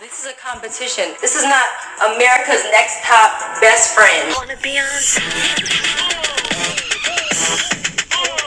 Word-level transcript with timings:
This 0.00 0.24
is 0.24 0.32
a 0.32 0.32
competition. 0.32 1.12
This 1.20 1.36
is 1.36 1.44
not 1.44 1.62
America's 2.16 2.64
next 2.70 3.04
top 3.04 3.60
best 3.60 3.94
friend. 3.94 4.32
Wanna 4.34 4.56
be 4.62 4.78
on 4.78 4.86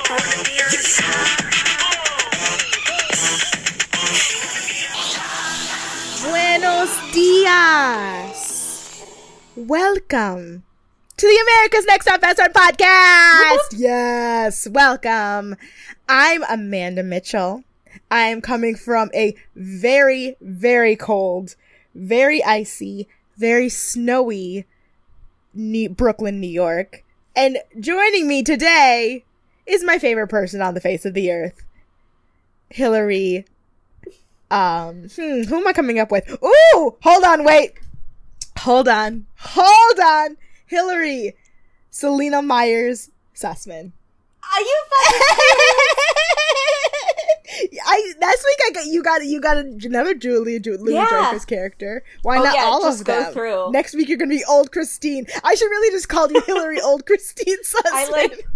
Wanna 0.09 0.43
be 0.43 0.57
on 0.57 0.73
Buenos 6.31 6.89
dias. 7.13 9.05
Welcome 9.55 10.63
to 11.17 11.27
the 11.27 11.39
America's 11.43 11.85
Next 11.85 12.05
Top 12.05 12.19
Best 12.19 12.37
Friend 12.37 12.51
podcast. 12.51 13.77
Yes, 13.77 14.67
welcome. 14.67 15.55
I'm 16.09 16.43
Amanda 16.49 17.03
Mitchell. 17.03 17.63
I 18.13 18.27
am 18.27 18.41
coming 18.41 18.75
from 18.75 19.09
a 19.15 19.35
very, 19.55 20.35
very 20.39 20.95
cold, 20.95 21.55
very 21.95 22.43
icy, 22.43 23.07
very 23.37 23.69
snowy 23.69 24.65
New- 25.55 25.89
Brooklyn, 25.89 26.39
New 26.39 26.45
York. 26.47 27.03
And 27.35 27.57
joining 27.79 28.27
me 28.27 28.43
today 28.43 29.25
is 29.65 29.83
my 29.83 29.97
favorite 29.97 30.27
person 30.27 30.61
on 30.61 30.75
the 30.75 30.79
face 30.79 31.05
of 31.05 31.15
the 31.15 31.31
earth, 31.31 31.63
Hillary 32.69 33.45
um, 34.51 35.09
hmm, 35.15 35.41
who 35.41 35.55
am 35.57 35.67
I 35.67 35.73
coming 35.73 35.97
up 35.97 36.11
with? 36.11 36.29
Ooh, 36.43 36.95
hold 37.01 37.23
on, 37.23 37.43
wait. 37.43 37.73
Hold 38.59 38.87
on. 38.87 39.25
Hold 39.39 39.99
on. 39.99 40.37
Hillary. 40.67 41.35
Selina 41.89 42.43
Myers 42.43 43.09
Sussman. 43.35 43.93
Are 44.43 44.61
you 44.61 44.83
fucking 44.91 45.17
I 47.85 48.13
last 48.21 48.43
week 48.45 48.57
I 48.67 48.71
got 48.71 48.85
you 48.87 49.03
got 49.03 49.25
you 49.25 49.41
got 49.41 49.57
another 49.57 50.13
Julia 50.15 50.59
Ju- 50.59 50.77
Louis 50.77 50.93
Yeah. 50.95 51.07
Dreyfus 51.09 51.45
character. 51.45 52.03
Why 52.23 52.37
Oh, 52.39 52.43
not 52.43 52.55
yeah, 52.55 52.63
all 52.65 52.81
just 52.81 53.01
of 53.01 53.07
go 53.07 53.23
them? 53.23 53.33
through. 53.33 53.71
Next 53.71 53.93
week 53.95 54.09
you're 54.09 54.17
gonna 54.17 54.29
be 54.35 54.43
old 54.45 54.71
Christine. 54.71 55.25
I 55.43 55.55
should 55.55 55.69
really 55.69 55.91
just 55.91 56.09
call 56.09 56.31
you 56.31 56.41
Hillary 56.41 56.79
old 56.83 57.05
Christine 57.05 57.57
Sussman. 57.63 57.81
I 57.93 58.09
like 58.09 58.47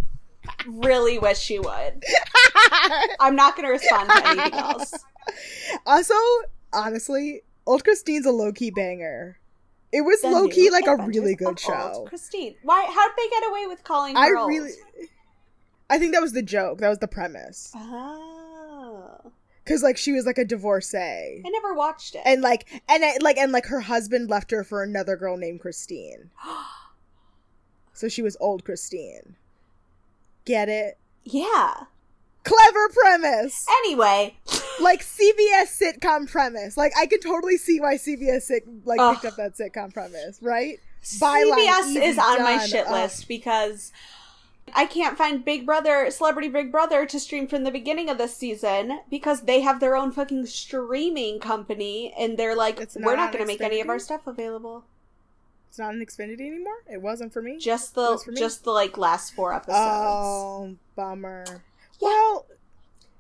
really 0.68 1.20
wish 1.20 1.50
you 1.50 1.62
would. 1.62 2.04
I'm 3.20 3.36
not 3.36 3.56
gonna 3.56 3.70
respond 3.70 4.10
to 4.10 4.28
anything 4.28 4.54
else. 4.54 4.94
also, 5.86 6.14
honestly, 6.74 7.42
old 7.66 7.84
Christine's 7.84 8.26
a 8.26 8.32
low 8.32 8.52
key 8.52 8.72
banger. 8.72 9.40
It 9.92 10.02
was 10.02 10.22
The 10.22 10.30
low 10.30 10.48
key 10.50 10.70
like 10.70 10.86
a 10.88 10.96
really 10.98 11.36
good 11.36 11.48
Old 11.48 11.60
show. 11.60 12.06
Christine. 12.10 12.56
Why 12.64 12.86
how'd 12.90 13.12
they 13.18 13.30
get 13.30 13.50
away 13.50 13.68
with 13.68 13.84
calling 13.84 14.16
her 14.16 14.22
I 14.38 14.40
old? 14.42 14.50
really 14.50 14.72
I 15.90 15.98
think 15.98 16.14
that 16.14 16.22
was 16.22 16.34
the 16.34 16.42
joke. 16.42 16.80
That 16.80 16.90
was 16.90 17.00
the 17.00 17.08
premise. 17.08 17.72
Oh. 17.74 18.37
Cuz 19.68 19.84
like 19.84 19.98
she 19.98 20.12
was 20.14 20.26
like 20.26 20.38
a 20.38 20.46
divorcee. 20.46 20.98
I 21.46 21.50
never 21.50 21.74
watched 21.74 22.16
it. 22.16 22.22
And 22.26 22.42
like 22.42 22.68
and 22.88 23.04
I, 23.04 23.18
like 23.22 23.38
and 23.38 23.52
like 23.52 23.66
her 23.68 23.82
husband 23.82 24.30
left 24.30 24.52
her 24.52 24.64
for 24.64 24.82
another 24.84 25.16
girl 25.16 25.38
named 25.38 25.60
Christine. 25.62 26.30
So 27.94 28.08
she 28.08 28.22
was 28.22 28.38
old 28.40 28.64
Christine. 28.64 29.38
Get 30.46 30.70
it? 30.70 30.98
yeah. 31.24 31.74
Clever 32.44 32.90
premise. 32.90 33.66
Anyway, 33.84 34.38
Like 34.80 35.04
CBS 35.04 35.82
sitcom 35.82 36.30
premise. 36.32 36.78
Like 36.78 36.94
I 36.98 37.08
could 37.08 37.22
totally 37.24 37.58
see 37.58 37.82
why 37.82 37.96
CBS 37.96 38.44
sit, 38.44 38.64
like 38.86 39.00
Ugh. 39.00 39.16
picked 39.16 39.26
up 39.26 39.36
that 39.38 39.58
sitcom 39.58 39.92
premise, 39.94 40.38
right? 40.42 40.80
Byline, 41.04 41.54
CBS 41.56 42.02
is 42.04 42.18
on 42.20 42.44
my 42.44 42.58
done. 42.58 42.68
shit 42.68 42.86
Ugh. 42.86 42.94
list 42.94 43.28
because 43.28 43.92
I 44.74 44.86
can't 44.86 45.18
find 45.18 45.44
Big 45.44 45.66
Brother, 45.66 46.10
Celebrity 46.12 46.50
Big 46.50 46.72
Brother 46.72 47.06
to 47.06 47.20
stream 47.20 47.48
from 47.48 47.64
the 47.64 47.72
beginning 47.72 48.10
of 48.10 48.18
this 48.18 48.36
season 48.36 49.00
because 49.10 49.42
they 49.42 49.62
have 49.62 49.80
their 49.80 49.96
own 49.96 50.12
fucking 50.12 50.46
streaming 50.46 51.40
company 51.40 52.14
and 52.18 52.38
they're 52.38 52.56
like, 52.56 52.80
It's 52.80 52.96
we're 52.96 53.16
not 53.16 53.26
not 53.26 53.34
going 53.34 53.44
to 53.44 53.48
make 53.48 53.62
any 53.62 53.82
of 53.82 53.90
our 53.90 54.00
stuff 54.00 54.28
available. 54.28 54.86
It's 55.70 55.80
not 55.80 55.94
an 55.94 56.06
Xfinity 56.06 56.48
anymore. 56.48 56.84
It 56.92 57.02
wasn't 57.02 57.34
for 57.34 57.42
me. 57.42 57.58
Just 57.60 57.94
the 57.96 58.18
just 58.36 58.64
the 58.64 58.72
like 58.72 58.98
last 58.98 59.36
four 59.36 59.54
episodes. 59.54 59.78
Oh, 59.80 60.76
bummer. 60.96 61.46
Well, 62.02 62.46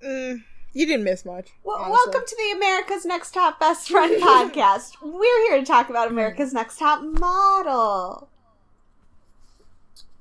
mm, 0.03 0.43
you 0.73 0.85
didn't 0.85 1.03
miss 1.03 1.25
much. 1.25 1.49
Well, 1.63 1.77
honestly. 1.77 1.91
welcome 1.91 2.21
to 2.27 2.35
the 2.35 2.57
America's 2.57 3.05
Next 3.05 3.33
Top 3.33 3.59
Best 3.59 3.89
Friend 3.89 4.11
podcast. 4.21 4.93
We're 5.01 5.49
here 5.49 5.59
to 5.59 5.65
talk 5.65 5.89
about 5.89 6.09
America's 6.09 6.53
Next 6.53 6.79
Top 6.79 7.03
Model. 7.03 8.29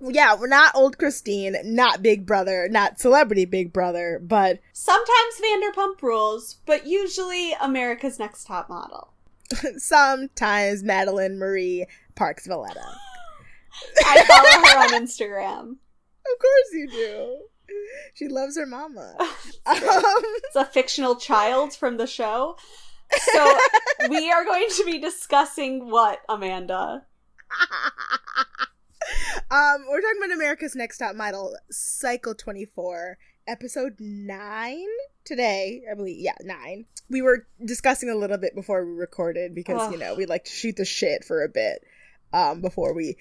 Yeah, 0.00 0.34
we're 0.34 0.46
not 0.48 0.74
old 0.74 0.98
Christine, 0.98 1.56
not 1.64 2.02
Big 2.02 2.26
Brother, 2.26 2.68
not 2.70 3.00
celebrity 3.00 3.44
Big 3.44 3.72
Brother, 3.72 4.20
but 4.22 4.60
Sometimes 4.72 5.40
Vanderpump 5.42 6.02
Rules, 6.02 6.56
but 6.66 6.86
usually 6.86 7.52
America's 7.54 8.18
Next 8.18 8.44
Top 8.46 8.68
Model. 8.68 9.12
sometimes 9.78 10.82
Madeline 10.82 11.38
Marie 11.38 11.86
Parks 12.14 12.46
Valletta. 12.46 12.80
I 14.04 14.22
follow 14.24 14.66
her 14.66 14.94
on 14.94 15.02
Instagram. 15.02 15.76
Of 16.26 16.40
course 16.40 16.72
you 16.72 16.88
do. 16.90 17.36
She 18.14 18.26
loves 18.26 18.58
her 18.58 18.66
mama. 18.66 19.14
um, 19.20 19.26
It's 19.66 20.56
a 20.56 20.64
fictional 20.64 21.14
child 21.14 21.72
from 21.72 21.98
the 21.98 22.06
show. 22.08 22.56
So 23.32 23.58
we 24.10 24.28
are 24.32 24.44
going 24.44 24.66
to 24.68 24.84
be 24.84 24.98
discussing 24.98 25.88
what, 25.88 26.22
Amanda? 26.28 27.04
Um, 29.50 29.84
we're 29.88 30.00
talking 30.00 30.20
about 30.24 30.34
America's 30.34 30.74
Next 30.74 30.98
Top 30.98 31.14
Model, 31.16 31.56
Cycle 31.70 32.34
24, 32.34 33.18
episode 33.46 33.94
9 33.98 34.84
today, 35.24 35.82
I 35.90 35.94
believe. 35.94 36.18
Yeah, 36.20 36.34
9. 36.42 36.84
We 37.08 37.22
were 37.22 37.46
discussing 37.64 38.10
a 38.10 38.14
little 38.14 38.38
bit 38.38 38.54
before 38.54 38.84
we 38.84 38.92
recorded 38.92 39.54
because, 39.54 39.80
Ugh. 39.82 39.92
you 39.92 39.98
know, 39.98 40.14
we 40.14 40.26
like 40.26 40.44
to 40.44 40.50
shoot 40.50 40.76
the 40.76 40.84
shit 40.84 41.24
for 41.24 41.42
a 41.44 41.48
bit 41.48 41.82
um, 42.32 42.60
before 42.60 42.94
we 42.94 43.16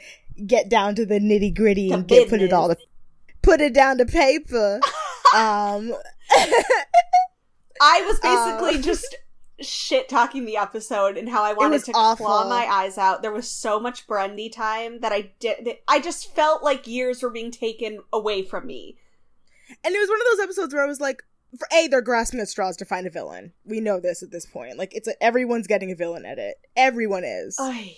get 0.46 0.70
down 0.70 0.96
to 0.96 1.06
the 1.06 1.20
nitty 1.20 1.56
gritty 1.56 1.92
and 1.92 2.08
get, 2.08 2.30
put 2.30 2.42
it 2.42 2.52
all 2.52 2.70
to 2.70 2.78
put 3.42 3.62
it 3.62 3.74
down 3.74 3.98
to 4.00 4.06
paper. 4.06 4.80
um, 5.36 5.94
I 7.82 8.02
was 8.02 8.20
basically 8.20 8.80
Uh. 8.80 8.82
just 8.82 9.16
shit 9.62 10.10
talking 10.10 10.46
the 10.46 10.58
episode 10.58 11.18
and 11.18 11.30
how 11.30 11.44
I 11.44 11.54
wanted 11.54 11.84
to 11.86 11.92
claw 11.92 12.48
my 12.50 12.66
eyes 12.66 12.98
out. 12.98 13.22
There 13.22 13.32
was 13.32 13.50
so 13.50 13.80
much 13.80 14.08
Brendi 14.08 14.52
time 14.52 15.00
that 15.00 15.12
I 15.12 15.32
did. 15.40 15.78
I 15.88 16.00
just 16.00 16.36
felt 16.36 16.64
like 16.64 16.88
years 16.88 17.24
were 17.24 17.30
being 17.30 17.52
taken 17.52 18.00
away 18.12 18.44
from 18.44 18.68
me. 18.68 18.98
And 19.84 19.96
it 19.96 20.00
was 20.00 20.10
one 20.10 20.20
of 20.20 20.28
those 20.32 20.44
episodes 20.44 20.74
where 20.74 20.84
I 20.84 20.88
was 20.88 21.00
like, 21.00 21.24
for 21.58 21.68
A, 21.74 21.88
they're 21.88 22.02
grasping 22.02 22.40
at 22.40 22.50
straws 22.50 22.76
to 22.78 22.86
find 22.86 23.08
a 23.08 23.10
villain. 23.10 23.54
We 23.64 23.80
know 23.80 24.00
this 24.00 24.22
at 24.22 24.32
this 24.32 24.46
point. 24.46 24.78
Like, 24.78 24.94
it's 24.94 25.08
a, 25.08 25.24
everyone's 25.24 25.68
getting 25.68 25.92
a 25.92 25.96
villain 25.96 26.26
edit. 26.26 26.56
Everyone 26.76 27.24
is. 27.24 27.58
Ay. 27.60 27.96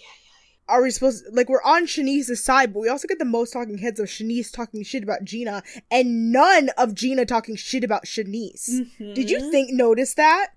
Are 0.69 0.84
we 0.84 0.91
supposed 0.91 1.25
like 1.31 1.47
we're 1.47 1.63
on 1.63 1.85
Shanice's 1.85 2.44
side, 2.44 2.74
but 2.74 2.81
we 2.81 2.89
also 2.89 3.07
get 3.07 3.19
the 3.19 3.25
most 3.25 3.53
talking 3.53 3.78
heads 3.78 4.01
of 4.01 4.07
Shanice 4.07 4.51
talking 4.51 4.84
shit 4.84 5.01
about 5.01 5.24
Jeana, 5.24 5.63
and 5.89 6.29
none 6.34 6.69
of 6.78 6.94
Jeana 6.94 7.25
talking 7.25 7.56
shit 7.56 7.85
about 7.85 8.03
Shanice. 8.03 8.69
Mm-hmm. 8.69 9.13
Did 9.13 9.29
you 9.29 9.50
think 9.50 9.72
notice 9.72 10.16
that? 10.16 10.47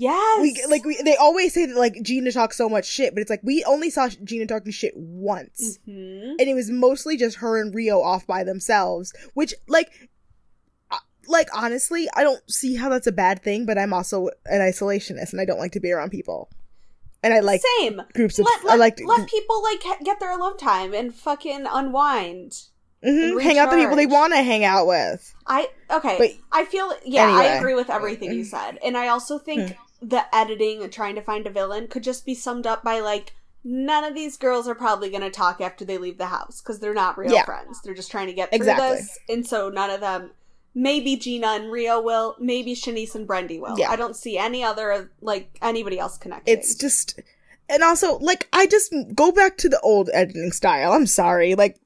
Yes. 0.00 0.40
We 0.40 0.64
like 0.68 0.84
we 0.84 0.96
they 1.02 1.16
always 1.16 1.52
say 1.52 1.66
that 1.66 1.76
like 1.76 1.94
Jeana 1.94 2.32
talks 2.32 2.56
so 2.56 2.68
much 2.68 2.86
shit, 2.86 3.14
but 3.14 3.20
it's 3.20 3.30
like 3.30 3.40
we 3.42 3.64
only 3.64 3.90
saw 3.90 4.06
Jeana 4.08 4.46
talking 4.46 4.70
shit 4.70 4.92
once. 4.96 5.80
Mhm. 5.88 6.36
and 6.38 6.40
it 6.40 6.54
was 6.54 6.70
mostly 6.70 7.16
just 7.16 7.38
her 7.38 7.60
and 7.60 7.74
Rio 7.74 8.00
off 8.00 8.24
by 8.24 8.44
themselves, 8.44 9.12
which 9.34 9.54
like 9.66 9.90
uh, 10.92 10.98
like 11.26 11.48
honestly, 11.52 12.06
I 12.14 12.22
don't 12.22 12.40
see 12.48 12.76
how 12.76 12.88
that's 12.88 13.08
a 13.08 13.12
bad 13.12 13.42
thing, 13.42 13.66
but 13.66 13.76
I'm 13.76 13.92
also 13.92 14.28
an 14.46 14.60
isolationist 14.60 15.32
and 15.32 15.40
I 15.40 15.44
don't 15.44 15.58
like 15.58 15.72
to 15.72 15.80
be 15.80 15.90
around 15.90 16.10
people. 16.10 16.48
And 17.24 17.34
I 17.34 17.40
like 17.40 17.60
Same. 17.80 18.00
groups 18.14 18.38
of 18.38 18.46
Let, 18.46 18.74
I 18.74 18.76
like 18.76 19.00
let 19.04 19.28
people 19.28 19.60
like 19.64 19.82
get 20.04 20.20
their 20.20 20.30
alone 20.30 20.58
time 20.58 20.94
and 20.94 21.12
fucking 21.12 21.66
unwind. 21.68 22.52
mhm, 23.04 23.32
and 23.32 23.42
hang 23.42 23.58
out 23.58 23.72
the 23.72 23.76
people 23.78 23.96
they 23.96 24.06
want 24.06 24.32
to 24.32 24.42
hang 24.44 24.64
out 24.64 24.86
with. 24.86 25.34
I 25.44 25.68
okay. 25.90 26.16
But- 26.18 26.30
I 26.56 26.64
feel 26.66 26.94
yeah. 27.04 27.26
I 27.28 27.44
agree 27.56 27.74
with 27.74 27.90
everything 27.90 28.30
you 28.32 28.44
said, 28.44 28.78
and 28.84 28.96
I 28.96 29.08
also 29.08 29.40
think 29.40 29.76
the 30.00 30.24
editing 30.34 30.82
and 30.82 30.92
trying 30.92 31.14
to 31.16 31.22
find 31.22 31.46
a 31.46 31.50
villain 31.50 31.88
could 31.88 32.02
just 32.04 32.24
be 32.24 32.34
summed 32.34 32.66
up 32.66 32.84
by 32.84 33.00
like 33.00 33.34
none 33.64 34.04
of 34.04 34.14
these 34.14 34.36
girls 34.36 34.68
are 34.68 34.74
probably 34.74 35.10
going 35.10 35.22
to 35.22 35.30
talk 35.30 35.60
after 35.60 35.84
they 35.84 35.98
leave 35.98 36.16
the 36.18 36.26
house 36.26 36.60
because 36.60 36.78
they're 36.78 36.94
not 36.94 37.18
real 37.18 37.32
Yeah. 37.32 37.44
friends. 37.44 37.80
They're 37.82 37.94
just 37.94 38.10
trying 38.10 38.28
to 38.28 38.32
get 38.32 38.50
through 38.50 38.56
Exactly. 38.58 38.96
this, 38.96 39.18
and 39.28 39.46
so 39.46 39.68
none 39.68 39.90
of 39.90 40.00
them. 40.00 40.30
Maybe 40.74 41.16
Jeana 41.16 41.56
and 41.56 41.72
Rio 41.72 42.00
will. 42.00 42.36
Maybe 42.38 42.74
Shanice 42.74 43.14
and 43.16 43.26
Brendi 43.26 43.60
will. 43.60 43.76
Yeah. 43.78 43.90
I 43.90 43.96
don't 43.96 44.14
see 44.14 44.38
any 44.38 44.62
other 44.62 45.10
like 45.20 45.58
anybody 45.60 45.98
else 45.98 46.16
connecting. 46.16 46.56
It's 46.56 46.74
just 46.76 47.18
and 47.68 47.82
also 47.82 48.18
like 48.18 48.46
I 48.52 48.66
just 48.66 48.94
go 49.14 49.32
back 49.32 49.56
to 49.58 49.68
the 49.68 49.80
old 49.80 50.08
editing 50.12 50.52
style. 50.52 50.92
I'm 50.92 51.06
sorry. 51.06 51.54
Like 51.56 51.80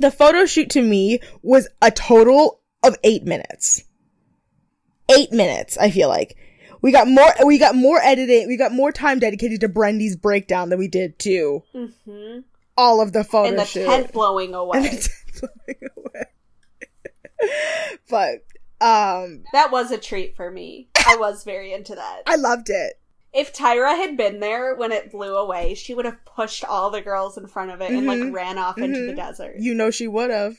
the 0.00 0.10
photo 0.10 0.44
shoot 0.46 0.70
to 0.70 0.82
me 0.82 1.20
was 1.42 1.68
a 1.80 1.92
total 1.92 2.60
of 2.82 2.96
8 3.04 3.22
minutes. 3.24 3.84
8 5.08 5.30
minutes, 5.32 5.78
I 5.78 5.90
feel 5.90 6.08
like. 6.08 6.36
We 6.84 6.92
got 6.92 7.08
more 7.08 7.32
we 7.46 7.56
got 7.56 7.74
more 7.74 7.98
editing, 8.02 8.46
we 8.46 8.58
got 8.58 8.70
more 8.70 8.92
time 8.92 9.18
dedicated 9.18 9.62
to 9.62 9.70
Brendi's 9.70 10.16
breakdown 10.16 10.68
than 10.68 10.78
we 10.78 10.86
did 10.86 11.18
to 11.20 11.62
hmm 11.74 12.40
all 12.76 13.00
of 13.00 13.14
the 13.14 13.24
photo 13.24 13.48
and 13.48 13.58
the 13.58 13.64
shoot. 13.64 13.86
tent 13.86 14.12
blowing 14.12 14.48
And 14.48 14.56
away. 14.56 14.80
the 14.80 14.88
tent 14.90 15.40
blowing 15.66 15.90
away. 15.96 16.24
but 18.10 18.44
um 18.86 19.44
that 19.54 19.70
was 19.72 19.90
a 19.92 19.96
treat 19.98 20.36
for 20.36 20.50
me. 20.50 20.88
I 21.06 21.16
was 21.16 21.42
very 21.44 21.72
into 21.72 21.94
that. 21.94 22.22
I 22.26 22.36
loved 22.36 22.68
it. 22.68 23.00
If 23.32 23.54
Tyra 23.54 23.96
had 23.96 24.18
been 24.18 24.40
there 24.40 24.74
when 24.74 24.92
it 24.92 25.10
blew 25.10 25.36
away, 25.36 25.74
she 25.74 25.94
would 25.94 26.04
have 26.04 26.22
pushed 26.26 26.64
all 26.66 26.90
the 26.90 27.00
girls 27.00 27.38
in 27.38 27.46
front 27.46 27.70
of 27.70 27.80
it 27.80 27.92
and 27.92 28.02
Mhm. 28.02 28.24
like 28.26 28.34
ran 28.34 28.58
off 28.58 28.76
into 28.76 29.06
the 29.06 29.12
Mhm. 29.12 29.16
desert. 29.16 29.56
You 29.58 29.72
know 29.74 29.90
she 29.90 30.06
would 30.06 30.30
have. 30.30 30.58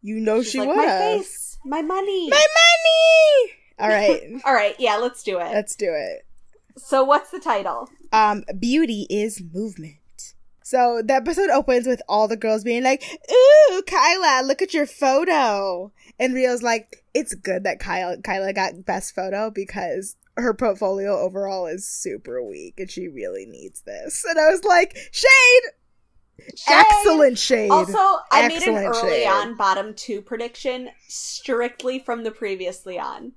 You 0.00 0.18
know 0.18 0.42
She's 0.42 0.52
she 0.52 0.58
like, 0.60 0.68
would 0.68 0.76
my 0.78 0.86
face, 0.86 1.58
my 1.64 1.82
money. 1.82 2.30
My 2.30 2.46
money. 2.56 3.52
All 3.80 3.88
right, 3.88 4.20
All 4.44 4.54
right, 4.54 4.74
yeah, 4.78 4.96
let's 4.96 5.22
do 5.22 5.38
it. 5.38 5.52
let's 5.52 5.76
do 5.76 5.92
it. 5.92 6.26
so, 6.76 7.04
what's 7.04 7.30
the 7.30 7.40
title? 7.40 7.88
Um, 8.12 8.44
beauty 8.58 9.06
is 9.10 9.42
movement. 9.52 9.94
So 10.62 11.00
the 11.02 11.14
episode 11.14 11.48
opens 11.48 11.86
with 11.86 12.02
all 12.08 12.28
the 12.28 12.36
girls 12.36 12.62
being 12.62 12.82
like, 12.82 13.02
"Ooh, 13.30 13.82
Kyla, 13.86 14.42
look 14.44 14.60
at 14.60 14.74
your 14.74 14.84
photo," 14.84 15.92
and 16.18 16.34
Rio's 16.34 16.62
like, 16.62 17.02
"It's 17.14 17.34
good 17.34 17.64
that 17.64 17.80
Kyla 17.80 18.20
Kyla 18.22 18.52
got 18.52 18.84
best 18.84 19.14
photo 19.14 19.50
because." 19.50 20.16
Her 20.36 20.54
portfolio 20.54 21.18
overall 21.18 21.66
is 21.66 21.88
super 21.88 22.40
weak 22.40 22.74
and 22.78 22.88
she 22.88 23.08
really 23.08 23.44
needs 23.44 23.80
this. 23.80 24.24
And 24.24 24.38
I 24.38 24.48
was 24.50 24.62
like, 24.62 24.96
Shade! 25.10 25.62
Shade! 26.54 26.84
Excellent 26.92 27.38
shade. 27.38 27.70
Also, 27.70 27.98
I 28.30 28.46
made 28.46 28.62
an 28.62 28.76
early 28.76 29.10
shade. 29.10 29.26
on 29.26 29.56
bottom 29.56 29.94
two 29.94 30.22
prediction 30.22 30.90
strictly 31.08 31.98
from 31.98 32.22
the 32.22 32.30
previously 32.30 33.00
on. 33.00 33.32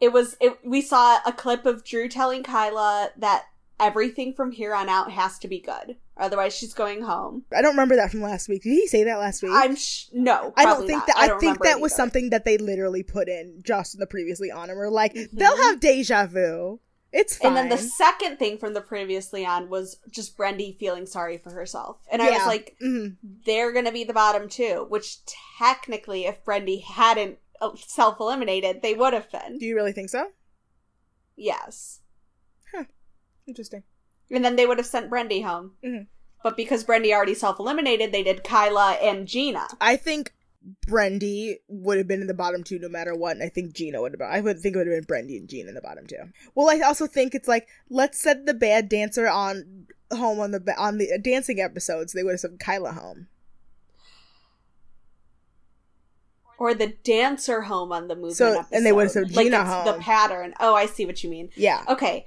It 0.00 0.12
was 0.12 0.36
it, 0.40 0.58
we 0.64 0.80
saw 0.82 1.18
a 1.26 1.32
clip 1.32 1.66
of 1.66 1.84
Drew 1.84 2.08
telling 2.08 2.42
Kyla 2.42 3.10
that 3.18 3.44
everything 3.80 4.32
from 4.34 4.52
here 4.52 4.74
on 4.74 4.88
out 4.88 5.10
has 5.12 5.38
to 5.40 5.48
be 5.48 5.58
good, 5.60 5.96
otherwise 6.16 6.54
she's 6.54 6.74
going 6.74 7.02
home. 7.02 7.44
I 7.54 7.60
don't 7.62 7.72
remember 7.72 7.96
that 7.96 8.10
from 8.10 8.22
last 8.22 8.48
week. 8.48 8.62
Did 8.62 8.70
he 8.70 8.86
say 8.86 9.04
that 9.04 9.18
last 9.18 9.42
week? 9.42 9.52
I'm 9.54 9.74
sh- 9.76 10.06
no, 10.12 10.52
I 10.56 10.64
don't 10.64 10.86
think 10.86 10.98
not. 10.98 11.06
that. 11.08 11.16
I, 11.16 11.26
don't 11.28 11.40
think 11.40 11.62
that 11.62 11.80
was 11.80 11.92
either. 11.92 11.96
something 11.96 12.30
that 12.30 12.44
they 12.44 12.56
literally 12.58 13.02
put 13.02 13.28
in 13.28 13.62
just 13.64 13.94
in 13.94 14.00
the 14.00 14.06
previously 14.06 14.50
on, 14.50 14.70
and 14.70 14.78
we're 14.78 14.88
like, 14.90 15.14
Mhm. 15.14 15.30
they'll 15.32 15.56
have 15.56 15.80
deja 15.80 16.26
vu. 16.26 16.80
It's 17.12 17.36
fine. 17.36 17.48
And 17.48 17.56
then 17.56 17.68
the 17.68 17.78
second 17.78 18.38
thing 18.38 18.58
from 18.58 18.74
the 18.74 18.80
previously 18.80 19.46
on 19.46 19.68
was 19.68 19.98
just 20.10 20.36
Brendi 20.36 20.76
feeling 20.78 21.06
sorry 21.06 21.38
for 21.38 21.50
herself, 21.50 21.98
and 22.10 22.20
I 22.20 22.30
was 22.30 22.38
Yeah. 22.40 22.46
like, 22.46 22.76
Mhm. 22.82 23.16
they're 23.46 23.72
gonna 23.72 23.92
be 23.92 24.02
the 24.04 24.12
bottom 24.12 24.48
two, 24.48 24.86
which 24.88 25.18
technically, 25.58 26.26
if 26.26 26.44
Brendi 26.44 26.82
hadn't 26.82 27.38
self 27.76 28.20
eliminated, 28.20 28.82
they 28.82 28.94
would 28.94 29.12
have 29.12 29.30
been. 29.30 29.58
Do 29.58 29.66
you 29.66 29.74
really 29.74 29.92
think 29.92 30.10
so? 30.10 30.30
Yes. 31.36 32.00
Interesting. 33.46 33.82
And 34.30 34.42
then 34.44 34.56
they 34.56 34.66
would 34.66 34.78
have 34.78 34.86
sent 34.86 35.10
Brendi 35.10 35.44
home. 35.44 35.72
Mhm. 35.84 36.06
But 36.42 36.56
because 36.56 36.82
Brendi 36.84 37.12
already 37.12 37.34
self 37.34 37.58
eliminated, 37.58 38.10
they 38.10 38.22
did 38.22 38.42
Kyla 38.44 38.92
and 39.02 39.26
Jeana. 39.28 39.66
I 39.80 39.96
think 39.96 40.32
Brendi 40.86 41.56
would 41.68 41.98
have 41.98 42.08
been 42.08 42.22
in 42.22 42.26
the 42.26 42.32
bottom 42.34 42.64
two 42.64 42.78
no 42.78 42.88
matter 42.88 43.14
what, 43.14 43.32
and 43.32 43.42
I 43.42 43.50
think 43.50 43.74
Jeana 43.74 44.00
would 44.00 44.12
have 44.12 44.18
been. 44.18 44.28
I 44.30 44.40
would 44.40 44.60
think 44.60 44.74
it 44.74 44.78
would 44.78 44.86
have 44.86 45.06
been 45.06 45.26
Brendi 45.26 45.36
and 45.36 45.48
Jeana 45.48 45.68
in 45.68 45.74
the 45.74 45.82
bottom 45.82 46.06
two. 46.06 46.16
Well, 46.54 46.70
I 46.70 46.80
also 46.80 47.06
think 47.06 47.34
it's 47.34 47.48
like 47.48 47.68
let's 47.90 48.18
set 48.18 48.46
the 48.46 48.54
bad 48.54 48.88
dancer 48.88 49.28
on 49.28 49.86
home 50.10 50.40
on 50.40 50.52
the 50.52 50.74
on 50.78 50.96
the 50.98 51.18
dancing 51.22 51.60
episodes. 51.60 52.12
They 52.14 52.22
would 52.22 52.32
have 52.32 52.40
sent 52.40 52.60
Kyla 52.60 52.92
home. 52.92 53.28
Or 56.64 56.72
the 56.72 56.94
dancer 57.04 57.60
home 57.60 57.92
on 57.92 58.08
the 58.08 58.14
movement 58.14 58.36
So- 58.36 58.60
episode. 58.60 58.74
and 58.74 58.86
they 58.86 58.92
would 58.92 59.12
have 59.12 59.30
like 59.32 59.48
Jeana 59.48 59.66
home. 59.66 59.84
the 59.84 60.00
pattern. 60.00 60.54
Oh, 60.60 60.74
I 60.74 60.86
see 60.86 61.04
what 61.04 61.22
you 61.22 61.28
mean. 61.28 61.50
Yeah. 61.56 61.84
Okay. 61.86 62.26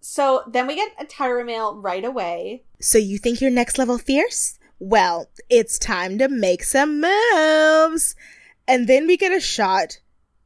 So 0.00 0.42
then 0.46 0.66
we 0.66 0.74
get 0.74 0.92
a 0.98 1.04
Tyra 1.04 1.44
mail 1.44 1.76
right 1.76 2.02
away. 2.02 2.64
So 2.80 2.96
you 2.96 3.18
think 3.18 3.42
you're 3.42 3.50
next 3.50 3.76
level 3.76 3.98
fierce? 3.98 4.58
Well, 4.78 5.28
it's 5.50 5.78
time 5.78 6.16
to 6.16 6.28
make 6.28 6.64
some 6.64 7.02
moves. 7.02 8.16
And 8.66 8.88
then 8.88 9.06
we 9.06 9.18
get 9.18 9.32
a 9.32 9.40
shot 9.40 9.98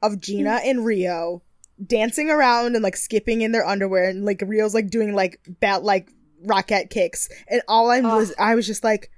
of 0.02 0.14
Jeana 0.14 0.58
mm. 0.58 0.70
and 0.70 0.84
Rio 0.84 1.42
dancing 1.84 2.30
around 2.30 2.74
and 2.74 2.82
like 2.82 2.96
skipping 2.96 3.42
in 3.42 3.52
their 3.52 3.64
underwear 3.64 4.08
and 4.08 4.24
like 4.24 4.42
Rio's 4.44 4.74
like 4.74 4.90
doing 4.90 5.14
like 5.14 5.38
bat 5.60 5.84
like 5.84 6.10
rocket 6.44 6.90
kicks. 6.90 7.28
And 7.46 7.62
all 7.68 7.88
I 7.88 8.00
was 8.00 8.34
I 8.36 8.56
was 8.56 8.66
just 8.66 8.82
like 8.82 9.12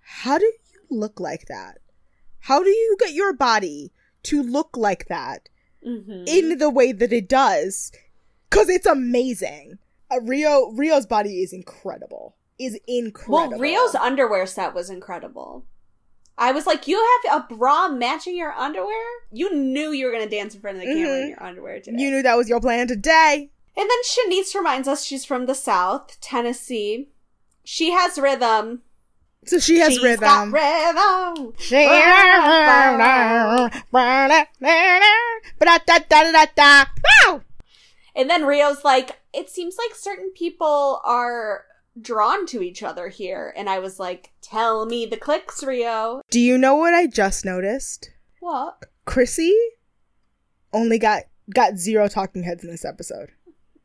how 0.00 0.38
do 0.38 0.44
you 0.46 0.54
look 0.90 1.20
like 1.20 1.46
that? 1.48 1.78
How 2.46 2.62
do 2.62 2.70
you 2.70 2.96
get 2.98 3.12
your 3.12 3.32
body 3.32 3.92
to 4.24 4.42
look 4.42 4.76
like 4.76 5.06
that 5.08 5.48
Mm-hmm. 5.86 6.24
in 6.26 6.58
the 6.58 6.70
way 6.70 6.90
that 6.92 7.12
it 7.12 7.28
does? 7.28 7.92
Cuz 8.50 8.68
it's 8.68 8.86
amazing. 8.86 9.78
Uh, 10.10 10.20
Rio 10.22 10.70
Rio's 10.72 11.06
body 11.06 11.42
is 11.42 11.52
incredible. 11.52 12.36
Is 12.58 12.78
incredible. 12.88 13.50
well, 13.50 13.60
Rio's 13.60 13.94
underwear 13.94 14.46
set 14.46 14.74
was 14.74 14.88
incredible. 14.90 15.66
I 16.38 16.52
was 16.52 16.66
like, 16.66 16.86
you 16.86 16.96
have 17.24 17.42
a 17.42 17.54
bra 17.54 17.88
matching 17.88 18.36
your 18.36 18.52
underwear? 18.52 19.04
You 19.32 19.54
knew 19.54 19.90
you 19.92 20.06
were 20.06 20.12
going 20.12 20.28
to 20.28 20.36
dance 20.36 20.54
in 20.54 20.60
front 20.60 20.76
of 20.76 20.82
the 20.82 20.86
camera 20.86 21.16
in 21.18 21.26
Mhm. 21.26 21.28
your 21.30 21.42
underwear 21.42 21.80
today. 21.80 22.02
You 22.02 22.10
knew 22.10 22.22
that 22.22 22.36
was 22.36 22.48
your 22.48 22.60
plan 22.60 22.86
today. 22.88 23.50
And 23.76 23.90
then 23.90 24.02
Shanice 24.04 24.54
reminds 24.54 24.86
us 24.88 25.02
she's 25.04 25.24
from 25.24 25.46
the 25.46 25.54
South, 25.54 26.18
Tennessee. 26.20 27.08
She 27.64 27.90
has 27.92 28.18
rhythm. 28.18 28.82
So 29.46 29.58
she 29.58 29.78
has 29.78 29.92
She's 29.92 30.02
rhythm. 30.02 30.20
Got 30.20 30.52
rhythm. 30.52 31.52
She. 31.58 31.76
And 38.16 38.30
then 38.30 38.44
Rio's 38.44 38.84
like, 38.84 39.20
it 39.32 39.48
seems 39.50 39.76
like 39.76 39.94
certain 39.94 40.30
people 40.30 41.00
are 41.04 41.64
drawn 42.00 42.46
to 42.46 42.62
each 42.62 42.82
other 42.82 43.08
here. 43.08 43.52
And 43.56 43.70
I 43.70 43.78
was 43.78 44.00
like, 44.00 44.32
tell 44.42 44.86
me 44.86 45.06
the 45.06 45.16
clicks, 45.16 45.62
Rio. 45.62 46.22
Do 46.30 46.40
you 46.40 46.58
know 46.58 46.74
what 46.74 46.94
I 46.94 47.06
just 47.06 47.44
noticed? 47.44 48.10
What? 48.40 48.86
Chrissy 49.04 49.54
only 50.72 50.98
got 50.98 51.24
got 51.54 51.76
zero 51.76 52.08
talking 52.08 52.42
heads 52.42 52.64
in 52.64 52.70
this 52.70 52.84
episode. 52.84 53.30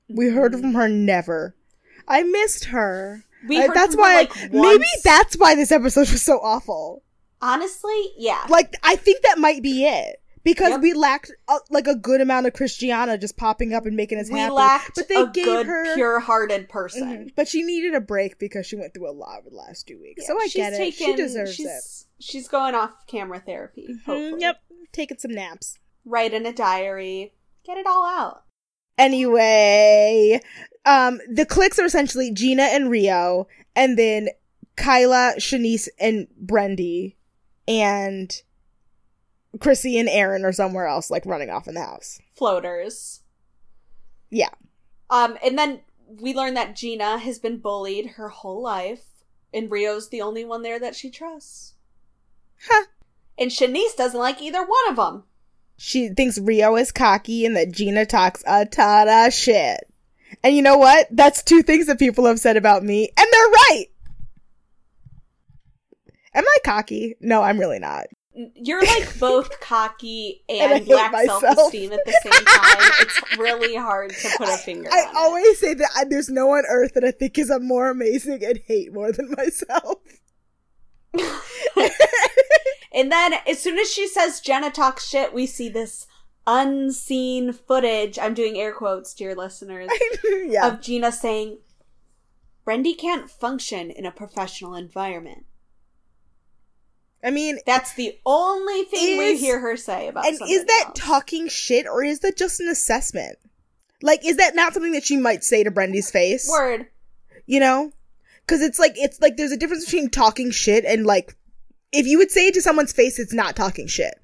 We 0.10 0.30
heard 0.30 0.54
from 0.54 0.74
her 0.74 0.88
never. 0.88 1.56
I 2.08 2.24
missed 2.24 2.66
her. 2.66 3.24
We 3.48 3.58
Uh, 3.64 3.72
that's 3.74 3.96
why 3.96 4.16
like, 4.22 4.52
maybe 4.54 4.86
that's 5.04 5.36
why 5.36 5.56
this 5.56 5.72
episode 5.72 6.10
was 6.12 6.22
so 6.22 6.40
awful. 6.40 7.04
Honestly, 7.42 8.12
yeah. 8.18 8.46
Like 8.50 8.76
I 8.84 8.96
think 8.96 9.24
that 9.24 9.38
might 9.40 9.62
be 9.64 9.86
it. 9.86 10.18
Because 10.44 10.72
Yep. 10.72 10.82
we 10.82 10.94
lacked 10.94 11.32
uh, 11.48 11.60
like 11.70 11.86
a 11.86 11.94
good 11.96 12.20
amount 12.20 12.48
of 12.48 12.54
Khrystyana 12.54 13.22
just 13.22 13.38
popping 13.38 13.74
up 13.76 13.86
and 13.86 13.96
making 13.96 14.18
us 14.18 14.32
we 14.32 14.40
happy. 14.40 14.54
lacked 14.54 14.96
but 14.96 15.08
they 15.08 15.22
a 15.22 15.28
gave 15.28 15.46
good, 15.46 15.66
her 15.68 15.94
pure-hearted 15.94 16.68
person. 16.68 17.28
Mhm. 17.28 17.36
But 17.36 17.48
she 17.48 17.62
needed 17.62 17.94
a 17.94 18.02
break 18.02 18.40
because 18.40 18.66
she 18.66 18.76
went 18.76 18.96
through 18.96 19.08
a 19.08 19.14
lot 19.14 19.38
over 19.42 19.52
the 19.52 19.56
last 19.56 19.88
two 19.88 20.00
weeks. 20.02 20.26
so 20.26 20.36
I 20.40 20.48
get 20.48 20.74
it. 20.74 20.94
she 20.96 21.16
deserves 21.16 21.54
she's, 21.54 21.68
it. 21.68 22.24
She's 22.24 22.48
going 22.48 22.74
off 22.74 23.06
camera 23.06 23.40
therapy. 23.40 23.88
Mhm, 23.92 24.04
Hopefully. 24.04 24.42
Yep. 24.42 24.58
Taking 24.92 25.20
some 25.20 25.32
naps. 25.32 25.78
Write 26.06 26.34
in 26.34 26.44
a 26.48 26.54
diary. 26.54 27.34
Get 27.64 27.78
it 27.78 27.86
all 27.86 28.06
out. 28.08 28.44
Anyway, 29.01 30.39
um, 30.86 31.19
the 31.27 31.45
clicks 31.45 31.80
are 31.80 31.86
essentially 31.86 32.31
Jeana 32.31 32.68
and 32.75 32.92
Rio, 32.92 33.48
and 33.75 33.98
then 33.98 34.29
Kyla, 34.75 35.34
Shanice, 35.38 35.88
and 36.00 36.27
Brendi, 36.46 37.15
and 37.67 38.31
Chrissy 39.60 39.98
and 39.98 40.08
Erin 40.08 40.46
are 40.46 40.53
somewhere 40.53 40.86
else, 40.86 41.10
like 41.10 41.25
running 41.25 41.50
off 41.50 41.67
in 41.67 41.74
the 41.74 41.81
house. 41.81 42.20
Floaters. 42.36 43.22
Yeah. 44.29 44.50
Um, 45.10 45.36
and 45.43 45.58
then 45.58 45.81
we 46.08 46.36
learn 46.36 46.53
that 46.53 46.75
Jeana 46.75 47.20
has 47.20 47.39
been 47.39 47.58
bullied 47.58 48.12
her 48.12 48.29
whole 48.29 48.62
life, 48.62 49.05
and 49.51 49.72
Rio's 49.72 50.10
the 50.10 50.22
only 50.22 50.46
one 50.46 50.62
there 50.62 50.79
that 50.79 50.96
she 50.96 51.10
trusts. 51.10 51.74
Huh. 52.67 52.86
And 53.38 53.50
Shanice 53.50 53.96
doesn't 53.98 54.20
like 54.20 54.43
either 54.43 54.62
one 54.62 54.89
of 54.89 54.96
them. 54.96 55.24
She 55.84 56.10
thinks 56.10 56.38
Rio 56.38 56.76
is 56.76 56.92
cocky 56.92 57.44
and 57.44 57.56
that 57.56 57.72
Jeana 57.72 58.08
talks 58.08 58.44
a 58.46 58.68
ton 58.68 59.10
of 59.10 59.34
shit. 59.34 59.80
And 60.44 60.56
you 60.56 60.62
know 60.62 60.78
what? 60.78 61.08
That's 61.10 61.42
two 61.42 61.64
things 61.64 61.88
that 61.88 61.98
people 61.98 62.28
have 62.28 62.40
said 62.40 62.56
about 62.56 62.84
me, 62.84 63.10
and 63.18 63.28
they're 63.32 63.48
right. 63.50 63.86
Am 66.36 66.44
I 66.46 66.58
cocky? 66.64 67.16
No, 67.20 67.42
I'm 67.42 67.60
really 67.60 67.80
not. 67.80 68.06
You're 68.54 68.86
like 68.86 69.20
both 69.20 69.60
cocky 69.60 70.44
And 70.48 70.72
and, 70.72 70.88
lack 70.88 71.16
self 71.26 71.44
esteem 71.44 71.92
at 71.94 72.06
the 72.06 72.14
same 72.22 72.32
time. 72.46 72.92
it's 73.00 73.38
really 73.40 73.76
hard 73.76 74.12
to 74.12 74.30
put 74.38 74.50
a 74.50 74.58
finger 74.58 74.88
I 74.94 75.00
on 75.00 75.10
it. 75.10 75.16
always 75.18 75.60
say 75.60 75.74
that 75.74 75.90
I, 75.98 76.04
there's 76.06 76.30
no 76.30 76.46
one 76.46 76.60
on 76.60 76.66
earth 76.70 76.94
that 76.94 77.04
I 77.04 77.10
think 77.12 77.40
is 77.40 77.50
a 77.50 77.60
more 77.60 77.90
amazing 77.90 78.46
and 78.46 78.60
hate 78.68 78.94
more 78.94 79.12
than 79.12 79.32
myself. 79.36 79.98
And 82.93 83.12
then 83.12 83.33
as 83.48 83.60
soon 83.60 83.79
as 83.79 83.91
she 83.91 84.07
says 84.07 84.41
Jeana 84.41 84.71
talks 84.74 85.07
shit, 85.07 85.33
we 85.33 85.45
see 85.45 85.69
this 85.69 86.07
unseen 86.45 87.53
footage. 87.53 88.19
I'm 88.19 88.33
doing 88.33 88.57
air 88.57 88.74
quotes, 88.74 89.13
dear 89.13 89.36
listeners, 89.36 89.89
yeah. 90.45 90.67
of 90.67 90.81
Jeana 90.81 91.12
saying, 91.12 91.60
Brendi 92.65 92.98
can't 92.98 93.29
function 93.29 93.89
in 93.89 94.05
a 94.05 94.12
professional 94.12 94.75
environment. 94.75 95.45
I 97.24 97.29
mean, 97.29 97.60
That's 97.65 97.93
the 97.93 98.17
only 98.25 98.83
thing 98.86 99.17
we 99.17 99.38
hear 99.38 99.60
her 99.60 99.77
say 99.77 100.07
about 100.07 100.25
and 100.25 100.39
is 100.50 100.65
that 100.65 100.86
else. 100.88 101.00
talking 101.00 101.48
shit 101.48 101.86
or 101.88 102.03
is 102.03 102.19
that 102.21 102.36
just 102.36 102.60
an 102.60 102.67
assessment? 102.67 103.38
Like, 104.01 104.25
is 104.25 104.38
that 104.38 104.55
not 104.55 104.74
something 104.74 104.93
that 104.93 105.03
she 105.03 105.17
might 105.17 105.43
say 105.43 105.63
to 105.63 105.69
Brendi's 105.69 106.10
face? 106.10 106.50
Word. 106.50 106.88
You 107.45 107.60
know? 107.60 107.91
Because 108.41 108.62
it's 108.62 108.79
like, 108.79 108.93
it's 108.95 109.21
like 109.21 109.38
there's 109.38 109.51
a 109.51 109.57
difference 109.57 109.86
between 109.86 110.10
talking 110.10 110.50
shit 110.50 110.83
and 110.83 111.05
like, 111.05 111.38
if 111.91 112.05
you 112.07 112.17
would 112.17 112.31
say 112.31 112.48
it 112.48 112.53
to 112.55 112.62
someone's 112.62 112.93
face, 112.93 113.19
it's 113.19 113.33
not 113.33 113.55
talking 113.55 113.88
shit. 113.88 114.15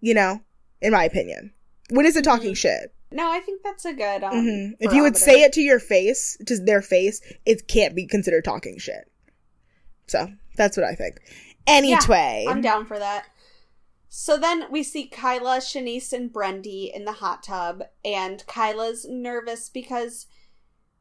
You 0.00 0.14
know? 0.14 0.40
In 0.80 0.92
my 0.92 1.04
opinion. 1.04 1.52
When 1.90 2.06
is 2.06 2.16
it 2.16 2.24
talking 2.24 2.54
shit? 2.54 2.94
No, 3.10 3.30
I 3.30 3.40
think 3.40 3.62
that's 3.62 3.84
a 3.84 3.94
good. 3.94 4.22
Um, 4.24 4.42
hmm 4.42 4.70
If 4.80 4.92
you 4.92 5.02
would 5.02 5.16
say 5.16 5.42
it 5.42 5.52
to 5.54 5.60
your 5.60 5.78
face, 5.78 6.36
to 6.46 6.58
their 6.58 6.82
face, 6.82 7.20
it 7.44 7.68
can't 7.68 7.94
be 7.94 8.06
considered 8.06 8.44
talking 8.44 8.78
shit. 8.78 9.10
So 10.06 10.28
that's 10.56 10.76
what 10.76 10.84
I 10.84 10.94
think. 10.94 11.18
Anyway, 11.66 12.46
I'm 12.48 12.60
down 12.60 12.86
for 12.86 12.98
that. 12.98 13.26
So 14.08 14.38
then 14.38 14.64
we 14.70 14.82
see 14.82 15.06
Kyla, 15.08 15.58
Shanice, 15.58 16.12
and 16.12 16.32
Brendy 16.32 16.94
in 16.94 17.04
the 17.04 17.12
hot 17.12 17.42
tub, 17.42 17.82
and 18.04 18.46
Kyla's 18.46 19.06
nervous 19.08 19.68
because 19.68 20.26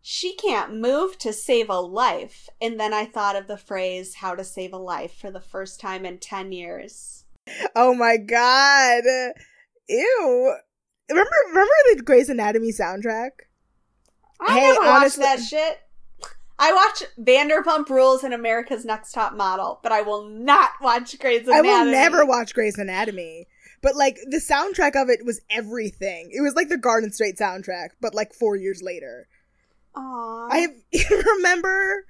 she 0.08 0.36
can't 0.36 0.72
move 0.76 1.18
to 1.18 1.34
save 1.34 1.68
a 1.68 1.80
life. 1.80 2.48
And 2.62 2.80
then 2.80 2.94
I 2.94 3.06
thought 3.06 3.36
of 3.36 3.48
the 3.48 3.58
phrase 3.58 4.16
"how 4.16 4.36
to 4.36 4.44
save 4.44 4.72
a 4.72 4.78
life" 4.78 5.14
for 5.18 5.32
the 5.32 5.42
first 5.42 5.80
time 5.80 6.06
in 6.06 6.20
ten 6.20 6.52
years. 6.52 7.24
oh 7.76 7.96
my 7.96 8.18
god, 8.18 9.04
ew! 9.90 10.56
Remember, 11.10 11.32
remember 11.50 11.72
the 11.96 12.04
Grey's 12.04 12.30
Anatomy 12.30 12.72
soundtrack? 12.72 13.32
I 14.40 14.54
Hey, 14.60 14.62
never 14.62 14.80
watched 14.82 14.90
honestly- 15.18 15.24
that 15.24 15.40
shit. 15.40 15.80
I 16.58 16.72
watch 16.72 17.04
Vanderpump 17.20 17.90
Rules 17.90 18.24
and 18.24 18.34
America's 18.34 18.86
Next 18.86 19.12
Top 19.12 19.34
Model, 19.34 19.80
but 19.84 19.92
I 19.92 20.02
will 20.04 20.24
not 20.30 20.72
watch 20.82 21.20
Grey's 21.20 21.48
Anatomy. 21.48 21.70
I 21.70 21.84
will 21.84 21.92
never 21.92 22.26
watch 22.26 22.54
Grey's 22.54 22.78
Anatomy. 22.78 23.48
But 23.82 23.96
like 23.96 24.18
the 24.30 24.38
soundtrack 24.38 24.96
of 25.00 25.10
it 25.10 25.26
was 25.26 25.42
everything. 25.50 26.30
It 26.32 26.42
was 26.42 26.56
like 26.56 26.70
the 26.70 26.78
Garden 26.78 27.12
State 27.12 27.38
soundtrack, 27.38 27.90
but 28.02 28.16
like 28.16 28.34
four 28.34 28.56
years 28.56 28.82
later. 28.84 29.28
Aww. 29.96 30.48
I 30.52 30.68
remember. 31.38 32.06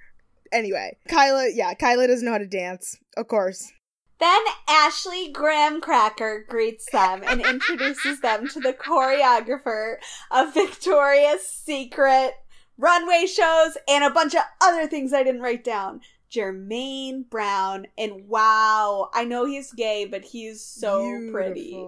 Anyway, 0.52 0.96
Kyla, 1.08 1.50
yeah, 1.52 1.74
Kyla 1.74 2.06
doesn't 2.06 2.24
know 2.24 2.32
how 2.32 2.38
to 2.38 2.46
dance, 2.46 2.96
of 3.16 3.28
course. 3.28 3.72
Then 4.18 4.42
Ashley 4.68 5.30
Graham 5.30 5.80
Cracker 5.80 6.44
greets 6.48 6.90
them 6.90 7.22
and 7.26 7.40
introduces 7.46 8.20
them 8.20 8.48
to 8.48 8.60
the 8.60 8.72
choreographer 8.72 9.96
of 10.30 10.54
Victoria's 10.54 11.46
Secret 11.46 12.32
runway 12.78 13.26
shows 13.26 13.76
and 13.88 14.04
a 14.04 14.10
bunch 14.10 14.34
of 14.34 14.42
other 14.62 14.86
things 14.86 15.12
I 15.12 15.22
didn't 15.22 15.42
write 15.42 15.64
down. 15.64 16.00
Jermaine 16.30 17.28
Brown, 17.30 17.86
and 17.96 18.26
wow, 18.28 19.10
I 19.14 19.24
know 19.24 19.46
he's 19.46 19.72
gay, 19.72 20.06
but 20.06 20.24
he's 20.24 20.60
so 20.60 21.30
pretty. 21.30 21.86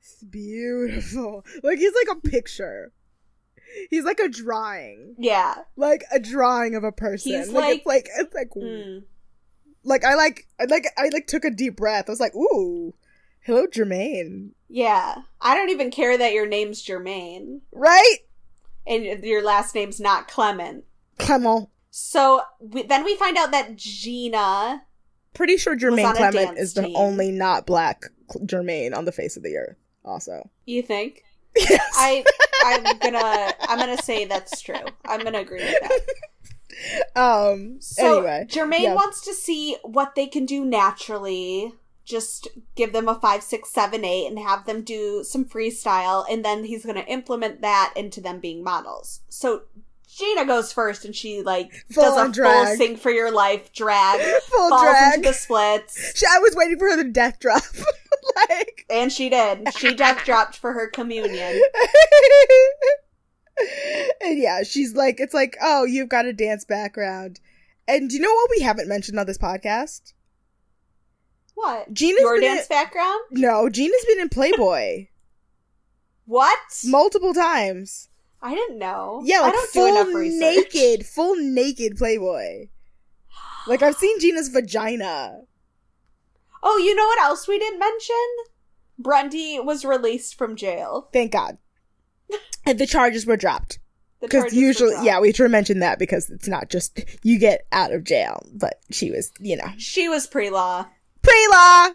It's 0.00 0.22
beautiful. 0.24 1.44
Like 1.62 1.78
he's 1.78 1.94
like 1.94 2.16
a 2.16 2.28
picture. 2.28 2.92
He's 3.90 4.04
like 4.04 4.20
a 4.20 4.28
drawing, 4.28 5.14
Yeah. 5.18 5.54
like 5.76 6.04
a 6.12 6.18
drawing 6.20 6.74
of 6.74 6.84
a 6.84 6.92
person. 6.92 7.32
He's 7.32 7.48
like, 7.50 7.78
it's 7.78 7.86
like 7.86 8.08
it's 8.18 8.34
like 8.34 8.50
Mm. 8.50 9.04
like 9.84 10.04
I 10.04 10.14
like 10.14 10.46
I 10.60 10.64
like 10.64 10.86
I 10.96 11.08
like 11.12 11.26
took 11.26 11.44
a 11.44 11.50
deep 11.50 11.76
breath. 11.76 12.04
I 12.08 12.12
was 12.12 12.20
like, 12.20 12.34
ooh, 12.34 12.94
hello, 13.40 13.66
Jermaine. 13.66 14.50
Yeah. 14.68 15.16
I 15.40 15.54
don't 15.54 15.70
even 15.70 15.90
care 15.90 16.16
that 16.18 16.32
your 16.32 16.46
name's 16.46 16.84
Jermaine 16.84 17.60
Right, 17.72 18.18
and 18.86 19.04
your 19.04 19.44
last 19.44 19.74
name's 19.74 20.00
not 20.00 20.26
Clement. 20.28 20.84
Clement. 21.18 21.68
So 21.90 22.42
we, 22.60 22.82
then 22.82 23.04
we 23.04 23.16
find 23.16 23.36
out 23.36 23.52
that 23.52 23.76
Gina 23.76 24.82
Pretty 25.34 25.56
sure 25.58 25.76
Jermaine 25.76 26.14
Clement 26.16 26.58
is 26.58 26.74
the 26.74 26.82
team. 26.82 26.96
only 26.96 27.30
not 27.30 27.66
black 27.66 28.04
Jermaine 28.46 28.96
on 28.96 29.04
the 29.04 29.12
face 29.12 29.36
of 29.36 29.42
the 29.42 29.56
earth. 29.56 29.76
Also, 30.04 30.48
You 30.64 30.82
think? 30.82 31.22
yes. 31.56 31.80
I 31.94 32.24
I'm 32.64 32.98
gonna 32.98 33.54
I'm 33.60 33.78
gonna 33.78 34.02
say 34.02 34.24
that's 34.24 34.60
true. 34.60 34.74
I'm 35.04 35.22
gonna 35.22 35.40
agree 35.40 35.62
with 35.64 35.74
that. 37.14 37.16
um. 37.16 37.76
So 37.80 38.18
anyway, 38.18 38.46
Jermaine 38.48 38.82
yeah. 38.82 38.94
wants 38.94 39.20
to 39.22 39.34
see 39.34 39.76
what 39.82 40.14
they 40.14 40.26
can 40.26 40.46
do 40.46 40.64
naturally. 40.64 41.72
Just 42.04 42.48
give 42.76 42.92
them 42.92 43.08
a 43.08 43.16
five, 43.16 43.42
six, 43.42 43.70
seven, 43.70 44.04
eight, 44.04 44.28
and 44.28 44.38
have 44.38 44.64
them 44.64 44.82
do 44.82 45.24
some 45.24 45.44
freestyle, 45.44 46.24
and 46.30 46.44
then 46.44 46.64
he's 46.64 46.84
gonna 46.84 47.04
implement 47.08 47.62
that 47.62 47.92
into 47.96 48.20
them 48.20 48.38
being 48.38 48.62
models. 48.62 49.20
So 49.28 49.62
Jeana 50.16 50.46
goes 50.46 50.72
first, 50.72 51.04
and 51.04 51.14
she 51.14 51.42
like 51.42 51.72
Full 51.92 52.04
does 52.04 52.16
a 52.16 52.20
on 52.20 52.26
full 52.26 52.44
drag. 52.44 52.78
sing 52.78 52.96
for 52.96 53.10
your 53.10 53.30
life 53.30 53.72
drag, 53.72 54.20
full 54.42 54.70
falls 54.70 54.82
drag. 54.82 55.14
into 55.16 55.28
the 55.28 55.34
splits, 55.34 56.22
I 56.24 56.38
was 56.38 56.54
waiting 56.54 56.78
for 56.78 56.88
her 56.88 57.02
to 57.02 57.10
death 57.10 57.38
drop. 57.40 57.62
like, 58.48 58.84
and 58.90 59.12
she 59.12 59.28
did. 59.28 59.72
She 59.76 59.94
death 59.94 60.22
dropped 60.24 60.56
for 60.56 60.72
her 60.72 60.88
communion. 60.88 61.60
and 64.22 64.38
yeah, 64.38 64.62
she's 64.62 64.94
like, 64.94 65.20
it's 65.20 65.34
like, 65.34 65.56
oh, 65.62 65.84
you've 65.84 66.08
got 66.08 66.26
a 66.26 66.32
dance 66.32 66.64
background. 66.64 67.40
And 67.88 68.10
do 68.10 68.16
you 68.16 68.22
know 68.22 68.32
what 68.32 68.50
we 68.50 68.62
haven't 68.62 68.88
mentioned 68.88 69.18
on 69.18 69.26
this 69.26 69.38
podcast? 69.38 70.12
What? 71.54 71.92
Jeana's 71.92 72.20
Your 72.20 72.40
dance 72.40 72.62
in- 72.62 72.68
background? 72.68 73.20
No, 73.30 73.68
Jeana's 73.70 74.04
been 74.06 74.20
in 74.20 74.28
Playboy 74.28 75.06
What? 76.26 76.58
multiple 76.84 77.32
times. 77.32 78.08
I 78.42 78.54
didn't 78.54 78.78
know. 78.78 79.22
Yeah, 79.24 79.40
like 79.40 79.52
don't 79.54 79.72
do 79.72 79.86
enough 79.86 80.08
full 80.08 80.20
naked, 80.20 81.06
full 81.06 81.36
naked 81.36 81.96
Playboy. 81.96 82.68
Like 83.66 83.82
I've 83.82 83.96
seen 83.96 84.18
Jeana's 84.20 84.48
vagina. 84.48 85.40
Oh, 86.62 86.78
you 86.78 86.94
know 86.94 87.06
what 87.06 87.20
else 87.20 87.46
we 87.46 87.58
didn't 87.58 87.78
mention? 87.78 88.26
Grundy 89.02 89.60
was 89.60 89.84
released 89.84 90.36
from 90.36 90.56
jail. 90.56 91.08
Thank 91.12 91.32
God. 91.32 91.58
And 92.64 92.78
the 92.78 92.86
charges 92.86 93.26
were 93.26 93.36
dropped. 93.36 93.78
The 94.20 94.28
Because 94.28 94.52
usually, 94.54 94.94
yeah, 95.02 95.20
we 95.20 95.32
should 95.32 95.50
mention 95.50 95.80
that 95.80 95.98
because 95.98 96.30
it's 96.30 96.48
not 96.48 96.70
just 96.70 96.98
you 97.22 97.38
get 97.38 97.66
out 97.70 97.92
of 97.92 98.02
jail, 98.04 98.44
but 98.54 98.80
she 98.90 99.10
was, 99.10 99.30
you 99.38 99.56
know, 99.56 99.68
she 99.76 100.08
was 100.08 100.26
pre-law. 100.26 100.86
pre-law. 101.22 101.88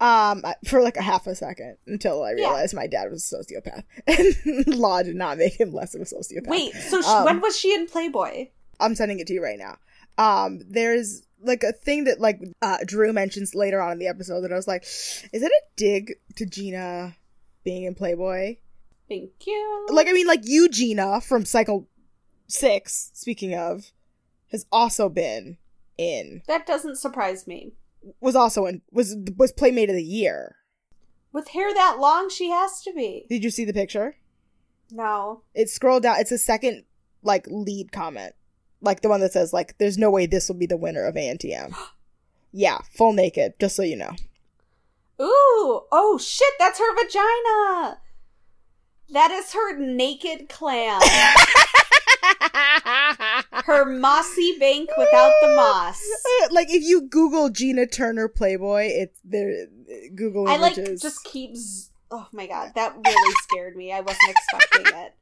Um, 0.00 0.42
for 0.66 0.82
like 0.82 0.96
a 0.96 1.02
half 1.02 1.26
a 1.28 1.34
second 1.36 1.76
until 1.86 2.24
I 2.24 2.30
Yeah. 2.30 2.48
realized 2.48 2.74
my 2.74 2.88
dad 2.88 3.10
was 3.10 3.32
a 3.32 3.36
sociopath, 3.36 3.84
and 4.66 4.66
law 4.76 5.02
did 5.02 5.14
not 5.16 5.38
make 5.38 5.58
him 5.58 5.72
less 5.72 5.94
of 5.94 6.00
a 6.00 6.04
sociopath. 6.04 6.48
Wait, 6.48 6.74
so 6.74 7.00
Um, 7.02 7.24
when 7.24 7.40
was 7.40 7.56
she 7.58 7.72
in 7.72 7.86
Playboy? 7.86 8.48
I'm 8.80 8.96
sending 8.96 9.20
it 9.20 9.28
to 9.28 9.32
you 9.34 9.42
right 9.42 9.58
now. 9.58 9.78
Um, 10.18 10.60
there's 10.68 11.22
like 11.44 11.62
a 11.62 11.72
thing 11.72 12.04
that 12.04 12.20
like 12.20 12.40
uh, 12.62 12.78
Drew 12.84 13.12
mentions 13.12 13.54
later 13.54 13.80
on 13.80 13.92
in 13.92 13.98
the 13.98 14.08
episode 14.08 14.42
that 14.42 14.52
I 14.52 14.56
was 14.56 14.68
like, 14.68 14.82
is 14.82 15.42
that 15.42 15.50
a 15.50 15.62
dig 15.76 16.14
to 16.36 16.46
Jeana 16.46 17.14
being 17.64 17.84
in 17.84 17.94
Playboy? 17.94 18.56
Thank 19.08 19.30
you. 19.46 19.86
Like, 19.90 20.08
I 20.08 20.12
mean, 20.12 20.26
like 20.26 20.40
you, 20.44 20.68
Gina 20.68 21.20
from 21.20 21.44
Cycle 21.44 21.88
Six. 22.46 23.10
Speaking 23.14 23.54
of, 23.54 23.92
has 24.50 24.66
also 24.72 25.08
been 25.08 25.58
in 25.96 26.42
that 26.46 26.66
doesn't 26.66 26.96
surprise 26.96 27.46
me. 27.46 27.72
was 28.20 28.34
also 28.34 28.66
in 28.66 28.82
was 28.90 29.16
was 29.36 29.52
Playmate 29.52 29.90
of 29.90 29.96
the 29.96 30.02
Year. 30.02 30.56
With 31.32 31.48
hair 31.48 31.72
that 31.74 31.98
long, 31.98 32.30
she 32.30 32.50
has 32.50 32.82
to 32.82 32.92
be. 32.92 33.26
Did 33.28 33.42
you 33.42 33.50
see 33.50 33.64
the 33.64 33.72
picture? 33.72 34.16
No. 34.90 35.42
It 35.54 35.68
scrolled 35.68 36.04
down. 36.04 36.20
It's 36.20 36.30
a 36.30 36.38
second 36.38 36.84
like 37.22 37.46
lead 37.48 37.90
comment, 37.90 38.34
like 38.84 39.00
the 39.00 39.08
one 39.08 39.20
that 39.20 39.32
says 39.32 39.52
like, 39.52 39.76
"There's 39.78 39.98
no 39.98 40.10
way 40.10 40.26
this 40.26 40.48
will 40.48 40.56
be 40.56 40.66
the 40.66 40.76
winner 40.76 41.04
of 41.04 41.14
ANTM." 41.14 41.74
yeah, 42.52 42.78
full 42.90 43.12
naked. 43.12 43.54
Just 43.58 43.76
so 43.76 43.82
you 43.82 43.96
know. 43.96 44.12
Ooh, 45.20 45.82
oh 45.92 46.18
shit, 46.20 46.54
that's 46.58 46.78
her 46.78 46.94
vagina. 46.94 47.98
That 49.10 49.30
is 49.30 49.52
her 49.52 49.78
naked 49.78 50.48
clam. 50.48 51.00
her 53.64 53.84
mossy 53.84 54.58
bank 54.58 54.90
without 54.96 55.32
the 55.40 55.48
moss. 55.48 56.02
like 56.50 56.68
if 56.70 56.82
you 56.82 57.02
Google 57.02 57.48
Jeana 57.48 57.86
Turner 57.90 58.28
Playboy, 58.28 58.88
it's 58.90 59.20
there. 59.24 59.66
Google 60.14 60.48
images. 60.48 60.78
I 60.78 60.90
like 60.90 61.00
just 61.00 61.24
keeps. 61.24 61.90
Oh 62.10 62.26
my 62.32 62.46
god, 62.46 62.72
that 62.74 62.96
really 63.04 63.34
scared 63.42 63.76
me. 63.76 63.92
I 63.92 64.00
wasn't 64.00 64.30
expecting 64.30 64.86
it. 64.98 65.14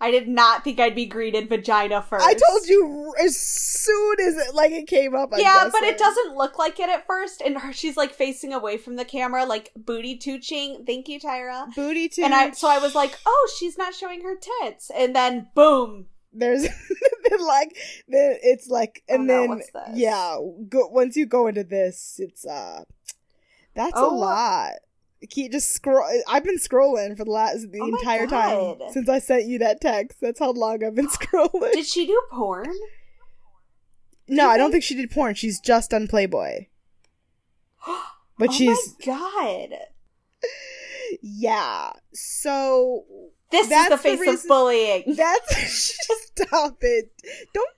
I 0.00 0.10
did 0.10 0.28
not 0.28 0.64
think 0.64 0.80
I'd 0.80 0.94
be 0.94 1.04
greeted 1.06 1.48
vagina 1.48 2.00
first. 2.02 2.24
I 2.24 2.32
told 2.34 2.66
you 2.66 3.14
as 3.22 3.36
soon 3.38 4.16
as 4.20 4.36
it 4.36 4.54
like 4.54 4.72
it 4.72 4.86
came 4.86 5.14
up. 5.14 5.30
I'm 5.32 5.40
yeah, 5.40 5.68
but 5.70 5.82
it 5.82 5.98
doesn't 5.98 6.36
look 6.36 6.58
like 6.58 6.80
it 6.80 6.88
at 6.88 7.06
first, 7.06 7.42
and 7.42 7.58
her, 7.58 7.72
she's 7.72 7.96
like 7.96 8.12
facing 8.12 8.52
away 8.54 8.78
from 8.78 8.96
the 8.96 9.04
camera, 9.04 9.44
like 9.44 9.72
booty 9.76 10.18
tooching. 10.18 10.86
Thank 10.86 11.08
you, 11.08 11.20
Tyra. 11.20 11.74
booty 11.74 12.08
too. 12.08 12.22
And 12.22 12.32
I, 12.34 12.52
so 12.52 12.68
I 12.68 12.78
was 12.78 12.94
like, 12.94 13.18
oh, 13.26 13.50
she's 13.58 13.76
not 13.76 13.94
showing 13.94 14.22
her 14.22 14.36
tits, 14.36 14.90
and 14.90 15.14
then 15.14 15.48
boom, 15.54 16.06
there's 16.32 16.62
like 17.40 17.76
then 18.08 18.36
it's 18.42 18.68
like 18.68 19.02
and 19.08 19.22
Oh, 19.22 19.24
no, 19.24 19.40
then 19.40 19.48
what's 19.50 19.70
this? 19.70 19.82
yeah 19.94 20.36
go 20.68 20.86
once 20.88 21.16
you 21.16 21.26
go 21.26 21.46
into 21.46 21.64
this 21.64 22.16
it's 22.18 22.44
uh 22.46 22.84
that's 23.74 23.96
a 23.96 24.02
Oh. 24.02 24.14
lot 24.16 24.72
keep 25.28 25.52
just 25.52 25.70
scroll 25.74 26.02
i've 26.28 26.44
been 26.44 26.56
scrolling 26.58 27.16
for 27.16 27.24
the 27.24 27.30
last 27.30 27.70
the 27.72 27.80
Oh 27.80 27.86
entire 27.88 28.26
time 28.26 28.76
since 28.92 29.08
i 29.08 29.18
sent 29.18 29.46
you 29.46 29.58
that 29.58 29.80
text. 29.80 30.18
That's 30.20 30.38
how 30.40 30.52
long 30.52 30.82
i've 30.82 30.94
been 30.94 31.08
scrolling. 31.20 31.72
Did 31.72 31.86
she 31.86 32.06
do 32.06 32.22
porn? 32.30 32.72
no 34.28 34.44
you 34.44 34.50
i 34.50 34.56
don't 34.56 34.70
think- 34.70 34.82
think 34.82 34.84
she 34.84 34.94
did 34.94 35.10
porn. 35.10 35.34
She's 35.34 35.60
just 35.60 35.90
done 35.90 36.08
playboy. 36.08 36.66
But 38.38 38.48
oh 38.48 38.52
she's 38.52 38.94
my 39.06 39.14
god, 39.14 39.74
yeah. 41.20 41.92
So 42.14 43.04
this 43.50 43.64
is 43.64 43.68
the 43.68 43.86
the 43.90 43.98
face 43.98 44.26
of 44.42 44.48
bullying. 44.48 45.02
That's 45.14 45.94
stop 46.36 46.78
it. 46.80 47.10
Don't 47.52 47.68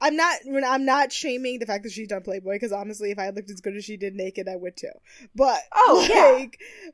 I'm 0.00 0.16
not. 0.16 0.38
I'm 0.66 0.84
not 0.84 1.12
shaming 1.12 1.58
the 1.58 1.66
fact 1.66 1.84
that 1.84 1.92
she's 1.92 2.08
done 2.08 2.22
Playboy 2.22 2.52
because 2.54 2.72
honestly, 2.72 3.10
if 3.10 3.18
I 3.18 3.30
looked 3.30 3.50
as 3.50 3.60
good 3.60 3.76
as 3.76 3.84
she 3.84 3.96
did 3.96 4.14
naked, 4.14 4.48
I 4.48 4.56
would 4.56 4.76
too. 4.76 4.88
But 5.34 5.60
Oh, 5.74 6.06
yeah. 6.08 6.46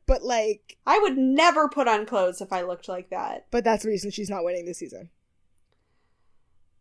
but 0.07 0.23
like, 0.25 0.77
I 0.87 0.99
would 0.99 1.17
never 1.17 1.69
put 1.69 1.87
on 1.89 2.05
clothes 2.07 2.41
if 2.41 2.53
I 2.53 2.63
looked 2.63 2.89
like 2.89 3.11
that. 3.11 3.47
but 3.51 3.63
that's 3.65 3.85
the 3.85 3.91
reason 3.91 4.11
she's 4.11 4.31
not 4.31 4.45
winning 4.45 4.65
this 4.67 4.79
season. 4.79 5.11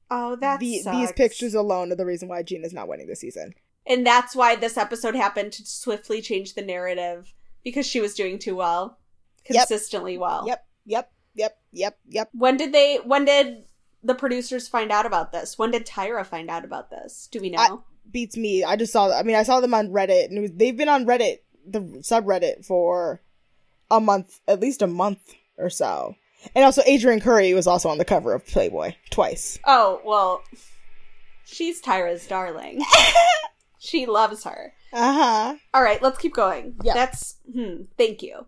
Oh, 0.10 0.36
that 0.38 0.60
The- 0.60 0.82
these 0.92 1.12
pictures 1.14 1.54
alone 1.56 1.92
are 1.92 1.96
the 1.96 2.06
reason 2.06 2.28
why 2.28 2.44
Jeana's 2.44 2.74
not 2.74 2.88
winning 2.88 3.08
this 3.08 3.20
season. 3.22 3.54
And 3.88 4.06
that's 4.06 4.36
why 4.36 4.56
this 4.56 4.78
episode 4.78 5.16
happened 5.16 5.54
to 5.54 5.66
swiftly 5.66 6.22
change 6.22 6.54
the 6.54 6.62
narrative 6.64 7.34
because 7.64 7.86
she 7.86 8.02
was 8.02 8.14
doing 8.16 8.40
too 8.40 8.56
well. 8.56 8.98
Yep. 9.50 9.68
Consistently 9.68 10.18
well. 10.18 10.46
Yep. 10.48 10.66
Yep. 10.86 11.12
Yep. 11.36 11.60
Yep. 11.72 12.00
Yep. 12.08 12.30
When 12.34 12.58
did 12.58 12.72
they 12.74 12.98
when 12.98 13.26
did 13.26 13.66
the 14.06 14.16
producers 14.16 14.68
find 14.68 14.92
out 14.92 15.06
about 15.06 15.32
this? 15.32 15.58
When 15.58 15.72
did 15.72 15.86
Tyra 15.86 16.26
find 16.26 16.50
out 16.50 16.64
about 16.64 16.90
this? 16.90 17.28
Do 17.32 17.40
we 17.42 17.50
know? 17.50 17.60
I- 17.60 17.78
Beats 18.12 18.38
me. 18.38 18.64
I 18.64 18.76
just 18.76 18.94
saw. 18.94 19.12
I 19.12 19.24
mean, 19.24 19.36
I 19.36 19.42
saw 19.44 19.60
them 19.60 19.74
on 19.74 19.90
Reddit, 19.90 20.26
and 20.26 20.40
was, 20.40 20.52
they've 20.54 20.78
been 20.78 20.88
on 20.88 21.06
Reddit, 21.08 21.40
the 21.68 21.82
subreddit, 21.82 22.64
for 22.64 23.20
a 23.90 24.00
month, 24.00 24.40
at 24.48 24.60
least 24.60 24.84
a 24.84 24.88
month 24.88 25.34
or 25.58 25.72
so. 25.72 26.16
And 26.54 26.64
also, 26.64 26.84
Adrianne 26.84 27.22
Curry 27.24 27.56
was 27.56 27.66
also 27.66 27.90
on 27.90 27.98
the 27.98 28.06
cover 28.06 28.32
of 28.34 28.46
Playboy 28.46 28.94
twice. 29.10 29.58
oh, 29.66 30.02
well 30.06 30.44
she's 31.46 31.82
Tyra's 31.82 32.28
darling. 32.28 32.84
she 33.80 34.06
loves 34.06 34.44
her. 34.44 34.74
Uh 34.94 35.14
huh. 35.14 35.56
All 35.74 35.84
right, 35.84 36.02
let's 36.02 36.18
keep 36.20 36.34
going. 36.34 36.76
Yeah. 36.84 36.94
That's 36.94 37.38
hmm, 37.52 37.84
thank 37.98 38.22
you. 38.22 38.46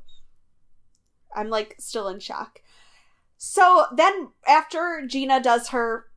I'm 1.36 1.50
like 1.50 1.76
still 1.80 2.08
in 2.10 2.20
shock. 2.20 2.62
So 3.38 3.86
then 3.96 4.30
after 4.48 5.02
Jeana 5.06 5.42
does 5.42 5.70
her 5.70 6.08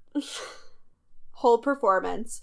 whole 1.32 1.58
performance, 1.58 2.40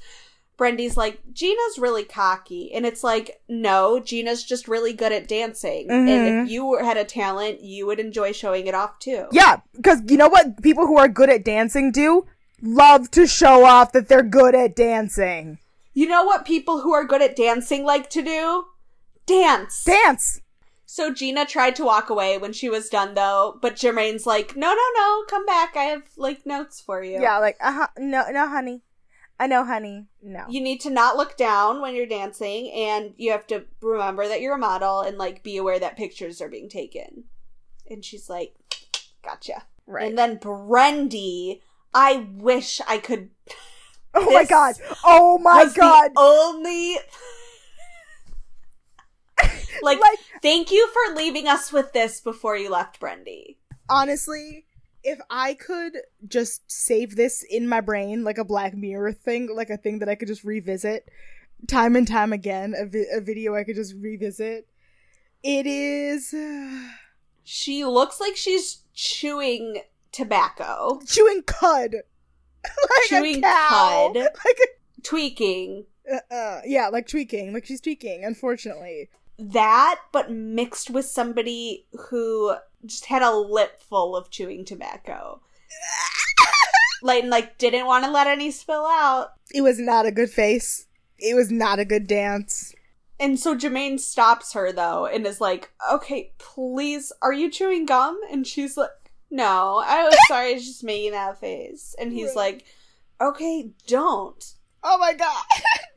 Brendi's 0.58 0.98
like, 0.98 1.22
Jeana's 1.32 1.78
really 1.78 2.04
cocky. 2.04 2.74
And 2.74 2.86
it's 2.86 3.04
like, 3.04 3.42
no, 3.48 4.00
Jeana's 4.00 4.44
just 4.44 4.68
really 4.68 4.94
good 4.94 5.12
at 5.12 5.28
dancing. 5.28 5.90
And 5.90 6.08
Mhm. 6.10 6.44
if 6.46 6.50
you 6.50 6.78
had 6.78 6.98
a 6.98 7.06
talent, 7.06 7.62
you 7.62 7.86
would 7.86 8.00
enjoy 8.00 8.32
showing 8.32 8.66
it 8.66 8.74
off 8.74 8.98
too. 9.00 9.26
Yeah, 9.32 9.58
because 9.76 10.02
you 10.08 10.18
know 10.18 10.30
what 10.30 10.62
people 10.64 10.88
who 10.88 10.98
are 10.98 11.08
good 11.08 11.30
at 11.30 11.46
dancing 11.46 11.92
do? 11.92 12.26
Love 12.62 13.12
to 13.12 13.28
show 13.28 13.66
off 13.66 13.92
that 13.92 14.08
they're 14.08 14.24
good 14.24 14.56
at 14.56 14.76
dancing. 14.76 15.60
You 15.94 16.08
know 16.08 16.24
what 16.24 16.46
people 16.46 16.82
who 16.82 16.92
are 16.92 17.06
good 17.06 17.22
at 17.22 17.36
dancing 17.36 17.84
like 17.84 18.10
to 18.12 18.24
do? 18.24 18.66
Dance. 19.28 19.84
Dance. 19.84 20.42
So 20.90 21.12
Jeana 21.12 21.46
tried 21.46 21.76
to 21.76 21.84
walk 21.84 22.10
away 22.10 22.38
when 22.38 22.54
she 22.54 22.70
was 22.70 22.88
done 22.88 23.14
though, 23.14 23.60
but 23.62 23.76
Jermaine's 23.76 24.26
like, 24.26 24.56
no, 24.56 24.70
no, 24.70 24.84
no, 24.96 25.24
come 25.30 25.46
back. 25.46 25.76
I 25.76 25.84
have 25.84 26.04
like 26.16 26.46
notes 26.46 26.80
for 26.80 27.04
you. 27.04 27.22
Yeah, 27.22 27.40
like 27.40 27.58
uh 27.60 27.74
huh. 27.74 27.88
No, 28.00 28.24
no, 28.32 28.48
honey. 28.48 28.84
I 29.38 29.48
know, 29.48 29.66
honey. 29.66 30.06
No. 30.24 30.46
You 30.50 30.62
need 30.62 30.80
to 30.82 30.90
not 30.90 31.18
look 31.18 31.36
down 31.36 31.82
when 31.82 31.94
you're 31.94 32.06
dancing 32.08 32.72
and 32.72 33.14
you 33.18 33.32
have 33.32 33.46
to 33.48 33.66
remember 33.82 34.30
that 34.30 34.40
you're 34.40 34.56
a 34.56 34.58
model 34.58 35.02
and 35.02 35.18
like 35.18 35.44
be 35.44 35.58
aware 35.58 35.78
that 35.78 35.98
pictures 35.98 36.42
are 36.42 36.50
being 36.50 36.70
taken. 36.70 37.26
And 37.90 38.04
she's 38.04 38.30
like, 38.30 38.56
gotcha. 39.24 39.64
right. 39.86 40.08
And 40.08 40.18
then 40.18 40.38
Brendi, 40.40 41.60
I 41.94 42.28
wish 42.38 42.80
I 42.88 42.98
could 42.98 43.30
oh 44.14 44.32
my 44.32 44.46
god. 44.46 44.76
Oh 45.04 45.38
my 45.38 45.70
god. 45.76 46.12
only 46.16 46.96
like, 49.84 50.00
Like- 50.00 50.20
thank 50.48 50.72
you 50.72 50.88
for 50.94 51.16
leaving 51.16 51.46
us 51.46 51.74
with 51.74 51.92
this 51.92 52.22
before 52.22 52.56
you 52.56 52.70
left 52.70 53.02
Brendi. 53.02 53.58
honestly, 53.90 54.66
if 55.04 55.20
I 55.30 55.54
could 55.54 55.98
just 56.26 56.72
save 56.72 57.18
this 57.18 57.44
in 57.44 57.68
my 57.68 57.82
brain, 57.82 58.24
like 58.24 58.38
a 58.38 58.46
Black 58.46 58.74
Mirror 58.74 59.12
thing, 59.12 59.54
like 59.54 59.70
a 59.70 59.76
thing 59.76 60.00
that 60.00 60.08
I 60.08 60.16
could 60.16 60.30
just 60.30 60.46
revisit 60.46 61.10
time 61.68 61.98
and 61.98 62.08
time 62.08 62.32
again, 62.32 62.74
a, 62.78 62.86
vi- 62.86 63.12
a 63.14 63.20
video 63.20 63.56
I 63.56 63.66
could 63.66 63.76
just 63.76 63.94
revisit, 63.96 64.70
it 65.44 65.66
is 65.66 66.34
She 67.44 67.84
looks 67.84 68.22
like 68.22 68.38
she's 68.38 68.84
chewing 68.94 69.82
tobacco, 70.14 71.02
chewing 71.06 71.44
cud. 71.44 71.92
like 72.64 73.10
Chewing 73.10 73.42
cud. 73.42 74.16
Like 74.46 74.60
tweaking 75.04 75.86
a, 76.10 76.16
uh, 76.16 76.34
uh, 76.34 76.62
yeah, 76.66 76.88
like 76.88 77.08
tweaking. 77.08 77.54
Like 77.54 77.66
she's 77.66 77.82
tweaking, 77.82 78.24
unfortunately. 78.24 79.10
That, 79.40 80.00
but 80.12 80.32
mixed 80.32 80.90
with 80.90 81.06
somebody 81.06 81.86
who 82.10 82.56
just 82.86 83.06
had 83.06 83.22
a 83.22 83.36
lip 83.36 83.82
full 83.82 84.16
of 84.16 84.30
chewing 84.30 84.66
tobacco. 84.66 85.42
like, 87.02 87.26
like 87.26 87.58
didn't 87.58 87.86
want 87.86 88.06
to 88.06 88.12
let 88.12 88.28
any 88.28 88.52
spill 88.52 88.86
out. 88.86 89.34
It 89.54 89.62
was 89.62 89.80
not 89.80 90.06
a 90.06 90.12
good 90.12 90.30
face. 90.30 90.88
It 91.20 91.36
was 91.36 91.52
not 91.52 91.80
a 91.80 91.86
good 91.86 92.08
dance. 92.08 92.74
And 93.20 93.40
so 93.40 93.56
Jermaine 93.56 94.00
stops 94.00 94.54
her 94.54 94.72
though 94.72 95.08
and 95.08 95.26
is 95.26 95.42
like, 95.42 95.72
"Okay, 95.92 96.34
please, 96.38 97.12
are 97.22 97.34
you 97.34 97.50
chewing 97.50 97.86
gum?" 97.86 98.20
And 98.32 98.46
she's 98.46 98.78
like, 98.78 98.92
"No, 99.32 99.82
I 99.84 100.04
was 100.04 100.18
sorry, 100.28 100.52
I 100.52 100.54
was 100.54 100.66
just 100.68 100.84
making 100.84 101.12
that 101.12 101.40
face." 101.40 101.96
And 101.98 102.14
he's 102.14 102.36
like, 102.36 102.66
"Okay, 103.20 103.72
don't." 103.88 104.54
Oh 104.84 104.98
my 104.98 105.14
god. 105.14 105.44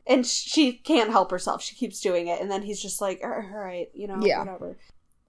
And 0.07 0.25
she 0.27 0.73
can't 0.73 1.11
help 1.11 1.31
herself. 1.31 1.61
She 1.61 1.75
keeps 1.75 2.01
doing 2.01 2.27
it. 2.27 2.41
And 2.41 2.51
then 2.51 2.63
he's 2.63 2.81
just 2.81 2.99
like, 2.99 3.21
all 3.23 3.29
right, 3.29 3.89
you 3.93 4.07
know, 4.07 4.17
Yeah. 4.21 4.39
whatever. 4.39 4.77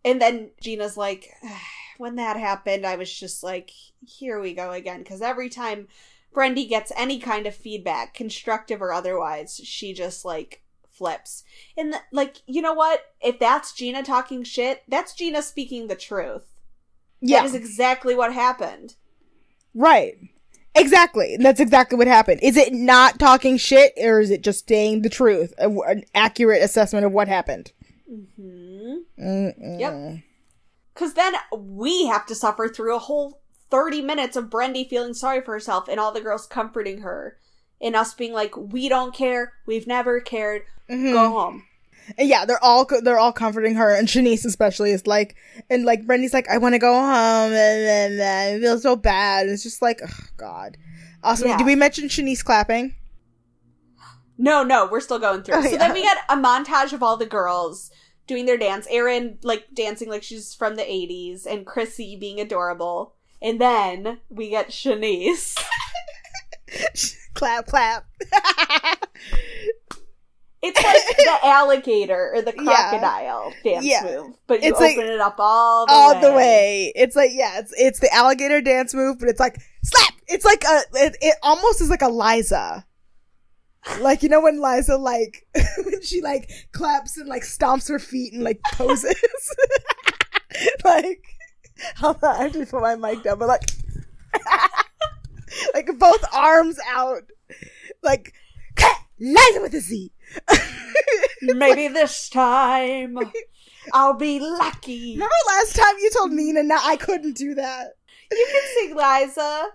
And 0.05 0.21
then 0.21 0.51
Jeana's 0.61 0.97
like, 0.97 1.29
when 1.99 2.17
that 2.17 2.37
happened, 2.37 2.85
I 2.85 2.97
was 2.97 3.13
just 3.13 3.45
like, 3.45 3.71
here 4.05 4.41
we 4.41 4.55
go 4.55 4.73
again. 4.73 4.99
Because 5.01 5.23
every 5.23 5.49
time 5.51 5.87
Brendi 6.35 6.69
gets 6.69 6.91
any 6.97 7.21
kind 7.21 7.47
of 7.47 7.55
feedback, 7.55 8.15
constructive 8.15 8.83
or 8.83 8.93
otherwise, 8.93 9.61
she 9.63 9.93
just 9.93 10.25
like 10.25 10.63
flips. 10.91 11.45
And 11.77 11.95
like, 12.11 12.39
you 12.47 12.61
know 12.63 12.75
what? 12.75 13.05
If 13.21 13.39
that's 13.39 13.73
Jeana 13.73 14.03
talking 14.03 14.43
shit, 14.43 14.83
that's 14.89 15.15
Jeana 15.15 15.43
speaking 15.43 15.87
the 15.87 15.95
truth. 15.95 16.43
yeah. 17.21 17.41
That 17.43 17.47
is 17.47 17.55
exactly 17.55 18.17
what 18.17 18.33
happened. 18.33 18.97
Right. 19.75 20.17
Exactly. 20.75 21.37
That's 21.39 21.61
exactly 21.61 21.99
what 21.99 22.07
happened. 22.07 22.41
Is 22.43 22.57
it 22.57 22.73
not 22.73 23.19
talking 23.19 23.57
shit 23.57 23.93
or 23.99 24.21
is 24.21 24.31
it 24.31 24.43
just 24.43 24.69
saying 24.69 25.03
the 25.03 25.11
truth? 25.11 25.53
A- 25.59 25.69
An 25.69 26.05
accurate 26.15 26.63
assessment 26.63 27.05
of 27.05 27.13
what 27.13 27.29
happened. 27.29 27.73
hmm 28.07 28.97
Mm-mm. 29.19 29.81
Yep. 29.81 30.23
Because 30.95 31.15
then 31.15 31.35
we 31.57 32.07
have 32.07 32.27
to 32.27 32.35
suffer 32.35 32.69
through 32.69 32.95
a 32.97 32.99
whole 33.01 33.41
30 33.71 34.03
minutes 34.03 34.37
of 34.37 34.51
Brendi 34.51 34.89
feeling 34.89 35.15
sorry 35.15 35.41
for 35.41 35.53
herself 35.53 35.89
and 35.89 35.99
all 36.01 36.13
the 36.13 36.21
girls 36.21 36.47
comforting 36.47 37.03
her. 37.03 37.37
And 37.81 37.97
us 37.97 38.15
being 38.15 38.33
like, 38.33 38.57
we 38.57 38.89
don't 38.89 39.15
care. 39.15 39.55
We've 39.67 39.87
never 39.87 40.21
cared. 40.21 40.63
Mhm. 40.91 41.13
Go 41.13 41.31
home. 41.31 41.65
And 42.19 42.29
yeah, 42.29 42.45
they're 42.45 42.63
all 42.63 42.87
they're 43.03 43.19
all 43.19 43.33
comforting 43.33 43.75
her, 43.77 43.95
and 43.95 44.09
Shanice 44.09 44.45
especially 44.45 44.91
is 44.91 45.07
like, 45.07 45.37
and 45.71 45.85
like 45.85 46.05
Brendi's 46.05 46.33
like, 46.35 46.49
I 46.49 46.59
want 46.59 46.75
to 46.75 46.79
go 46.79 46.93
home, 46.93 47.53
and, 47.53 48.19
then 48.19 48.57
I 48.57 48.61
feel 48.61 48.79
so 48.79 48.97
bad. 48.97 49.45
And 49.47 49.53
it's 49.53 49.63
just 49.63 49.83
like, 49.83 50.01
oh 50.07 50.25
god. 50.37 50.77
Also, 51.23 51.47
Yeah. 51.47 51.57
did 51.57 51.67
we 51.67 51.77
mention 51.77 52.09
Shanice 52.09 52.45
clapping? 52.45 52.97
No, 54.39 54.65
no, 54.65 54.87
we're 54.91 55.01
still 55.01 55.21
going 55.21 55.43
through. 55.43 55.55
Oh, 55.57 55.63
so 55.63 55.71
yeah. 55.71 55.79
then 55.79 55.93
we 55.93 56.03
get 56.03 56.19
a 56.29 56.37
montage 56.37 56.93
of 56.93 57.03
all 57.03 57.17
the 57.17 57.27
girls 57.27 57.93
doing 58.27 58.45
their 58.47 58.57
dance. 58.59 58.89
Erin, 58.91 59.39
like, 59.43 59.67
dancing 59.73 60.09
like 60.09 60.25
she's 60.25 60.53
from 60.55 60.75
the 60.75 60.83
80s, 60.83 61.47
and 61.47 61.65
Chrissy 61.65 62.17
being 62.17 62.41
adorable. 62.41 63.15
And 63.41 63.61
then 63.61 64.19
we 64.29 64.51
get 64.51 64.71
Shanice. 64.71 65.57
clap, 67.35 67.67
clap. 67.67 68.07
It's 70.63 70.81
like 70.83 71.17
the 71.43 71.47
alligator 71.49 72.33
or 72.35 72.43
the 72.43 72.55
Yeah. 72.57 72.63
crocodile 72.91 73.53
dance 73.65 73.85
Yeah. 73.85 74.05
move, 74.05 74.37
but 74.47 74.63
you 74.63 74.71
It's 74.71 74.79
like- 74.81 74.97
open 74.97 75.11
it 75.11 75.21
up 75.21 75.37
all 75.39 75.87
the 75.87 75.93
all 75.93 76.15
way. 76.15 76.21
the 76.21 76.33
way. 76.33 76.93
It's 76.95 77.17
like 77.17 77.31
yeah, 77.35 77.59
it's 77.59 77.73
it's 77.77 77.99
the 78.01 78.13
alligator 78.15 78.61
dance 78.61 78.95
move, 78.95 79.19
but 79.19 79.29
it's 79.29 79.41
like 79.41 79.57
slap. 79.83 80.15
It's 80.29 80.45
like 80.45 80.63
a 80.65 80.81
it, 80.95 81.17
it 81.21 81.35
almost 81.43 81.81
is 81.81 81.91
like 81.91 82.03
a 82.03 82.09
Liza. 82.09 82.87
Like 84.01 84.23
you 84.23 84.29
know 84.29 84.41
when 84.41 84.63
Liza 84.63 84.97
like 84.97 85.45
when 85.85 86.01
she 86.03 86.21
like 86.23 86.49
claps 86.71 87.17
and 87.17 87.29
like 87.29 87.43
stomps 87.43 87.89
her 87.89 87.99
feet 87.99 88.33
and 88.33 88.45
like 88.45 88.61
poses. 88.73 89.17
like 90.85 91.21
hold 91.97 92.23
on, 92.23 92.37
I 92.37 92.43
have 92.45 92.53
to 92.53 92.65
put 92.67 92.81
my 92.83 92.95
mic 92.95 93.25
down, 93.25 93.41
but 93.41 93.49
like 93.49 93.69
like 95.75 95.89
both 95.99 96.25
arms 96.33 96.79
out. 96.89 97.23
Like 98.03 98.33
Liza 99.19 99.61
with 99.61 99.75
a 99.75 99.81
Z. 99.81 100.13
Maybe 101.43 101.89
this 101.89 102.29
time 102.29 103.19
I'll 103.93 104.15
be 104.15 104.39
lucky. 104.41 105.15
Remember 105.15 105.35
last 105.49 105.77
time 105.77 105.95
you 106.01 106.11
told 106.11 106.33
Nina 106.33 106.63
not 106.63 106.83
I 106.85 106.97
couldn't 106.97 107.37
do 107.37 107.55
that? 107.55 107.97
You 108.31 108.49
can 108.51 108.63
sing 108.75 108.97
Liza. 108.97 109.69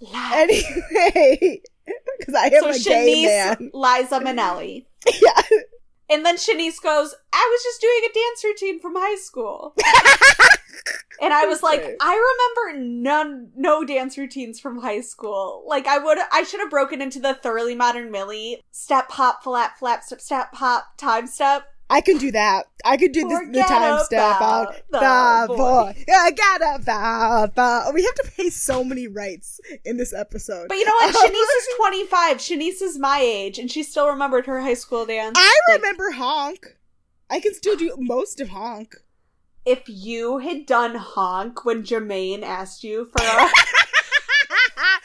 Liza. 0.00 0.34
Anyway, 0.34 1.62
because 2.18 2.34
I 2.34 2.46
am 2.46 2.62
so 2.62 2.70
a 2.70 2.78
gay 2.78 3.24
Shanice, 3.24 3.60
man. 3.60 3.70
Liza 3.72 4.20
Minnelli. 4.20 4.84
Yeah. 5.20 5.42
And 6.10 6.24
then 6.24 6.36
Shanice 6.36 6.82
goes, 6.82 7.14
I 7.32 7.48
was 7.50 7.62
just 7.62 7.80
doing 7.80 8.02
a 8.04 8.12
dance 8.12 8.44
routine 8.44 8.80
from 8.80 8.94
high 8.94 9.16
school. 9.16 9.74
and 11.20 11.32
I 11.32 11.46
was 11.46 11.62
like, 11.62 11.82
Right. 11.82 11.96
I 12.00 12.64
remember 12.66 12.84
none 12.84 13.50
no 13.56 13.84
dance 13.84 14.18
routines 14.18 14.60
from 14.60 14.80
high 14.80 15.00
school. 15.00 15.64
Like 15.66 15.86
I 15.86 15.98
would 15.98 16.18
I 16.32 16.42
should 16.42 16.60
have 16.60 16.70
broken 16.70 17.00
into 17.00 17.20
the 17.20 17.34
thoroughly 17.34 17.74
modern 17.74 18.10
Millie. 18.10 18.62
Step 18.70 19.10
hop, 19.10 19.42
flap, 19.42 19.78
flap, 19.78 20.02
step, 20.04 20.20
step, 20.20 20.54
hop, 20.54 20.96
time 20.98 21.26
step. 21.26 21.73
I 21.90 22.00
can 22.00 22.16
do 22.18 22.32
that. 22.32 22.64
I 22.84 22.96
could 22.96 23.12
do 23.12 23.28
this, 23.28 23.40
the 23.52 23.60
time 23.68 24.02
step 24.04 24.40
out. 24.40 24.74
the 24.90 24.98
The 24.98 25.44
boy. 25.48 25.56
boy. 25.56 26.04
I 26.12 26.30
got 26.32 26.80
about 26.82 27.54
the. 27.54 27.92
We 27.94 28.02
have 28.04 28.14
to 28.14 28.30
pay 28.36 28.48
so 28.50 28.82
many 28.82 29.06
rights 29.06 29.60
in 29.84 29.96
this 29.98 30.12
episode. 30.14 30.68
But 30.68 30.76
you 30.78 30.86
know 30.86 30.92
what? 30.94 31.14
Shanice 31.14 31.58
is 31.58 31.68
25. 31.76 32.36
Shanice 32.38 32.82
is 32.82 32.98
my 32.98 33.20
age, 33.20 33.58
and 33.58 33.70
she 33.70 33.82
still 33.82 34.08
remembered 34.08 34.46
her 34.46 34.60
high 34.62 34.74
school 34.74 35.04
dance. 35.06 35.34
I 35.38 35.60
Like, 35.68 35.78
remember 35.82 36.10
honk. 36.12 36.76
I 37.30 37.40
can 37.40 37.54
still 37.54 37.76
do 37.76 37.94
most 37.98 38.40
of 38.40 38.48
honk. 38.50 38.96
if 39.66 39.82
you 39.86 40.38
had 40.38 40.66
done 40.66 40.94
honk 40.94 41.64
when 41.64 41.82
Jermaine 41.82 42.42
asked 42.42 42.84
you 42.84 43.06
for 43.06 43.22
a 43.24 43.50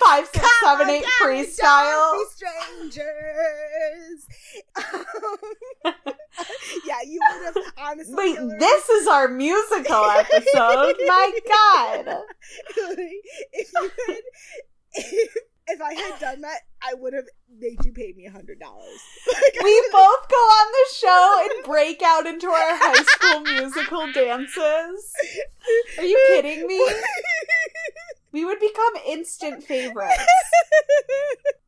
five, 0.04 0.26
six, 0.28 0.40
Come 0.40 0.78
seven, 0.80 0.90
eight 0.90 1.06
freestyle. 1.22 2.20
strangers. 2.32 3.00
Um, 5.86 5.94
yeah, 6.86 7.02
you 7.06 7.20
would 7.32 7.46
have 7.46 7.74
honestly. 7.78 8.16
Wait, 8.16 8.36
Hillary, 8.36 8.58
this 8.60 8.90
is 8.90 9.08
our 9.08 9.28
musical 9.28 10.04
episode. 10.06 10.96
My 11.08 11.40
God. 11.48 12.24
If 13.54 13.72
you 13.74 13.90
had, 14.08 14.18
if, 14.94 15.36
if 15.68 15.82
I 15.82 15.94
had 15.94 16.20
done 16.20 16.42
that, 16.42 16.60
I 16.82 16.94
would 16.96 17.14
have 17.14 17.26
made 17.60 17.84
you 17.86 17.92
pay 17.94 18.14
me 18.16 18.26
a 18.26 18.32
hundred 18.32 18.60
dollars. 18.60 19.00
We 19.64 19.84
both 19.92 20.30
go 20.30 20.36
on 20.36 20.72
the 20.72 20.94
show 20.96 21.48
and 21.52 21.64
break 21.66 22.02
out 22.04 22.26
into 22.26 22.48
our 22.48 22.76
high 22.78 23.04
school 23.04 23.42
musical 23.42 24.12
dances. 24.12 25.14
Are 25.98 26.06
you 26.06 26.20
kidding 26.28 26.66
me? 26.68 26.80
We 28.32 28.46
would 28.46 28.60
become 28.60 28.94
instant 29.08 29.64
favorites 29.68 30.24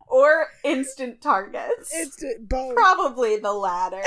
or 0.07 0.47
instant 0.63 1.21
targets. 1.21 1.91
It's 1.93 2.23
uh, 2.23 2.39
both. 2.41 2.75
Probably 2.75 3.37
the 3.37 3.53
latter. 3.53 4.03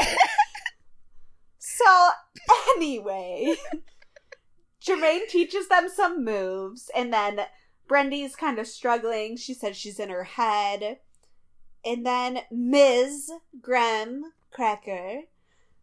so, 1.58 2.08
anyway, 2.76 3.56
Jermaine 4.84 5.26
teaches 5.28 5.68
them 5.68 5.88
some 5.88 6.24
moves, 6.24 6.90
and 6.94 7.12
then 7.12 7.40
Brendi's 7.88 8.36
kind 8.36 8.58
of 8.58 8.66
struggling. 8.66 9.36
She 9.36 9.54
says 9.54 9.76
she's 9.76 9.98
in 9.98 10.10
her 10.10 10.24
head. 10.24 10.98
And 11.84 12.06
then 12.06 12.40
Ms. 12.50 13.30
Graham 13.60 14.32
Cracker 14.50 15.22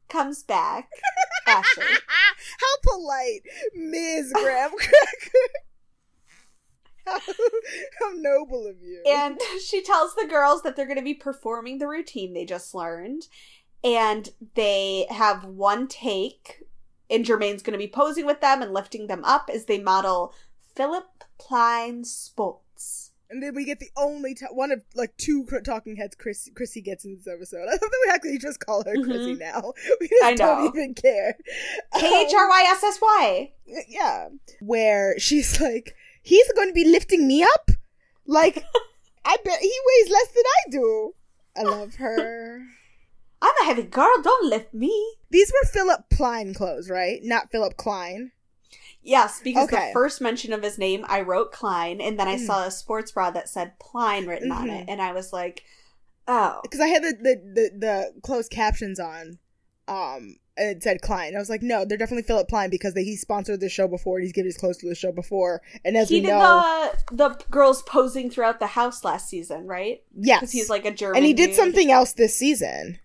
comes 0.10 0.44
back. 0.44 0.90
Ashley. 1.48 1.84
How 1.84 2.92
polite, 2.92 3.42
Ms. 3.76 4.34
Graham 4.34 4.72
Cracker. 4.72 5.71
How, 7.06 7.20
how 7.20 8.12
noble 8.16 8.68
of 8.68 8.82
you. 8.82 9.04
And 9.08 9.40
she 9.66 9.84
tells 9.84 10.16
the 10.16 10.28
girls 10.28 10.64
that 10.64 10.76
they're 10.76 10.86
going 10.86 10.98
to 10.98 11.04
be 11.04 11.14
performing 11.14 11.78
the 11.78 11.88
routine 11.88 12.34
they 12.34 12.46
just 12.46 12.74
learned. 12.74 13.28
And 13.84 14.30
they 14.54 15.08
have 15.10 15.44
one 15.44 15.88
take, 15.88 16.64
and 17.10 17.26
Jermaine's 17.26 17.64
going 17.64 17.74
to 17.74 17.84
be 17.84 17.88
posing 17.88 18.28
with 18.28 18.40
them 18.40 18.62
and 18.62 18.74
lifting 18.74 19.08
them 19.08 19.24
up 19.26 19.50
as 19.52 19.66
they 19.66 19.80
model 19.80 20.34
Philip 20.76 21.24
Plein 21.40 22.04
sports. 22.04 23.12
And 23.32 23.42
then 23.42 23.56
we 23.56 23.64
get 23.64 23.80
the 23.80 23.90
only 23.96 24.36
t- 24.36 24.46
one 24.52 24.72
of 24.72 24.84
like 24.94 25.16
two 25.16 25.48
talking 25.64 25.96
heads 25.96 26.16
Chris 26.16 26.50
Chrissy 26.54 26.82
gets 26.82 27.06
in 27.06 27.16
this 27.16 27.34
episode. 27.34 27.62
I 27.68 27.72
love 27.72 27.80
that 27.80 28.06
we 28.06 28.12
actually 28.12 28.38
just 28.40 28.60
call 28.60 28.84
her 28.84 28.94
mm-hmm. 28.94 29.10
Chrissy 29.10 29.36
now. 29.36 29.74
We 30.02 30.10
just 30.10 30.38
don't 30.38 30.76
even 30.76 30.94
care. 30.94 31.38
K 31.98 32.26
H 32.28 32.34
R 32.36 32.50
Y 32.50 32.66
S 32.68 32.84
S 32.84 33.00
Y. 33.02 33.52
Yeah, 33.88 34.28
where 34.60 35.18
she's 35.18 35.62
like, 35.62 35.96
he's 36.22 36.52
going 36.54 36.68
to 36.70 36.74
be 36.74 36.86
lifting 36.86 37.28
me 37.28 37.44
up. 37.44 37.72
Like, 38.26 38.64
I 39.26 39.38
bet 39.44 39.60
he 39.60 39.74
weighs 39.88 40.12
less 40.12 40.28
than 40.30 40.44
I 40.46 40.70
do. 40.72 41.14
I 41.58 41.64
love 41.64 41.96
her. 41.96 42.62
I'm 43.42 43.54
a 43.62 43.66
heavy 43.66 43.84
girl, 43.84 44.22
don't 44.24 44.50
lift 44.50 44.74
me. 44.74 45.16
These 45.32 45.52
were 45.52 45.68
Philip 45.68 46.10
Plein 46.12 46.54
clothes, 46.54 46.90
right? 46.90 47.20
Not 47.24 47.50
Philip 47.52 47.76
Klein. 47.76 48.32
Yes, 49.02 49.42
because 49.44 49.68
Okay. 49.74 49.88
the 49.88 49.94
first 49.94 50.22
mention 50.22 50.54
of 50.54 50.62
his 50.62 50.78
name, 50.78 51.04
I 51.10 51.22
wrote 51.22 51.52
Klein, 51.52 52.00
and 52.00 52.20
then 52.20 52.28
I 52.28 52.36
Mm. 52.36 52.46
saw 52.46 52.66
a 52.68 52.72
sports 52.72 53.12
bra 53.12 53.32
that 53.32 53.50
said 53.50 53.80
Plein 53.80 54.28
written 54.28 54.52
on 54.52 54.70
it, 54.70 54.86
Mhm. 54.86 54.92
and 54.92 55.02
I 55.02 55.12
was 55.12 55.34
like, 55.34 55.64
oh. 56.28 56.60
Because 56.62 56.80
I 56.80 56.88
had 56.88 57.02
the, 57.04 57.14
the, 57.20 57.36
the, 57.54 57.78
the 58.14 58.22
closed 58.22 58.52
captions 58.52 59.00
on. 59.00 59.40
Um, 59.88 60.36
it 60.58 60.84
said 60.84 61.02
Klein. 61.02 61.36
I 61.36 61.40
was 61.40 61.50
like, 61.50 61.62
no, 61.62 61.86
they're 61.86 61.98
definitely 61.98 62.24
Philip 62.24 62.48
Plein 62.48 62.70
because 62.70 62.94
they, 62.94 63.04
he 63.04 63.16
sponsored 63.16 63.60
the 63.60 63.70
show 63.70 63.88
before. 63.88 64.20
He's 64.20 64.34
given 64.34 64.48
his 64.48 64.58
clothes 64.58 64.78
to 64.78 64.90
the 64.90 64.96
show 64.96 65.12
before. 65.12 65.62
And 65.86 65.96
as 65.96 66.10
he 66.10 66.16
we 66.16 66.22
did 66.22 66.30
know, 66.30 66.92
the 67.10 67.16
the 67.16 67.44
girls 67.50 67.82
posing 67.84 68.30
throughout 68.30 68.60
the 68.60 68.68
house 68.68 69.04
last 69.04 69.30
season, 69.30 69.68
right? 69.68 70.04
yes. 70.16 70.42
Because 70.42 70.52
he's 70.52 70.70
like 70.70 70.86
a 70.86 70.92
German. 70.92 71.18
and 71.18 71.26
he 71.26 71.34
did 71.34 71.48
dude. 71.48 71.56
something 71.56 71.92
else 71.92 72.14
this 72.14 72.36
season. 72.36 73.00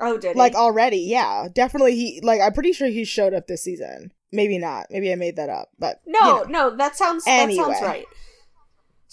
Oh, 0.00 0.18
did 0.18 0.32
he? 0.32 0.38
Like 0.38 0.54
already, 0.54 0.98
yeah. 0.98 1.48
Definitely 1.52 1.94
he 1.94 2.20
like 2.22 2.40
I'm 2.40 2.52
pretty 2.52 2.72
sure 2.72 2.88
he 2.88 3.04
showed 3.04 3.34
up 3.34 3.46
this 3.46 3.62
season. 3.62 4.12
Maybe 4.32 4.58
not. 4.58 4.86
Maybe 4.90 5.12
I 5.12 5.14
made 5.14 5.36
that 5.36 5.48
up. 5.48 5.70
But 5.78 6.00
no, 6.06 6.18
you 6.18 6.50
know. 6.50 6.68
no, 6.70 6.76
that 6.76 6.96
sounds 6.96 7.24
that 7.24 7.52
sounds 7.52 7.80
right. 7.80 8.04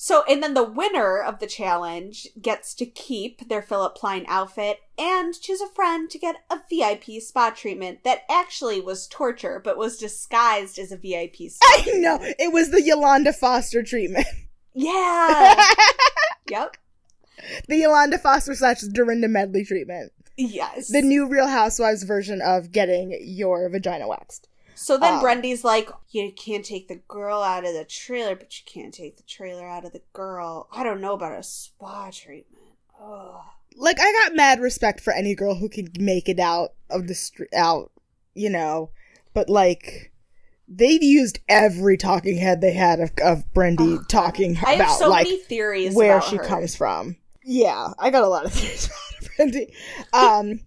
So, 0.04 0.24
and 0.28 0.42
then 0.42 0.56
the 0.56 0.64
winner 0.64 1.20
of 1.20 1.38
the 1.38 1.46
challenge 1.46 2.28
gets 2.42 2.74
to 2.74 2.88
keep 2.88 3.48
their 3.50 3.62
Philip 3.62 3.94
Plein 3.94 4.26
outfit 4.28 4.80
and 4.98 5.40
choose 5.40 5.62
a 5.62 5.68
friend 5.68 6.10
to 6.10 6.18
get 6.18 6.38
a 6.50 6.60
VIP 6.72 7.22
spa 7.22 7.52
treatment 7.52 8.04
that 8.04 8.24
actually 8.28 8.82
was 8.82 9.06
torture, 9.06 9.62
but 9.64 9.78
was 9.78 10.00
disguised 10.00 10.80
as 10.80 10.92
a 10.92 10.98
VIP 10.98 11.36
spa. 11.52 11.68
I 11.70 11.92
know. 11.98 12.18
It 12.20 12.52
was 12.52 12.72
the 12.72 12.82
Yolanda 12.82 13.32
Foster 13.32 13.84
treatment. 13.84 14.26
Yeah. 14.74 15.70
yep. 16.50 16.78
the 17.68 17.78
Yolanda 17.78 18.18
Foster 18.18 18.56
slash 18.56 18.82
Dorinda 18.82 19.28
Medley 19.28 19.64
treatment. 19.64 20.14
Yes. 20.36 20.88
The 20.88 21.04
new 21.04 21.28
Real 21.28 21.48
Housewives 21.48 22.02
version 22.02 22.42
of 22.42 22.72
getting 22.72 23.20
your 23.22 23.70
vagina 23.70 24.08
waxed. 24.08 24.48
So 24.82 24.98
then 24.98 25.14
Um, 25.16 25.22
Brendi's 25.24 25.64
like, 25.64 25.90
you 26.10 26.32
can't 26.32 26.66
take 26.66 26.88
the 26.88 27.02
girl 27.08 27.44
out 27.44 27.66
of 27.66 27.74
the 27.74 27.86
trailer, 27.86 28.36
but 28.36 28.58
you 28.58 28.64
can't 28.66 28.92
take 28.94 29.18
the 29.18 29.24
trailer 29.24 29.68
out 29.68 29.86
of 29.86 29.94
the 29.94 30.02
girl. 30.12 30.68
I 30.72 30.84
don't 30.84 31.02
know 31.02 31.14
about 31.14 31.38
a 31.38 31.44
spa 31.44 32.10
treatment. 32.12 32.64
Ugh. 33.00 33.42
Like 33.76 34.00
I 34.00 34.12
got 34.12 34.36
mad 34.36 34.60
respect 34.60 35.00
for 35.00 35.14
any 35.14 35.36
girl 35.36 35.56
who 35.56 35.70
can 35.70 35.90
make 36.00 36.28
it 36.28 36.40
out 36.40 36.72
of 36.90 37.08
the 37.08 37.14
street 37.14 37.54
out, 37.56 37.92
you 38.34 38.50
know. 38.50 38.90
But 39.34 39.50
like 39.50 40.12
they 40.68 40.98
used 41.00 41.40
every 41.48 41.96
talking 41.98 42.38
head 42.38 42.60
they 42.62 42.74
had 42.74 43.00
of, 43.00 43.12
of 43.24 43.44
Brendi 43.54 44.00
Ugh. 44.00 44.08
talking 44.10 44.58
I 44.66 44.72
have 44.72 44.80
about 44.80 44.98
so 45.00 45.10
like 45.10 45.26
many 45.28 45.38
theories 45.38 45.94
where 45.96 46.22
she 46.22 46.38
her. 46.38 46.44
comes 46.44 46.76
from. 46.76 47.18
Yeah, 47.44 47.90
I 48.00 48.10
got 48.10 48.24
a 48.24 48.28
lot 48.28 48.46
of 48.46 48.52
theories 48.54 48.86
about 48.88 49.32
Brendi. 49.52 49.72
Um, 50.12 50.62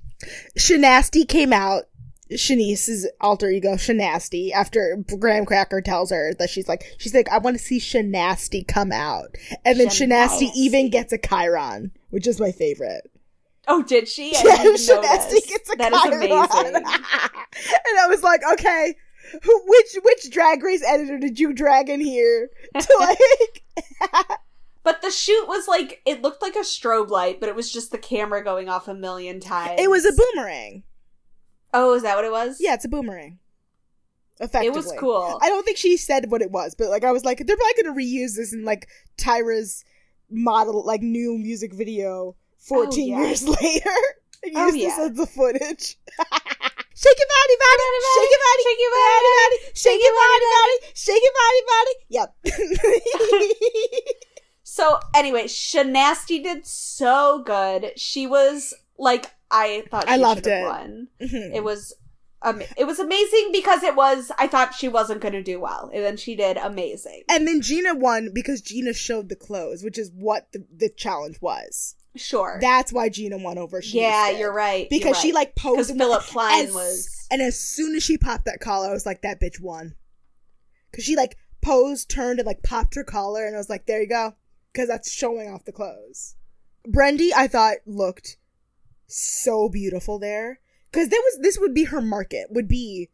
Shanasty 0.59 1.29
came 1.29 1.53
out. 1.53 1.85
Shanice's 2.33 3.07
alter 3.21 3.51
ego, 3.51 3.75
Shanasty, 3.75 4.51
after 4.53 5.03
Graham 5.19 5.45
Cracker 5.45 5.81
tells 5.81 6.11
her 6.11 6.33
that 6.39 6.51
she's 6.51 6.69
like, 6.69 6.85
she's 6.99 7.15
like, 7.15 7.29
I 7.31 7.39
want 7.39 7.59
to 7.59 7.63
see 7.63 7.79
Shanasty 7.79 8.67
come 8.67 8.93
out. 8.93 9.37
And 9.65 9.79
then 9.79 9.89
Shanasty 9.89 10.51
even 10.57 10.91
gets 10.91 11.13
a 11.13 11.19
Chyron, 11.19 11.91
which 12.11 12.27
is 12.27 12.41
my 12.41 12.53
favorite. 12.53 13.11
Oh, 13.67 13.83
did 13.83 14.09
she? 14.09 14.35
I 14.37 14.43
Yeah, 14.45 14.57
Shanasty 14.75 15.47
gets 15.49 15.73
a 15.73 15.77
That 15.77 15.93
is 15.93 16.01
Chyron. 16.01 16.17
amazing. 16.17 16.75
and 16.77 17.99
I 18.01 18.07
was 18.09 18.23
like, 18.23 18.41
okay, 18.55 18.95
which, 19.43 19.97
which 20.03 20.31
drag 20.31 20.63
race 20.63 20.85
editor 20.87 21.19
did 21.19 21.39
you 21.39 21.53
drag 21.53 21.89
in 21.89 22.01
here 22.01 22.51
to 22.79 22.97
like, 23.01 24.41
But 24.83 25.01
the 25.01 25.11
shoot 25.11 25.47
was 25.49 25.67
like, 25.67 26.03
it 26.05 26.23
looked 26.23 26.43
like 26.43 26.57
a 26.57 26.61
strobe 26.61 27.09
light, 27.09 27.41
but 27.41 27.49
it 27.49 27.55
was 27.55 27.73
just 27.73 27.91
the 27.91 27.99
camera 27.99 28.45
going 28.45 28.69
off 28.69 28.87
a 28.87 28.95
million 28.95 29.41
times. 29.41 29.81
it 29.81 29.91
was 29.91 30.05
a 30.05 30.13
boomerang. 30.13 30.83
Oh, 31.77 31.95
is 31.95 32.03
that 32.05 32.15
what 32.17 32.25
it 32.25 32.31
was? 32.33 32.57
Yeah, 32.61 32.75
it's 32.75 32.85
a 32.85 32.89
boomerang. 32.89 33.39
Effectively. 34.41 34.67
It 34.69 34.75
was 34.75 34.93
cool. 34.99 35.39
I 35.43 35.49
don't 35.49 35.65
think 35.65 35.77
she 35.77 35.97
said 35.97 36.31
what 36.31 36.41
it 36.41 36.51
was, 36.51 36.75
but 36.75 36.89
like 36.89 37.05
I 37.05 37.13
was 37.13 37.25
like, 37.25 37.39
they're 37.47 37.57
probably 37.57 37.83
gonna 37.83 37.97
reuse 37.97 38.37
this 38.37 38.53
in 38.53 38.65
like 38.65 38.89
Tyra's 39.19 39.85
model, 40.31 40.85
like 40.85 41.03
new 41.03 41.37
music 41.39 41.73
video, 41.75 42.35
fourteen 42.59 43.15
Oh, 43.15 43.21
yeah. 43.21 43.27
years 43.27 43.47
later. 43.63 43.91
and 44.43 44.53
Oh, 44.57 44.67
Use 44.67 44.75
this 44.75 44.83
yeah. 44.99 45.05
as 45.05 45.17
the 45.17 45.27
footage. 45.27 45.59
shake 46.97 47.19
your 47.19 47.31
body, 47.35 47.57
body, 47.65 47.85
shake 48.15 48.31
your 48.31 48.45
body, 48.47 48.63
Shake 48.65 48.81
your 48.81 48.95
body, 48.95 49.33
body, 49.39 49.59
shake 49.75 50.03
your 50.03 50.15
body, 50.15 50.47
body, 50.57 50.77
shake 50.95 51.23
your 51.25 51.37
body, 51.43 51.63
body. 51.73 51.95
Yep. 52.09 52.29
So 54.63 54.99
anyway, 55.15 55.45
Shanasty 55.45 56.43
did 56.43 56.67
so 56.67 57.43
good. 57.45 57.93
She 57.97 58.27
was 58.27 58.75
like, 58.99 59.31
I 59.55 59.85
thought 59.91 60.05
she 60.05 60.15
I 60.15 60.17
loved 60.17 60.47
it. 60.47 60.65
Mhm. 61.23 61.55
It 61.55 61.63
was, 61.65 61.95
um, 62.43 62.61
it 62.77 62.85
was 62.87 62.99
amazing 62.99 63.51
because 63.53 63.83
it 63.83 63.95
was. 63.97 64.31
I 64.39 64.47
thought 64.49 64.75
she 64.75 64.89
wasn't 64.89 65.21
going 65.21 65.33
to 65.35 65.43
do 65.43 65.61
well, 65.61 65.91
and 65.95 66.05
then 66.05 66.17
she 66.17 66.35
did 66.37 66.57
amazing. 66.57 67.23
and 67.31 67.47
then 67.49 67.61
Jeana 67.61 67.95
won 67.99 68.31
because 68.35 68.61
Jeana 68.61 68.95
showed 68.95 69.29
the 69.29 69.37
clothes, 69.37 69.83
which 69.83 69.99
is 69.99 70.11
what 70.15 70.53
the, 70.53 70.65
the 70.77 70.91
challenge 70.91 71.41
was. 71.41 71.95
Sure. 72.17 72.59
That's 72.61 72.93
why 72.93 73.09
Jeana 73.09 73.43
won 73.43 73.59
over. 73.59 73.81
Shanice 73.81 73.95
yeah, 73.95 74.31
you're 74.31 74.53
right. 74.53 74.89
Because 74.91 75.17
you're 75.17 75.31
she 75.31 75.33
like 75.33 75.57
posed 75.57 75.89
because 75.95 75.99
Philip 75.99 76.23
Plein 76.23 76.67
as- 76.69 76.73
was 76.75 77.27
And 77.31 77.43
as 77.43 77.59
soon 77.59 77.97
as 77.97 78.03
she 78.05 78.17
popped 78.19 78.45
that 78.45 78.61
collar, 78.61 78.89
I 78.89 78.93
was 78.93 79.05
like, 79.07 79.23
that 79.23 79.41
bitch 79.41 79.61
won. 79.61 79.95
Because 80.91 81.05
she 81.05 81.17
like 81.17 81.37
posed, 81.61 82.09
turned, 82.09 82.39
and 82.39 82.47
like 82.47 82.63
popped 82.63 82.95
her 82.95 83.03
collar, 83.05 83.47
and 83.47 83.57
I 83.57 83.59
was 83.59 83.69
like, 83.71 83.87
there 83.87 84.01
you 84.01 84.09
go. 84.09 84.35
Because 84.73 84.87
that's 84.89 85.11
showing 85.11 85.49
off 85.51 85.65
the 85.65 85.73
clothes. 85.73 86.37
Brendy, 86.87 87.31
I 87.35 87.49
thought 87.49 87.79
looked 87.87 88.37
so 89.07 89.69
beautiful 89.69 90.19
there. 90.19 90.61
Because 90.91 91.09
there 91.09 91.21
was 91.21 91.39
this 91.41 91.59
would 91.59 91.75
be 91.75 91.85
her 91.85 92.01
market 92.01 92.49
would 92.51 92.69
be 92.69 93.11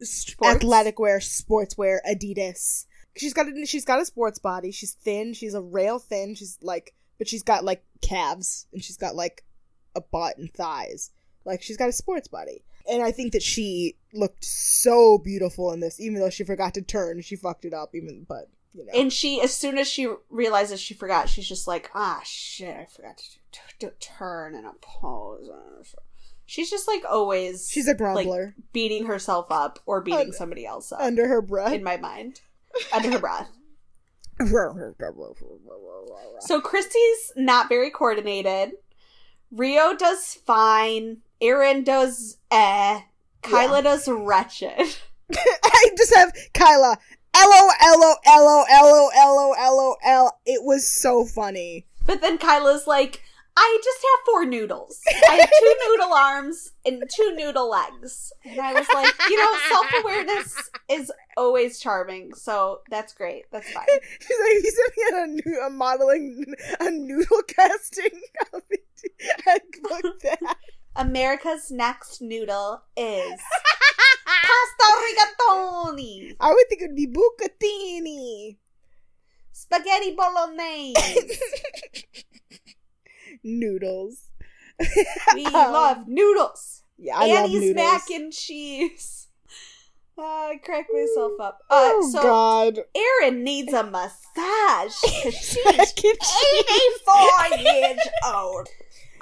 Sports? 0.00 0.56
athletic 0.56 0.98
wear, 0.98 1.18
sportswear, 1.18 1.98
Adidas. 2.08 2.86
She's 3.16 3.34
got 3.34 3.46
a, 3.48 3.66
she's 3.66 3.84
got 3.84 4.00
a 4.00 4.04
sports 4.06 4.38
body. 4.38 4.70
She's 4.70 4.92
thin. 4.92 5.34
She's 5.34 5.54
a 5.54 5.60
rail 5.60 5.98
thin. 5.98 6.34
She's 6.34 6.58
like, 6.62 6.94
but 7.18 7.28
she's 7.28 7.42
got 7.42 7.64
like 7.64 7.84
calves 8.00 8.66
and 8.72 8.82
she's 8.82 8.96
got 8.96 9.16
like 9.16 9.44
a 9.96 10.00
butt 10.00 10.38
and 10.38 10.52
thighs. 10.52 11.10
Like 11.44 11.62
she's 11.62 11.76
got 11.76 11.88
a 11.88 11.92
sports 11.92 12.28
body. 12.28 12.62
And 12.88 13.02
I 13.02 13.10
think 13.10 13.32
that 13.32 13.42
she 13.42 13.96
looked 14.14 14.44
so 14.44 15.18
beautiful 15.18 15.72
in 15.72 15.80
this, 15.80 16.00
even 16.00 16.20
though 16.20 16.30
she 16.30 16.44
forgot 16.44 16.74
to 16.74 16.82
turn. 16.82 17.20
She 17.20 17.36
fucked 17.36 17.64
it 17.64 17.74
up, 17.74 17.94
even 17.94 18.24
but 18.26 18.48
you 18.72 18.84
know. 18.84 18.92
and 18.94 19.12
she 19.12 19.40
as 19.40 19.54
soon 19.54 19.78
as 19.78 19.88
she 19.88 20.08
realizes 20.30 20.80
she 20.80 20.94
forgot, 20.94 21.28
she's 21.28 21.48
just 21.48 21.66
like, 21.66 21.90
ah 21.94 22.20
shit, 22.24 22.74
I 22.76 22.86
forgot 22.86 23.20
to 23.80 23.90
turn 24.00 24.54
and 24.54 24.66
a 24.66 24.72
pose. 24.80 25.50
She's 26.46 26.70
just 26.70 26.88
like 26.88 27.02
always 27.08 27.68
she's 27.70 27.88
a 27.88 27.94
like, 28.14 28.28
beating 28.72 29.06
herself 29.06 29.46
up 29.50 29.78
or 29.86 30.00
beating 30.00 30.28
Un- 30.28 30.32
somebody 30.32 30.64
else 30.64 30.92
up 30.92 31.00
under 31.00 31.28
her 31.28 31.42
breath. 31.42 31.72
in 31.72 31.82
my 31.84 31.96
mind. 31.96 32.40
Under 32.92 33.10
her 33.12 33.18
breath. 33.18 33.48
So 36.40 36.60
Christy's 36.60 37.32
not 37.36 37.68
very 37.68 37.90
coordinated. 37.90 38.72
Rio 39.50 39.96
does 39.96 40.34
fine. 40.46 41.18
Erin 41.40 41.82
does 41.84 42.36
eh. 42.50 43.00
Kyla 43.42 43.82
does 43.82 44.08
wretched. 44.08 44.96
I 45.34 45.86
just 45.96 46.14
have 46.14 46.32
Kyla. 46.54 46.98
L 47.38 47.50
O 47.52 47.70
L 47.80 48.02
O 48.02 48.16
L 48.26 48.48
O 48.48 48.64
L 48.68 48.86
O 48.86 49.10
L 49.16 49.38
O 49.38 49.54
L 49.58 49.80
O 49.80 49.96
L. 50.04 50.40
It 50.44 50.64
was 50.64 50.86
so 50.86 51.24
funny. 51.24 51.86
But 52.04 52.20
then 52.20 52.38
Kyla's 52.38 52.86
like, 52.86 53.22
I 53.56 53.80
just 53.82 53.98
have 53.98 54.24
four 54.24 54.44
noodles. 54.44 55.00
I 55.28 55.34
have 55.34 55.50
two 55.50 55.74
noodle 55.88 56.12
arms 56.14 56.72
and 56.84 57.02
two 57.12 57.34
noodle 57.36 57.70
legs. 57.70 58.32
And 58.44 58.60
I 58.60 58.72
was 58.72 58.86
like, 58.94 59.12
you 59.28 59.36
know, 59.36 59.58
self 59.68 59.86
awareness 60.02 60.70
is 60.88 61.12
always 61.36 61.78
charming. 61.78 62.34
So 62.34 62.80
that's 62.90 63.12
great. 63.12 63.44
That's 63.52 63.70
fine. 63.72 63.86
She's 64.20 64.36
like, 64.40 64.62
he 64.62 64.70
sent 64.70 64.96
me 64.96 65.02
on 65.04 65.22
a, 65.22 65.26
new, 65.26 65.62
a 65.66 65.70
modeling, 65.70 66.44
a 66.80 66.90
noodle 66.90 67.42
casting. 67.48 68.20
I 69.46 69.58
booked 69.82 70.22
that. 70.22 70.56
America's 70.96 71.70
next 71.70 72.20
noodle 72.20 72.82
is 72.96 73.40
pasta 74.42 74.86
rigatoni, 75.04 76.36
I 76.40 76.50
would 76.52 76.68
think 76.68 76.82
it 76.82 76.86
would 76.88 76.96
be 76.96 77.06
bucatini. 77.08 78.56
spaghetti 79.52 80.14
bolognese. 80.14 81.38
Noodles. 83.44 84.24
We 85.34 85.44
love 85.44 86.06
noodles. 86.08 86.82
Yeah, 87.00 87.16
I 87.16 87.26
love 87.28 87.44
Annie's 87.44 87.60
noodles. 87.60 87.76
mac 87.76 88.10
and 88.10 88.32
cheese. 88.32 89.28
Oh, 90.20 90.50
I 90.52 90.56
crack 90.56 90.86
myself 90.92 91.34
up. 91.40 91.60
Uh, 91.70 91.74
oh 91.94 92.10
so 92.10 92.20
God. 92.20 92.80
Erin 92.92 93.44
needs 93.44 93.72
a 93.72 93.84
massage 93.84 94.92
she's 95.22 95.56
Mac 95.64 95.78
and 95.78 96.18
cheese. 96.18 97.00
84 97.06 97.58
years 97.60 97.98
old. 98.26 98.68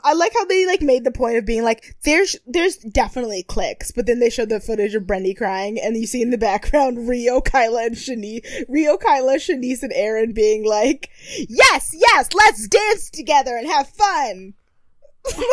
I 0.06 0.12
like 0.12 0.32
how 0.34 0.44
they 0.44 0.64
like 0.66 0.82
made 0.82 1.02
the 1.02 1.10
point 1.10 1.36
of 1.36 1.44
being 1.44 1.64
like, 1.64 1.96
there's 2.04 2.36
there's 2.46 2.76
definitely 2.76 3.42
clicks, 3.42 3.90
but 3.90 4.06
then 4.06 4.20
they 4.20 4.30
showed 4.30 4.48
the 4.50 4.60
footage 4.60 4.94
of 4.94 5.02
Brendi 5.02 5.36
crying, 5.36 5.80
and 5.80 5.96
you 5.96 6.06
see 6.06 6.22
in 6.22 6.30
the 6.30 6.38
background 6.50 7.08
Rio, 7.08 7.40
Kyla, 7.40 7.86
and 7.86 7.96
Shanice, 7.96 8.64
Rio, 8.68 8.96
Kyla, 8.96 9.34
Shanice, 9.38 9.82
and 9.82 9.92
Erin 9.92 10.32
being 10.32 10.64
like, 10.64 11.10
yes, 11.48 11.90
yes, 11.92 12.28
let's 12.34 12.68
dance 12.68 13.10
together 13.10 13.56
and 13.56 13.66
have 13.66 13.88
fun. 13.88 14.54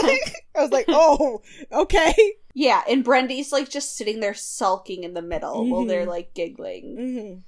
Like, 0.03 0.35
I 0.55 0.61
was 0.61 0.69
like, 0.71 0.85
oh, 0.87 1.41
okay. 1.71 2.13
Yeah, 2.53 2.83
and 2.87 3.03
Brendi's 3.03 3.51
like 3.51 3.69
just 3.71 3.97
sitting 3.97 4.19
there 4.19 4.35
sulking 4.35 5.03
in 5.03 5.15
the 5.15 5.21
middle 5.23 5.67
while 5.67 5.81
Mhm. 5.83 5.87
they're 5.87 6.05
like 6.05 6.35
giggling. 6.35 6.95
Mm-hmm. 6.95 7.39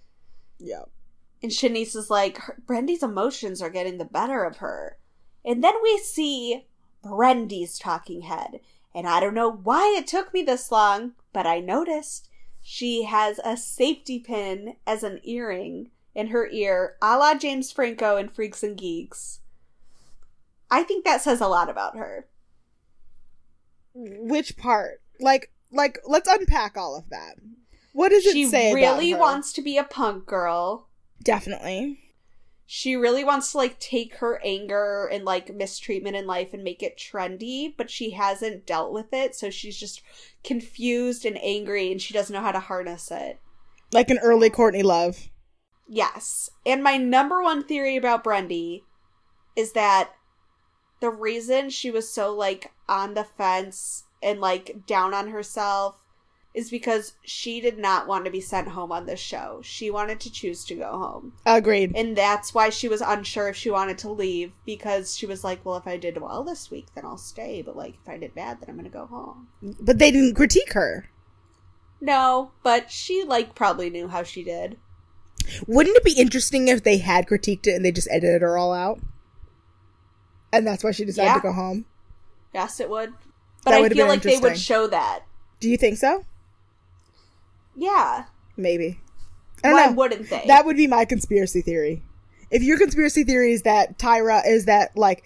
Yeah. 0.66 0.86
And 1.44 1.52
Shanice 1.52 1.96
is 1.96 2.10
like, 2.10 2.40
Brendi's 2.66 3.04
emotions 3.04 3.62
are 3.62 3.70
getting 3.70 4.00
the 4.00 4.06
better 4.06 4.44
of 4.44 4.58
her. 4.58 4.98
And 5.46 5.64
then 5.64 5.76
we 5.84 6.00
see 6.00 6.66
Brendi's 7.06 7.78
talking 7.78 8.22
head. 8.22 8.60
And 8.94 9.08
I 9.08 9.20
don't 9.20 9.34
know 9.34 9.52
why 9.52 9.94
it 9.98 10.08
took 10.08 10.34
me 10.34 10.42
this 10.42 10.72
long, 10.72 11.14
but 11.34 11.46
I 11.46 11.60
noticed 11.60 12.30
she 12.62 13.04
has 13.04 13.40
a 13.44 13.56
safety 13.58 14.20
pin 14.20 14.78
as 14.88 15.04
an 15.04 15.20
earring 15.24 15.92
in 16.16 16.28
her 16.28 16.48
ear, 16.50 16.96
a 17.02 17.18
la 17.18 17.36
James 17.36 17.72
Franco 17.72 18.16
in 18.16 18.30
Freaks 18.30 18.64
and 18.64 18.78
Geeks. 18.78 19.42
I 20.72 20.84
think 20.84 21.04
that 21.06 21.22
says 21.22 21.42
a 21.42 21.48
lot 21.48 21.70
about 21.70 21.98
her. 21.98 22.28
Which 23.94 24.58
part? 24.58 25.02
Like, 25.20 25.52
like, 25.72 26.00
let's 26.06 26.30
unpack 26.30 26.78
all 26.78 26.98
of 26.98 27.10
that. 27.10 27.36
What 27.94 28.10
does 28.10 28.26
it 28.26 28.50
say? 28.50 28.70
She 28.70 28.76
really 28.76 29.14
wants 29.14 29.54
to 29.54 29.62
be 29.62 29.78
a 29.78 29.84
punk 29.84 30.26
girl. 30.26 30.88
definitely. 31.22 32.00
She 32.68 32.96
really 32.96 33.24
wants 33.24 33.52
to 33.52 33.58
like 33.60 33.80
take 33.80 34.16
her 34.16 34.42
anger 34.44 35.08
and 35.12 35.24
like 35.24 35.54
mistreatment 35.54 36.16
in 36.16 36.26
life 36.26 36.54
and 36.54 36.64
make 36.64 36.82
it 36.82 36.98
trendy, 36.98 37.74
but 37.76 37.92
she 37.92 38.12
hasn't 38.12 38.66
dealt 38.66 38.92
with 38.92 39.14
it, 39.14 39.36
so 39.36 39.50
she's 39.50 39.78
just 39.78 40.02
confused 40.44 41.26
and 41.26 41.38
angry 41.44 41.92
and 41.92 42.02
she 42.02 42.14
doesn't 42.14 42.34
know 42.34 42.42
how 42.42 42.52
to 42.52 42.60
harness 42.60 43.12
it. 43.12 43.40
Like 43.92 44.10
an 44.10 44.20
early 44.20 44.50
Courtney 44.50 44.84
Love. 44.84 45.30
Yes. 45.88 46.50
And 46.66 46.84
my 46.84 46.98
number 46.98 47.44
one 47.44 47.64
theory 47.64 47.96
about 47.96 48.24
Brendi 48.24 48.82
is 49.56 49.74
that 49.74 50.12
the 51.02 51.12
reason 51.12 51.70
she 51.70 51.92
was 51.92 52.12
so 52.12 52.34
like 52.34 52.72
on 52.90 53.14
the 53.14 53.24
fence 53.24 54.06
and 54.24 54.42
like 54.42 54.88
down 54.88 55.14
on 55.14 55.28
herself 55.28 56.02
is 56.56 56.70
because 56.72 57.16
she 57.24 57.60
did 57.60 57.78
not 57.78 58.08
want 58.08 58.24
to 58.24 58.32
be 58.32 58.40
sent 58.40 58.70
home 58.70 58.92
on 58.92 59.06
this 59.06 59.20
show. 59.20 59.60
She 59.62 59.92
wanted 59.92 60.22
to 60.22 60.32
choose 60.32 60.64
to 60.66 60.76
go 60.76 60.98
home. 60.98 61.34
Agreed. 61.46 61.92
And 61.96 62.16
that's 62.16 62.54
why 62.54 62.70
she 62.70 62.88
was 62.88 63.02
unsure 63.02 63.50
if 63.50 63.58
she 63.58 63.70
wanted 63.70 63.98
to 64.00 64.10
leave 64.10 64.54
because 64.66 65.18
she 65.18 65.26
was 65.26 65.44
like, 65.44 65.66
well, 65.66 65.76
if 65.76 65.86
I 65.86 65.98
did 65.98 66.20
well 66.22 66.44
this 66.46 66.72
week, 66.72 66.88
then 66.96 67.04
I'll 67.06 67.18
stay. 67.18 67.62
But 67.62 67.76
like, 67.76 67.96
if 68.02 68.08
I 68.08 68.18
did 68.18 68.34
bad, 68.34 68.62
then 68.62 68.70
I'm 68.70 68.76
going 68.76 68.90
to 68.90 68.98
go 68.98 69.06
home. 69.06 69.50
But 69.62 70.00
they 70.00 70.12
didn't 70.12 70.36
critique 70.36 70.72
her. 70.74 71.10
No, 72.00 72.52
but 72.64 72.90
she 72.90 73.24
like 73.24 73.54
probably 73.54 73.90
knew 73.90 74.08
how 74.08 74.24
she 74.24 74.42
did. 74.44 74.78
Wouldn't 75.68 75.98
it 75.98 76.04
be 76.06 76.14
interesting 76.14 76.70
if 76.70 76.84
they 76.84 76.98
had 76.98 77.28
critiqued 77.28 77.68
it 77.68 77.76
and 77.76 77.84
they 77.84 77.92
just 77.92 78.10
edited 78.10 78.42
her 78.42 78.58
all 78.58 78.74
out? 78.74 79.00
And 80.54 80.66
that's 80.66 80.84
why 80.86 80.92
she 80.92 81.04
decided 81.04 81.28
Yeah. 81.28 81.34
to 81.36 81.42
go 81.42 81.52
home. 81.54 81.86
Yes, 82.54 82.80
it 82.80 82.90
would. 82.90 83.14
But 83.66 83.72
That 83.72 83.82
I 83.84 83.90
feel 83.90 84.08
like 84.08 84.22
they 84.22 84.38
would 84.38 84.58
show 84.58 84.88
that. 84.88 85.24
Do 85.60 85.70
you 85.70 85.78
think 85.78 85.98
so? 85.98 86.24
Yeah. 87.76 88.26
Maybe. 88.58 89.00
I 89.64 89.74
Why 89.74 89.86
know. 89.88 89.92
wouldn't 89.94 90.30
they? 90.30 90.44
That 90.48 90.66
would 90.66 90.78
be 90.78 90.88
my 90.88 91.06
conspiracy 91.06 91.62
theory. 91.62 92.04
If 92.52 92.62
your 92.64 92.78
conspiracy 92.78 93.24
theory 93.24 93.52
is 93.54 93.64
that 93.64 93.98
Tyra 93.98 94.42
is 94.46 94.66
that 94.66 94.96
like 94.96 95.24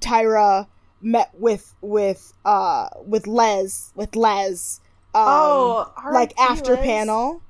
Tyra 0.00 0.66
met 1.00 1.30
with 1.34 1.74
with 1.80 2.32
uh 2.44 2.88
with 3.06 3.26
Les 3.26 3.92
with 3.94 4.14
Les 4.16 4.80
um 5.14 5.22
Oh, 5.26 5.92
like 6.12 6.38
after 6.38 6.72
Liz. 6.74 6.84
panel 6.84 7.42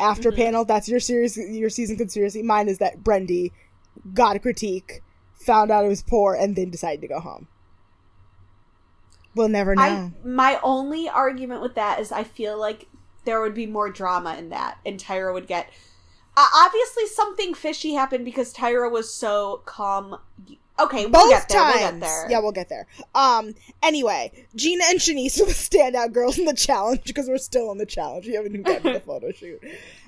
after 0.00 0.32
Mhm. 0.32 0.36
panel 0.36 0.64
that's 0.64 0.88
your 0.88 0.98
series 1.00 1.36
your 1.36 1.70
season 1.70 1.96
conspiracy 1.96 2.42
mine 2.42 2.68
is 2.68 2.78
that 2.78 3.04
Brendi 3.04 3.52
got 4.12 4.34
a 4.36 4.38
critique 4.40 5.02
found 5.34 5.70
out 5.70 5.84
it 5.84 5.88
was 5.88 6.02
poor 6.02 6.34
and 6.34 6.56
then 6.56 6.70
decided 6.70 7.00
to 7.02 7.08
go 7.08 7.20
home 7.20 7.46
we'll 9.34 9.48
never 9.48 9.74
know 9.76 9.82
I 9.82 10.12
my 10.24 10.58
only 10.62 11.08
argument 11.08 11.60
with 11.60 11.74
that 11.76 12.00
is 12.00 12.10
I 12.10 12.24
feel 12.24 12.58
like 12.58 12.86
there 13.24 13.40
would 13.40 13.54
be 13.54 13.66
more 13.66 13.90
drama 13.90 14.34
in 14.36 14.48
that, 14.50 14.78
and 14.86 14.98
Tyra 15.00 15.32
would 15.32 15.46
get. 15.46 15.68
Uh, 16.36 16.46
obviously, 16.56 17.06
something 17.06 17.54
fishy 17.54 17.94
happened 17.94 18.24
because 18.24 18.52
Tyra 18.52 18.90
was 18.90 19.12
so 19.12 19.62
calm. 19.64 20.18
Okay, 20.76 21.06
we'll 21.06 21.10
both 21.10 21.30
get 21.30 21.48
there. 21.48 21.60
times 21.60 21.74
We'll 21.80 21.90
get 21.92 22.00
there. 22.00 22.30
yeah 22.30 22.38
we'll 22.40 22.50
get 22.50 22.68
there 22.68 22.86
um 23.14 23.54
anyway 23.80 24.32
Jeana 24.56 24.80
and 24.90 24.98
Shanice 24.98 25.38
were 25.38 25.46
the 25.46 25.52
standout 25.52 26.12
girls 26.12 26.36
in 26.36 26.46
the 26.46 26.52
challenge 26.52 27.04
because 27.04 27.28
we're 27.28 27.38
still 27.38 27.70
in 27.70 27.78
the 27.78 27.86
challenge 27.86 28.26
we 28.26 28.34
haven't 28.34 28.50
even 28.54 28.62
gotten 28.64 28.92
the 28.92 28.98
photo 29.06 29.30
shoot 29.30 29.62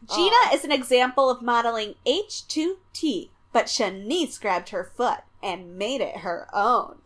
Jeana 0.08 0.48
Um, 0.48 0.54
is 0.54 0.64
an 0.64 0.72
example 0.72 1.30
of 1.30 1.40
modeling 1.40 1.94
H2T, 2.04 3.28
but 3.52 3.66
Shanice 3.66 4.40
grabbed 4.40 4.70
her 4.70 4.82
foot 4.96 5.20
and 5.40 5.78
made 5.78 6.00
it 6.00 6.18
her 6.18 6.48
own. 6.52 6.96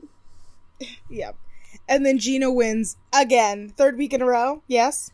Yep. 1.11 1.37
And 1.87 2.07
then 2.07 2.18
Jeana 2.18 2.51
wins 2.55 2.96
again, 3.14 3.68
third 3.77 3.99
week 3.99 4.14
in 4.14 4.23
a 4.23 4.27
row. 4.27 4.62
Yes, 4.68 5.11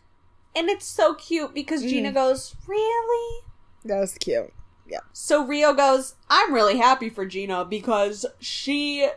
And 0.56 0.68
it's 0.70 0.86
so 0.86 1.14
cute 1.14 1.54
because 1.54 1.82
Mm. 1.84 1.90
Jeana 1.92 2.14
goes, 2.14 2.56
Really? 2.66 3.42
that 3.84 4.00
was 4.00 4.14
cute. 4.14 4.52
Yeah. 4.88 5.00
So 5.12 5.44
Rio 5.44 5.72
goes, 5.74 6.14
I'm 6.30 6.52
really 6.54 6.78
happy 6.78 7.10
for 7.10 7.26
Jeana 7.26 7.68
because 7.68 8.24
she 8.40 9.08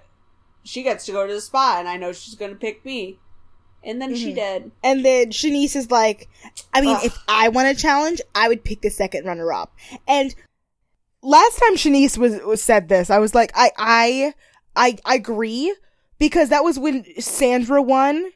she 0.63 0.83
gets 0.83 1.05
to 1.05 1.11
go 1.13 1.25
to 1.25 1.33
the 1.33 1.41
spa, 1.41 1.77
and 1.79 1.87
I 1.87 1.95
know 1.97 2.11
she's 2.11 2.35
gonna 2.35 2.55
pick 2.55 2.83
me. 2.85 3.17
And 3.81 4.01
then 4.01 4.13
she 4.13 4.31
Mhm. 4.33 4.35
did. 4.35 4.71
And 4.83 5.05
then 5.05 5.31
Shanice 5.31 5.75
is 5.77 5.89
like, 5.89 6.27
I 6.73 6.81
mean, 6.81 6.97
Ugh. 6.97 7.05
if 7.05 7.17
I 7.29 7.47
want 7.47 7.69
a 7.69 7.75
challenge, 7.81 8.19
I 8.35 8.49
would 8.49 8.65
pick 8.65 8.81
the 8.81 8.89
second 8.89 9.25
runner 9.25 9.53
up. 9.53 9.73
And 10.05 10.35
last 11.23 11.57
time 11.59 11.75
Shanice 11.77 12.17
was, 12.17 12.41
was 12.41 12.61
said 12.61 12.89
this, 12.89 13.09
I 13.09 13.19
was 13.19 13.33
like, 13.33 13.51
I, 13.55 13.71
I, 13.77 14.33
I, 14.75 14.97
I 15.05 15.15
agree 15.15 15.73
because 16.19 16.49
that 16.49 16.65
was 16.65 16.77
when 16.77 17.05
Sandra 17.21 17.81
won 17.81 18.31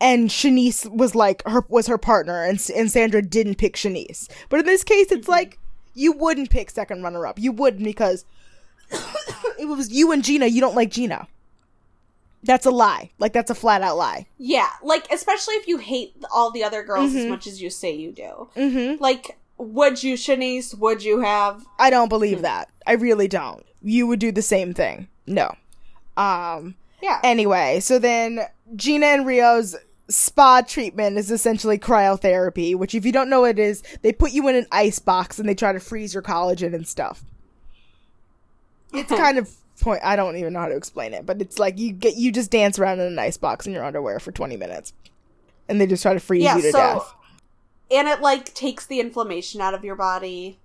and 0.00 0.28
Shanice 0.30 0.88
was 0.90 1.14
like 1.14 1.42
her, 1.46 1.64
was 1.68 1.86
her 1.86 1.98
partner 1.98 2.42
and, 2.44 2.58
and 2.74 2.90
Sandra 2.90 3.22
didn't 3.22 3.56
pick 3.56 3.76
Shanice. 3.76 4.28
But 4.48 4.60
in 4.60 4.66
this 4.66 4.82
case, 4.84 5.10
it's 5.12 5.26
Mhm. 5.26 5.30
like, 5.30 5.58
you 5.94 6.12
wouldn't 6.12 6.50
pick 6.50 6.70
second 6.70 7.02
runner 7.02 7.26
up. 7.26 7.38
You 7.38 7.52
wouldn't 7.52 7.84
because 7.84 8.24
it 9.58 9.66
was 9.68 9.90
you 9.92 10.10
and 10.12 10.22
Jeana. 10.22 10.50
You 10.50 10.60
don't 10.60 10.74
like 10.76 10.90
Jeana. 10.90 11.26
That's 12.42 12.64
a 12.64 12.70
lie. 12.70 13.10
Like, 13.18 13.32
that's 13.34 13.50
a 13.50 13.54
flat 13.54 13.82
out 13.82 13.96
lie. 13.98 14.26
Yeah, 14.38 14.68
like 14.82 15.10
especially 15.12 15.54
if 15.56 15.68
you 15.68 15.76
hate 15.76 16.14
all 16.34 16.50
the 16.50 16.64
other 16.64 16.82
girls 16.82 17.14
as 17.14 17.26
Mhm. 17.26 17.28
much 17.28 17.46
as 17.46 17.60
you 17.60 17.68
say 17.68 17.92
you 17.94 18.12
do. 18.12 18.48
Mm-hmm. 18.56 19.02
Like, 19.02 19.36
would 19.58 20.02
you, 20.02 20.14
Shanice? 20.14 20.76
Would 20.78 21.02
you 21.04 21.20
have? 21.20 21.62
I 21.78 21.90
don't 21.90 22.08
believe 22.08 22.38
Hmm. 22.38 22.42
that. 22.44 22.70
I 22.86 22.92
really 22.92 23.28
don't. 23.28 23.64
You 23.82 24.06
would 24.06 24.18
do 24.20 24.32
the 24.32 24.40
same 24.42 24.72
thing. 24.72 25.08
No. 25.26 25.54
Um 26.16 26.76
Yeah. 27.02 27.20
anyway, 27.22 27.80
so 27.80 27.98
then 27.98 28.40
Jeana 28.74 29.06
and 29.14 29.26
Rio's 29.26 29.76
spa 30.10 30.62
treatment 30.62 31.16
is 31.16 31.30
essentially 31.30 31.78
cryotherapy, 31.78 32.74
which 32.76 32.94
if 32.94 33.06
you 33.06 33.12
don't 33.12 33.30
know 33.30 33.42
what 33.42 33.50
it 33.50 33.58
is, 33.58 33.82
they 34.02 34.12
put 34.12 34.32
you 34.32 34.46
in 34.48 34.56
an 34.56 34.66
ice 34.72 34.98
box 34.98 35.38
and 35.38 35.48
they 35.48 35.54
try 35.54 35.72
to 35.72 35.80
freeze 35.80 36.12
your 36.14 36.22
collagen 36.22 36.74
and 36.74 36.86
stuff. 36.86 37.22
It's 38.92 39.08
kind 39.16 39.38
of 39.38 39.50
point 39.80 40.00
I 40.04 40.14
don't 40.16 40.36
even 40.36 40.52
know 40.52 40.60
how 40.60 40.68
to 40.68 40.76
explain 40.76 41.14
it, 41.14 41.24
but 41.24 41.40
it's 41.40 41.58
like 41.58 41.78
you 41.78 41.92
get 41.92 42.16
you 42.16 42.32
just 42.32 42.50
dance 42.50 42.78
around 42.78 43.00
in 43.00 43.06
an 43.06 43.18
ice 43.18 43.36
box 43.38 43.66
in 43.66 43.72
your 43.72 43.84
underwear 43.84 44.20
for 44.20 44.30
20 44.32 44.56
minutes. 44.56 44.92
And 45.68 45.80
they 45.80 45.86
just 45.86 46.02
try 46.02 46.12
to 46.14 46.20
freeze 46.20 46.42
yeah. 46.42 46.56
you 46.56 46.62
to 46.62 46.72
So, 46.72 46.78
death. 46.78 47.14
and 47.92 48.08
it 48.08 48.20
like 48.20 48.52
takes 48.54 48.86
the 48.86 49.00
inflammation 49.00 49.60
out 49.60 49.72
of 49.74 49.84
your 49.84 49.94
body. 49.96 50.58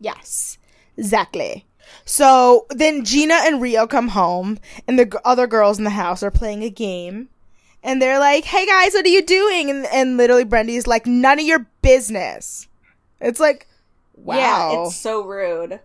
Yes, 0.00 0.58
exactly. 0.96 1.66
So 2.04 2.66
then 2.70 3.04
Jeana 3.04 3.46
and 3.46 3.60
Rio 3.60 3.86
come 3.86 4.08
home, 4.08 4.58
and 4.88 4.98
the 4.98 5.06
g- 5.06 5.18
other 5.24 5.46
girls 5.46 5.78
in 5.78 5.84
the 5.84 5.90
house 5.90 6.22
are 6.22 6.30
playing 6.30 6.62
a 6.62 6.70
game. 6.70 7.28
And 7.82 8.00
they're 8.00 8.18
like, 8.18 8.44
hey 8.44 8.66
guys, 8.66 8.92
what 8.92 9.04
are 9.06 9.08
you 9.08 9.22
doing? 9.24 9.70
And, 9.70 9.86
and 9.86 10.16
literally 10.16 10.44
Brendi's 10.44 10.86
like, 10.86 11.06
none 11.06 11.38
of 11.38 11.44
your 11.46 11.66
business. 11.82 12.68
It's 13.20 13.40
like, 13.40 13.66
wow. 14.14 14.36
Yeah, 14.36 14.82
it's 14.86 14.96
so 14.96 15.22
rude. 15.24 15.80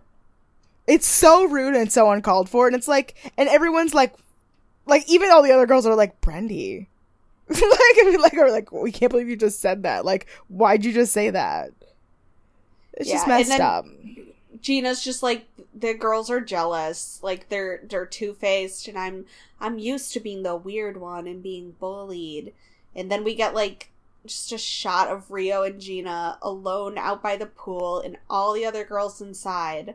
it's 0.86 1.06
so 1.06 1.44
rude 1.46 1.74
and 1.74 1.90
so 1.90 2.10
uncalled 2.10 2.48
for. 2.48 2.66
And 2.66 2.76
it's 2.76 2.88
like, 2.88 3.14
and 3.38 3.48
everyone's 3.48 3.94
like, 3.94 4.14
like, 4.86 5.08
even 5.08 5.30
all 5.30 5.42
the 5.42 5.52
other 5.52 5.66
girls 5.66 5.86
are 5.86 5.94
like, 5.94 6.20
Brendi. 6.20 6.86
like, 7.48 7.60
I 7.60 8.02
mean, 8.04 8.20
like, 8.20 8.34
are 8.34 8.50
like, 8.50 8.72
we 8.72 8.92
can't 8.92 9.10
believe 9.10 9.28
you 9.28 9.36
just 9.36 9.60
said 9.60 9.84
that. 9.84 10.04
Like, 10.04 10.26
why'd 10.48 10.84
you 10.84 10.92
just 10.92 11.12
say 11.12 11.30
that? 11.30 11.70
It's 12.92 13.08
just 13.10 13.26
Yeah, 13.26 13.36
and 13.36 13.48
messed 13.48 13.50
then- 13.50 13.60
up. 13.62 13.86
Jeana's 14.60 15.02
just 15.02 15.22
like 15.22 15.46
the 15.74 15.94
girls 15.94 16.30
are 16.30 16.40
jealous, 16.40 17.20
like 17.22 17.48
they're 17.48 17.80
they're 17.88 18.06
two 18.06 18.34
faced, 18.34 18.88
and 18.88 18.98
I'm 18.98 19.26
I'm 19.60 19.78
used 19.78 20.12
to 20.12 20.20
being 20.20 20.42
the 20.42 20.56
weird 20.56 20.96
one 20.98 21.26
and 21.26 21.42
being 21.42 21.74
bullied, 21.80 22.52
and 22.94 23.10
then 23.10 23.24
we 23.24 23.34
get 23.34 23.54
like 23.54 23.90
just 24.26 24.52
a 24.52 24.58
shot 24.58 25.08
of 25.08 25.30
Rio 25.30 25.62
and 25.62 25.80
Jeana 25.80 26.38
alone 26.42 26.98
out 26.98 27.22
by 27.22 27.36
the 27.36 27.46
pool, 27.46 28.00
and 28.00 28.16
all 28.28 28.52
the 28.52 28.64
other 28.64 28.84
girls 28.84 29.20
inside, 29.20 29.94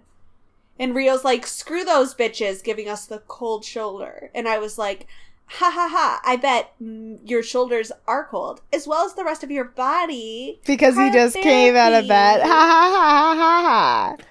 and 0.80 0.96
Rio's 0.96 1.24
like, 1.24 1.46
"Screw 1.46 1.84
those 1.84 2.16
bitches," 2.16 2.64
giving 2.64 2.88
us 2.88 3.06
the 3.06 3.20
cold 3.20 3.66
shoulder, 3.66 4.32
and 4.34 4.48
I 4.48 4.58
was 4.60 4.78
like. 4.78 5.08
Ha 5.56 5.70
ha 5.70 5.90
ha! 5.92 6.22
I 6.24 6.38
bet 6.38 6.72
your 6.80 7.44
shoulders 7.44 7.92
are 8.08 8.24
cold, 8.24 8.62
as 8.72 8.88
well 8.88 9.06
as 9.06 9.16
the 9.16 9.26
rest 9.26 9.44
of 9.44 9.52
your 9.52 9.66
body. 9.66 10.62
because 10.66 10.96
he 10.96 11.12
just 11.12 11.36
came 11.36 11.76
out 11.76 11.92
of 11.92 12.08
bed. 12.08 12.40
Ha 12.40 12.48
ha 12.48 12.90
ha 12.90 13.36
ha 13.36 13.36
ha 13.36 14.16
ha. 14.18 14.26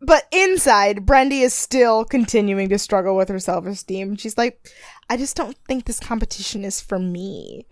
But 0.00 0.26
inside, 0.32 1.04
Brendi 1.06 1.42
is 1.42 1.52
still 1.52 2.04
continuing 2.04 2.68
to 2.70 2.78
struggle 2.78 3.16
with 3.16 3.28
her 3.28 3.38
self 3.38 3.66
esteem. 3.66 4.16
She's 4.16 4.38
like, 4.38 4.70
I 5.10 5.16
just 5.16 5.36
don't 5.36 5.56
think 5.68 5.84
this 5.84 6.00
competition 6.00 6.64
is 6.64 6.80
for 6.80 6.98
me. 6.98 7.66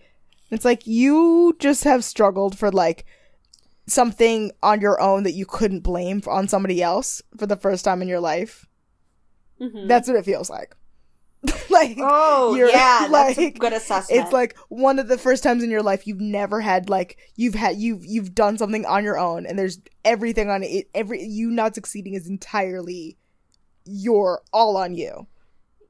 It's 0.51 0.65
like 0.65 0.85
you 0.85 1.55
just 1.59 1.83
have 1.83 2.03
struggled 2.03 2.57
for 2.57 2.71
like 2.71 3.05
something 3.87 4.51
on 4.61 4.81
your 4.81 5.01
own 5.01 5.23
that 5.23 5.33
you 5.33 5.45
couldn't 5.45 5.81
blame 5.81 6.21
on 6.27 6.47
somebody 6.47 6.81
else 6.81 7.21
for 7.37 7.47
the 7.47 7.55
first 7.55 7.83
time 7.83 8.01
in 8.01 8.07
your 8.07 8.19
life. 8.19 8.67
Mhm. 9.59 9.87
That's 9.87 10.07
what 10.07 10.17
it 10.17 10.25
feels 10.25 10.49
like. 10.49 10.75
like 11.69 11.97
Oh 11.99 12.55
you're, 12.55 12.69
yeah, 12.69 13.07
that's 13.11 13.37
a 13.37 13.51
good 13.51 13.73
assessment. 13.73 14.21
it's 14.21 14.33
like 14.33 14.57
one 14.67 14.99
of 14.99 15.07
the 15.07 15.17
first 15.17 15.41
times 15.43 15.63
in 15.63 15.71
your 15.71 15.83
life 15.83 16.05
you've 16.05 16.19
never 16.19 16.59
had 16.59 16.89
like 16.89 17.17
you've 17.35 17.55
had 17.55 17.77
you've 17.77 18.05
you've 18.05 18.35
done 18.35 18.57
something 18.57 18.85
on 18.85 19.03
your 19.03 19.17
own 19.17 19.45
and 19.45 19.57
there's 19.57 19.79
everything 20.03 20.49
on 20.49 20.63
it 20.63 20.89
every 20.93 21.23
you 21.23 21.49
not 21.49 21.75
succeeding 21.75 22.13
is 22.13 22.27
entirely 22.27 23.17
your 23.85 24.41
all 24.51 24.75
on 24.75 24.93
you 24.93 25.27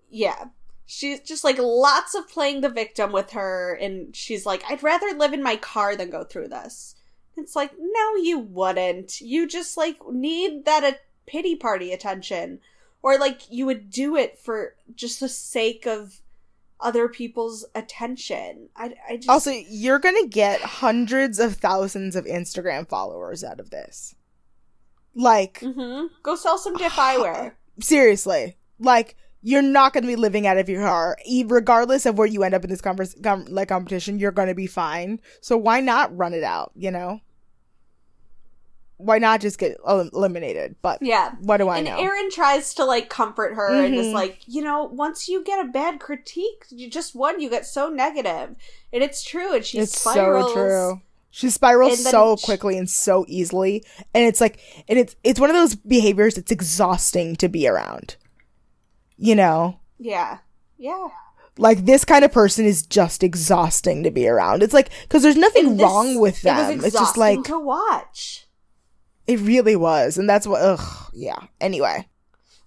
yeah, 0.09 0.45
she's 0.85 1.19
just 1.21 1.43
like 1.43 1.57
lots 1.59 2.15
of 2.15 2.27
playing 2.27 2.61
the 2.61 2.69
victim 2.69 3.11
with 3.11 3.31
her, 3.31 3.73
and 3.73 4.15
she's 4.15 4.45
like, 4.45 4.63
"I'd 4.69 4.83
rather 4.83 5.13
live 5.13 5.33
in 5.33 5.43
my 5.43 5.55
car 5.55 5.95
than 5.95 6.09
go 6.09 6.23
through 6.23 6.49
this." 6.49 6.95
It's 7.37 7.55
like, 7.55 7.71
no, 7.79 8.15
you 8.15 8.39
wouldn't. 8.39 9.21
You 9.21 9.47
just 9.47 9.77
like 9.77 9.97
need 10.09 10.65
that 10.65 10.83
a 10.83 10.99
pity 11.25 11.55
party 11.55 11.93
attention, 11.93 12.59
or 13.01 13.17
like 13.17 13.41
you 13.49 13.65
would 13.65 13.89
do 13.89 14.15
it 14.15 14.37
for 14.39 14.75
just 14.95 15.19
the 15.19 15.29
sake 15.29 15.85
of 15.85 16.21
other 16.79 17.07
people's 17.09 17.65
attention. 17.75 18.69
I, 18.75 18.93
I 19.09 19.17
just 19.17 19.29
also 19.29 19.51
you're 19.51 19.99
gonna 19.99 20.27
get 20.27 20.61
hundreds 20.61 21.39
of 21.39 21.55
thousands 21.55 22.15
of 22.15 22.25
instagram 22.25 22.87
followers 22.87 23.43
out 23.43 23.59
of 23.59 23.69
this. 23.69 24.15
Like 25.15 25.59
hmm 25.61 26.05
go 26.23 26.35
sell 26.35 26.57
some 26.57 26.75
diff 26.75 26.93
eyewear. 26.93 27.53
seriously. 27.79 28.57
Like 28.79 29.15
you're 29.41 29.61
not 29.61 29.93
going 29.93 30.03
to 30.03 30.07
be 30.07 30.17
living 30.17 30.45
out 30.45 30.57
of 30.57 30.67
your 30.67 30.81
car 30.83 31.17
regardless 31.45 32.05
of 32.05 32.17
where 32.17 32.27
you 32.27 32.43
end 32.43 32.53
up 32.53 32.61
in 32.65 32.69
this 32.69 32.81
converse, 32.81 33.15
com- 33.23 33.45
like 33.45 33.69
competition 33.69 34.19
you're 34.19 34.33
going 34.33 34.49
to 34.49 34.55
be 34.55 34.67
fine. 34.67 35.17
So 35.39 35.57
why 35.57 35.79
not 35.79 36.15
run 36.15 36.33
it 36.33 36.43
out 36.43 36.71
you 36.75 36.91
know 36.91 37.21
why 38.99 39.17
not 39.17 39.41
just 39.41 39.57
get 39.57 39.77
eliminated? 39.87 40.75
But 40.81 41.01
Yeah, 41.01 41.31
what 41.41 41.57
do 41.57 41.67
i 41.69 41.77
and 41.77 41.87
know? 41.87 41.97
Erin 41.97 42.29
tries 42.29 42.73
to 42.75 42.85
like 42.85 43.09
comfort 43.09 43.55
her 43.55 43.69
and 43.83 43.95
is 43.95 44.07
Mhm. 44.07 44.13
like, 44.13 44.39
you 44.45 44.61
know, 44.61 44.83
once 44.83 45.27
you 45.27 45.43
get 45.43 45.63
a 45.65 45.69
bad 45.69 45.99
critique, 45.99 46.65
you 46.69 46.89
just 46.89 47.15
one, 47.15 47.39
you 47.39 47.49
get 47.49 47.65
so 47.65 47.87
negative, 47.89 48.55
and 48.93 49.01
it's 49.03 49.23
true, 49.23 49.53
and 49.55 49.65
she 49.65 49.79
it's 49.79 49.97
spirals. 49.99 50.47
so 50.47 50.53
true. 50.53 51.01
She 51.31 51.49
spirals 51.49 52.03
so 52.03 52.35
sh- 52.35 52.43
quickly 52.43 52.77
and 52.77 52.89
so 52.89 53.23
easily 53.27 53.83
and 54.15 54.25
it's 54.25 54.41
like 54.41 54.59
and 54.89 54.97
it's 54.97 55.15
it's 55.23 55.39
one 55.39 55.49
of 55.51 55.55
those 55.55 55.75
behaviors 55.75 56.37
it's 56.39 56.51
exhausting 56.51 57.35
to 57.37 57.47
be 57.47 57.67
around. 57.67 58.15
You 59.17 59.35
know? 59.35 59.79
Yeah, 59.99 60.39
yeah. 60.77 61.09
like 61.57 61.85
this 61.85 62.03
kind 62.05 62.23
of 62.25 62.31
person 62.31 62.65
is 62.65 62.81
just 62.81 63.21
exhausting 63.23 64.01
to 64.03 64.11
be 64.11 64.27
around. 64.27 64.63
It's 64.63 64.73
like 64.73 64.89
because 65.03 65.21
there's 65.23 65.35
nothing 65.35 65.77
this- 65.77 65.83
wrong 65.83 66.19
with 66.19 66.39
It 66.39 66.43
them. 66.43 66.57
Exhausting 66.71 66.87
it's 66.87 66.95
just 66.99 67.17
like 67.17 67.43
to 67.43 67.59
watch. 67.59 68.47
It 69.29 69.39
really 69.41 69.75
was, 69.75 70.17
and 70.17 70.29
that's 70.29 70.47
what. 70.47 70.61
Ugh, 70.61 71.11
yeah. 71.13 71.39
Anyway, 71.61 72.07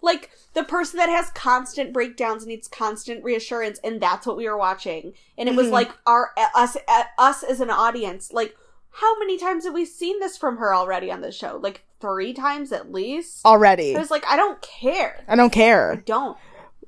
Like 0.00 0.30
the 0.54 0.64
person 0.64 0.98
that 0.98 1.08
has 1.08 1.30
constant 1.30 1.92
breakdowns 1.92 2.42
and 2.42 2.50
needs 2.50 2.68
constant 2.68 3.24
reassurance, 3.24 3.78
and 3.82 4.00
that's 4.00 4.26
what 4.26 4.36
we 4.36 4.48
were 4.48 4.56
watching. 4.56 5.14
And 5.38 5.48
it 5.48 5.54
was 5.56 5.68
Mhm. 5.68 5.72
like 5.72 5.90
our 6.06 6.30
us 6.54 6.76
us 7.18 7.42
as 7.42 7.60
an 7.60 7.70
audience. 7.70 8.32
Like, 8.32 8.54
how 8.90 9.18
many 9.18 9.38
times 9.38 9.64
have 9.64 9.74
we 9.74 9.84
seen 9.84 10.20
this 10.20 10.36
from 10.36 10.58
her 10.58 10.74
already 10.74 11.10
on 11.10 11.20
the 11.20 11.32
show? 11.32 11.58
Like 11.62 11.84
three 12.00 12.32
times 12.32 12.72
at 12.72 12.92
least. 12.92 13.44
already, 13.46 13.96
I 13.96 13.98
was 14.00 14.10
like, 14.10 14.24
I 14.28 14.36
don't 14.36 14.60
care. 14.62 15.24
I 15.28 15.36
don't 15.36 15.52
care. 15.52 15.92
I 15.92 15.94
care. 15.96 16.02
don't. 16.04 16.36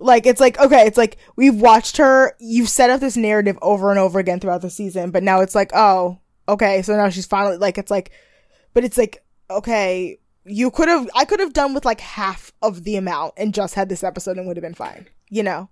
Like, 0.00 0.26
it's 0.26 0.40
like 0.40 0.58
okay, 0.58 0.87
it's 0.87 0.98
like 0.98 1.16
we've 1.37 1.54
watched 1.60 1.96
her. 1.96 2.34
You've 2.38 2.68
set 2.68 2.90
up 2.90 3.00
this 3.00 3.16
narrative 3.16 3.58
over 3.62 3.90
and 3.90 3.98
over 3.98 4.18
again 4.18 4.40
throughout 4.40 4.60
the 4.62 4.70
season, 4.70 5.10
but 5.10 5.22
now 5.22 5.40
it's 5.40 5.54
like, 5.54 5.70
oh, 5.74 6.18
okay, 6.48 6.82
so 6.82 6.94
now 6.96 7.08
she's 7.08 7.26
finally 7.26 7.56
like, 7.56 7.78
it's 7.78 7.90
like, 7.90 8.10
but 8.74 8.84
it's 8.84 8.98
like, 8.98 9.23
okay, 9.50 10.18
you 10.44 10.70
could 10.70 10.88
have, 10.88 11.09
I 11.14 11.24
could 11.24 11.40
have 11.40 11.52
done 11.52 11.74
with 11.74 11.85
like 11.85 12.00
half 12.00 12.52
of 12.62 12.85
the 12.85 12.96
amount 12.96 13.35
and 13.37 13.54
just 13.54 13.74
had 13.74 13.88
this 13.88 14.04
episode 14.04 14.37
and 14.37 14.46
would 14.46 14.57
have 14.57 14.62
been 14.62 14.74
fine, 14.74 15.09
you 15.30 15.42
know. 15.42 15.68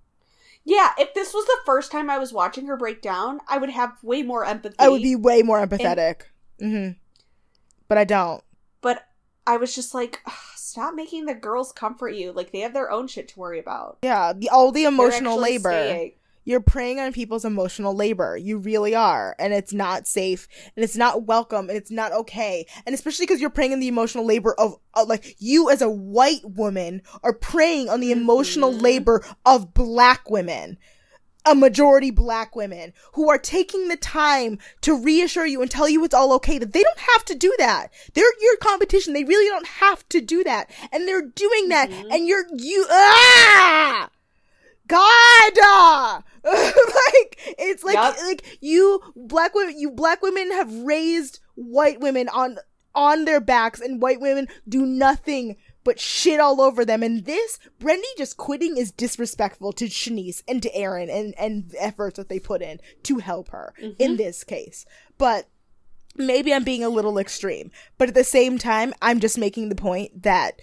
Yeah, 0.64 0.90
if 0.98 1.12
this 1.14 1.34
was 1.34 1.44
the 1.44 1.58
first 1.66 1.90
time 1.90 2.08
I 2.08 2.18
was 2.18 2.32
watching 2.32 2.66
her 2.66 2.76
break 2.76 3.02
down, 3.02 3.40
I 3.48 3.58
would 3.58 3.70
have 3.70 4.02
way 4.02 4.22
more 4.22 4.44
empathy. 4.44 4.76
I 4.78 4.88
would 4.88 5.02
be 5.02 5.16
way 5.16 5.42
more 5.42 5.64
empathetic. 5.64 6.22
mm-hmm 6.60 6.92
But 7.88 7.98
I 7.98 8.04
don't. 8.04 8.42
but 8.80 9.06
I 9.44 9.56
was 9.56 9.74
just 9.74 9.92
like, 9.92 10.20
stop 10.54 10.94
making 10.94 11.26
the 11.26 11.34
girls 11.34 11.72
comfort 11.72 12.10
you. 12.10 12.30
Like 12.32 12.52
they 12.52 12.60
have 12.60 12.72
their 12.74 12.90
own 12.92 13.08
shit 13.08 13.26
to 13.28 13.40
worry 13.40 13.58
about. 13.58 13.98
Yeah, 14.04 14.32
the 14.32 14.48
all 14.50 14.70
the 14.70 14.84
emotional 14.84 15.36
labor. 15.38 15.70
staying. 15.70 16.12
You're 16.44 16.60
preying 16.60 16.98
on 16.98 17.12
people's 17.12 17.44
emotional 17.44 17.94
labor. 17.94 18.36
You 18.36 18.58
really 18.58 18.94
are. 18.94 19.36
And 19.38 19.52
it's 19.52 19.72
not 19.72 20.06
safe 20.06 20.48
and 20.76 20.84
it's 20.84 20.96
not 20.96 21.24
welcome 21.24 21.68
and 21.68 21.78
it's 21.78 21.90
not 21.90 22.12
okay. 22.12 22.66
And 22.84 22.94
especially 22.94 23.26
because 23.26 23.40
you're 23.40 23.50
preying 23.50 23.72
on 23.72 23.80
the 23.80 23.88
emotional 23.88 24.26
labor 24.26 24.54
of, 24.54 24.76
of, 24.94 25.08
like, 25.08 25.36
you 25.38 25.70
as 25.70 25.82
a 25.82 25.90
white 25.90 26.44
woman 26.44 27.02
are 27.22 27.32
preying 27.32 27.88
on 27.88 28.00
the 28.00 28.10
mm-hmm. 28.10 28.20
emotional 28.20 28.72
labor 28.72 29.24
of 29.46 29.72
black 29.72 30.30
women. 30.30 30.78
A 31.44 31.56
majority 31.56 32.12
black 32.12 32.54
women 32.54 32.92
who 33.14 33.28
are 33.28 33.36
taking 33.38 33.88
the 33.88 33.96
time 33.96 34.58
to 34.82 34.96
reassure 34.96 35.44
you 35.44 35.60
and 35.60 35.68
tell 35.68 35.88
you 35.88 36.04
it's 36.04 36.14
all 36.14 36.32
okay 36.34 36.56
that 36.58 36.72
they 36.72 36.84
don't 36.84 37.00
have 37.14 37.24
to 37.24 37.34
do 37.34 37.52
that. 37.58 37.92
They're 38.14 38.24
your 38.40 38.56
competition. 38.58 39.12
They 39.12 39.24
really 39.24 39.48
don't 39.48 39.66
have 39.66 40.08
to 40.10 40.20
do 40.20 40.44
that. 40.44 40.70
And 40.92 41.08
they're 41.08 41.26
doing 41.26 41.68
that. 41.70 41.90
Mm-hmm. 41.90 42.12
And 42.12 42.28
you're, 42.28 42.44
you, 42.56 42.86
ah! 42.88 44.08
God, 44.88 46.22
like 46.44 47.38
it's 47.58 47.84
like 47.84 47.94
Yup. 47.94 48.16
like 48.22 48.58
you 48.60 49.00
black 49.14 49.54
women, 49.54 49.78
you 49.78 49.90
black 49.90 50.22
women 50.22 50.50
have 50.52 50.72
raised 50.82 51.40
white 51.54 52.00
women 52.00 52.28
on 52.28 52.58
on 52.94 53.24
their 53.24 53.40
backs, 53.40 53.80
and 53.80 54.02
white 54.02 54.20
women 54.20 54.48
do 54.68 54.84
nothing 54.84 55.56
but 55.84 55.98
shit 55.98 56.40
all 56.40 56.60
over 56.60 56.84
them. 56.84 57.02
And 57.02 57.24
this 57.24 57.58
Brendi 57.80 58.02
just 58.16 58.36
quitting 58.36 58.76
is 58.76 58.92
disrespectful 58.92 59.72
to 59.74 59.86
Shanice 59.86 60.42
and 60.46 60.62
to 60.62 60.74
Erin 60.74 61.10
and 61.10 61.34
and 61.38 61.70
the 61.70 61.82
efforts 61.82 62.16
that 62.16 62.28
they 62.28 62.38
put 62.38 62.62
in 62.62 62.80
to 63.04 63.18
help 63.18 63.48
her 63.50 63.74
in 63.78 63.92
mm-hmm. 63.92 64.16
this 64.16 64.44
case. 64.44 64.84
But 65.18 65.48
maybe 66.16 66.52
I'm 66.52 66.64
being 66.64 66.84
a 66.84 66.88
little 66.88 67.18
extreme, 67.18 67.70
but 67.98 68.08
at 68.08 68.14
the 68.14 68.24
same 68.24 68.58
time, 68.58 68.92
I'm 69.00 69.20
just 69.20 69.38
making 69.38 69.68
the 69.68 69.74
point 69.74 70.22
that 70.22 70.60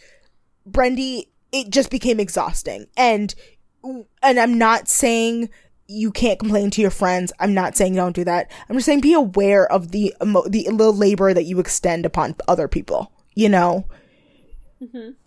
Brendi, 0.69 1.27
it 1.51 1.69
just 1.69 1.89
became 1.89 2.19
exhausting. 2.19 2.87
And 2.95 3.33
and 3.83 4.39
I'm 4.39 4.57
not 4.57 4.87
saying 4.87 5.49
you 5.87 6.11
can't 6.11 6.39
complain 6.39 6.69
to 6.71 6.81
your 6.81 6.91
friends. 6.91 7.31
I'm 7.39 7.53
not 7.53 7.75
saying 7.75 7.95
don't 7.95 8.15
do 8.15 8.23
that. 8.25 8.51
I'm 8.69 8.75
just 8.75 8.85
saying 8.85 9.01
be 9.01 9.13
aware 9.13 9.69
of 9.71 9.91
the 9.91 10.13
emo- 10.21 10.47
the, 10.47 10.67
the 10.71 10.91
labor 10.91 11.33
that 11.33 11.45
you 11.45 11.59
extend 11.59 12.05
upon 12.05 12.35
other 12.47 12.67
people. 12.67 13.11
You 13.35 13.49
know, 13.49 13.85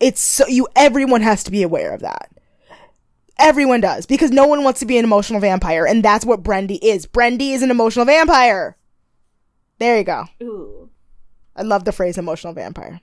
it's 0.01 0.21
so 0.21 0.47
you. 0.47 0.69
Everyone 0.77 1.21
has 1.23 1.43
to 1.45 1.51
be 1.51 1.63
aware 1.63 1.93
of 1.93 2.01
that. 2.01 2.31
Everyone 3.39 3.81
does 3.81 4.07
because 4.07 4.31
no 4.31 4.47
one 4.47 4.63
wants 4.63 4.81
to 4.81 4.87
be 4.87 4.99
an 4.99 5.05
emotional 5.05 5.41
vampire, 5.41 5.85
and 5.87 6.03
that's 6.05 6.25
what 6.25 6.43
Brendi 6.43 6.79
is. 6.83 7.07
Brendi 7.07 7.53
is 7.53 7.63
an 7.63 7.71
emotional 7.71 8.05
vampire. 8.05 8.77
There 9.79 9.99
you 9.99 10.05
go. 10.05 10.25
Ooh. 10.43 10.91
I 11.57 11.63
love 11.63 11.85
the 11.85 11.93
phrase 11.93 12.19
emotional 12.19 12.53
vampire. 12.53 13.01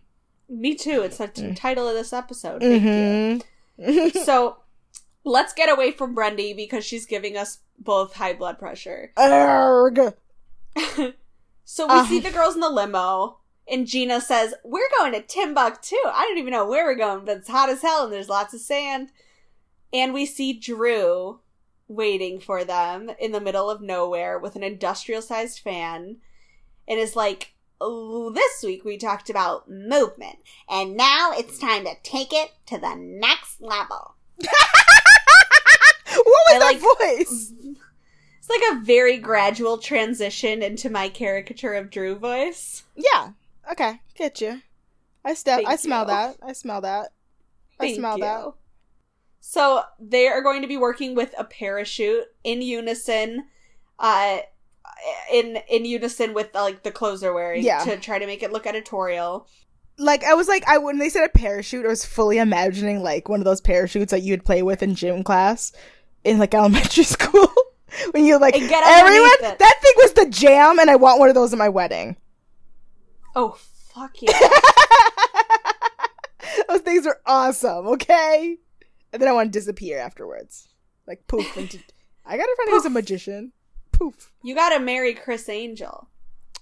Me 0.47 0.75
too. 0.75 1.01
It's 1.01 1.17
the 1.17 1.27
Mm. 1.27 1.55
title 1.55 1.87
of 1.87 1.93
this 1.95 2.13
episode. 2.13 2.61
Thank 2.61 2.83
Mm-hmm. 2.83 3.91
you. 3.91 4.09
so 4.23 4.57
let's 5.23 5.53
get 5.53 5.69
away 5.69 5.91
from 5.91 6.15
Brendi 6.15 6.55
because 6.55 6.85
she's 6.85 7.05
giving 7.05 7.37
us 7.37 7.59
both 7.77 8.13
high 8.15 8.33
blood 8.33 8.57
pressure. 8.59 9.11
Erg. 9.19 10.13
So 11.65 11.85
we 11.87 11.93
Uh. 11.93 12.05
see 12.05 12.19
the 12.19 12.31
girls 12.31 12.55
in 12.55 12.61
the 12.61 12.69
limo, 12.69 13.37
and 13.67 13.85
Jeana 13.85 14.21
says, 14.21 14.53
We're 14.63 14.89
going 14.97 15.13
to 15.13 15.21
Timbuktu. 15.21 15.95
I 16.05 16.25
don't 16.27 16.37
even 16.39 16.51
know 16.51 16.67
where 16.67 16.85
we're 16.85 16.95
going, 16.95 17.25
but 17.25 17.37
it's 17.37 17.49
hot 17.49 17.69
as 17.69 17.81
hell 17.83 18.05
and 18.05 18.13
there's 18.13 18.29
lots 18.29 18.53
of 18.53 18.59
sand. 18.61 19.11
And 19.93 20.13
we 20.13 20.25
see 20.25 20.53
Drew 20.53 21.39
waiting 21.87 22.39
for 22.39 22.63
them 22.63 23.09
in 23.19 23.31
the 23.31 23.41
middle 23.41 23.69
of 23.69 23.81
nowhere 23.81 24.37
with 24.39 24.55
an 24.55 24.63
industrial 24.63 25.21
sized 25.21 25.59
fan 25.59 26.17
and 26.87 26.99
is 26.99 27.15
like, 27.15 27.53
"Oh, 27.81 28.31
This 28.31 28.63
week 28.63 28.83
we 28.83 28.97
talked 28.97 29.29
about 29.29 29.69
movement, 29.69 30.39
and 30.67 30.95
now 30.97 31.31
it's 31.35 31.57
time 31.59 31.85
to 31.85 31.93
take 32.03 32.33
it 32.33 32.51
to 32.67 32.77
the 32.79 32.95
next 32.95 33.61
level. 33.61 34.15
I 36.55 36.57
like- 36.59 36.79
voice? 37.27 37.53
It's 38.39 38.49
like 38.49 38.77
a 38.81 38.83
very 38.83 39.17
gradual 39.17 39.77
transition 39.77 40.63
into 40.63 40.89
my 40.89 41.07
caricature 41.09 41.73
of 41.75 41.91
Drew 41.91 42.15
voice. 42.15 42.83
Yeah. 42.95 43.33
Okay. 43.71 44.01
Get 44.15 44.41
you. 44.41 44.63
I 45.23 45.35
step. 45.35 45.57
Thank 45.57 45.69
I 45.69 45.75
smell 45.75 46.01
you. 46.01 46.07
that. 46.07 46.37
I 46.41 46.53
smell 46.53 46.81
that. 46.81 47.09
I 47.79 47.93
smell 47.93 48.17
you. 48.17 48.23
that. 48.23 48.45
So 49.39 49.83
they 49.99 50.27
are 50.27 50.41
going 50.41 50.63
to 50.63 50.67
be 50.67 50.77
working 50.77 51.13
with 51.13 51.35
a 51.37 51.43
parachute 51.43 52.23
in 52.43 52.63
unison, 52.63 53.45
uh, 53.99 54.39
in 55.31 55.59
in 55.69 55.85
unison 55.85 56.33
with 56.33 56.49
like 56.55 56.81
the 56.81 56.91
clothes 56.91 57.21
they're 57.21 57.33
wearing 57.33 57.63
Yeah. 57.63 57.83
to 57.83 57.97
try 57.97 58.17
to 58.17 58.25
make 58.25 58.41
it 58.41 58.51
look 58.51 58.65
editorial. 58.65 59.47
Like 59.99 60.23
I 60.23 60.33
was 60.33 60.47
like 60.47 60.67
I 60.67 60.77
when 60.79 60.97
they 60.97 61.09
said 61.09 61.25
a 61.25 61.29
parachute, 61.29 61.85
I 61.85 61.89
was 61.89 62.03
fully 62.05 62.37
imagining 62.39 63.03
like 63.03 63.29
one 63.29 63.39
of 63.41 63.45
those 63.45 63.61
parachutes 63.61 64.09
that 64.11 64.23
you'd 64.23 64.43
play 64.45 64.63
with 64.63 64.81
in 64.81 64.95
gym 64.95 65.23
class 65.23 65.71
in 66.23 66.39
like 66.39 66.53
elementary 66.53 67.03
school. 67.15 67.47
when 68.11 68.25
you 68.25 68.39
like 68.39 68.55
And 68.55 68.69
get 68.69 68.83
everyone 68.85 69.51
it. 69.51 69.59
that 69.59 69.79
thing 69.81 69.93
was 69.97 70.13
the 70.13 70.27
jam 70.29 70.79
and 70.79 70.89
I 70.89 70.95
want 70.95 71.19
one 71.19 71.29
of 71.29 71.35
those 71.35 71.53
at 71.53 71.59
my 71.59 71.69
wedding. 71.69 72.15
Oh 73.35 73.57
fuck 73.93 74.21
yeah! 74.21 74.31
those 76.67 76.81
things 76.81 77.05
are 77.07 77.19
awesome, 77.25 77.87
okay? 77.87 78.57
And 79.11 79.21
then 79.21 79.27
I 79.29 79.33
want 79.33 79.51
to 79.51 79.59
disappear 79.59 79.99
afterwards. 79.99 80.67
Like 81.07 81.25
poof 81.27 81.57
into 81.57 81.79
I 82.25 82.37
got 82.37 82.43
a 82.47 82.55
friend 82.55 82.71
who's 82.71 82.85
a 82.85 82.89
magician. 82.91 83.51
Poof. 83.91 84.31
you 84.43 84.55
gotta 84.55 84.79
marry 84.79 85.13
Criss 85.13 85.49
Angel. 85.49 86.07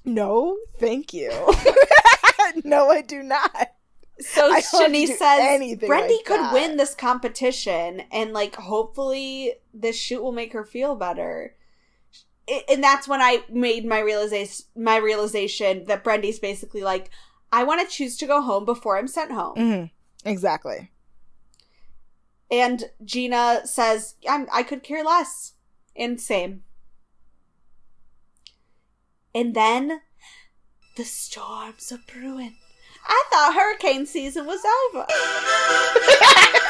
No, 0.06 0.58
thank 0.80 1.14
you. 1.14 1.30
no, 2.64 2.90
I 2.90 3.02
do 3.02 3.22
not. 3.22 3.74
So 4.20 4.46
I 4.46 4.62
don't 4.62 4.62
have 4.62 4.64
to 4.64 4.78
Shanice 4.78 5.08
do 5.08 5.16
says 5.16 5.62
Brendi 5.80 6.10
like 6.10 6.26
could 6.26 6.40
that." 6.40 6.54
win 6.54 6.78
this 6.78 6.96
competition, 6.96 8.02
and 8.12 8.34
like 8.34 8.56
hopefully 8.56 9.54
this 9.74 9.96
shoot 9.96 10.24
will 10.24 10.32
make 10.32 10.54
her 10.54 10.64
feel 10.64 10.96
better. 10.96 11.56
And 12.70 12.82
that's 12.84 13.08
when 13.08 13.22
I 13.22 13.44
made 13.50 13.86
my 13.86 14.00
realization 14.00 14.66
my 14.76 14.96
realization 14.98 15.86
that 15.86 16.04
Brendi's 16.04 16.40
basically 16.40 16.82
like, 16.82 17.10
I 17.52 17.64
want 17.64 17.82
to 17.82 17.94
choose 17.96 18.18
to 18.18 18.26
go 18.26 18.42
home 18.42 18.66
before 18.66 18.98
I'm 18.98 19.08
sent 19.08 19.32
home. 19.32 19.56
hmm 19.56 19.84
Exactly. 20.28 20.92
And 22.50 22.86
Jeana 23.04 23.68
says, 23.68 24.16
I'm, 24.28 24.48
I 24.52 24.64
could 24.64 24.82
care 24.82 25.04
less. 25.04 25.54
And 25.96 26.20
same. 26.20 26.64
And 29.36 29.54
then 29.54 30.02
the 30.96 31.04
storms 31.04 31.92
are 31.92 32.00
brewing. 32.12 32.56
I 33.08 33.24
thought 33.32 33.54
hurricane 33.56 34.06
season 34.06 34.46
was 34.46 34.62
over. 34.94 35.06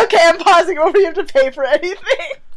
Okay, 0.00 0.18
I'm 0.22 0.38
pausing 0.38 0.76
before 0.76 0.96
you 0.96 1.06
have 1.06 1.14
to 1.14 1.24
pay 1.24 1.50
for 1.50 1.64
anything. 1.64 2.47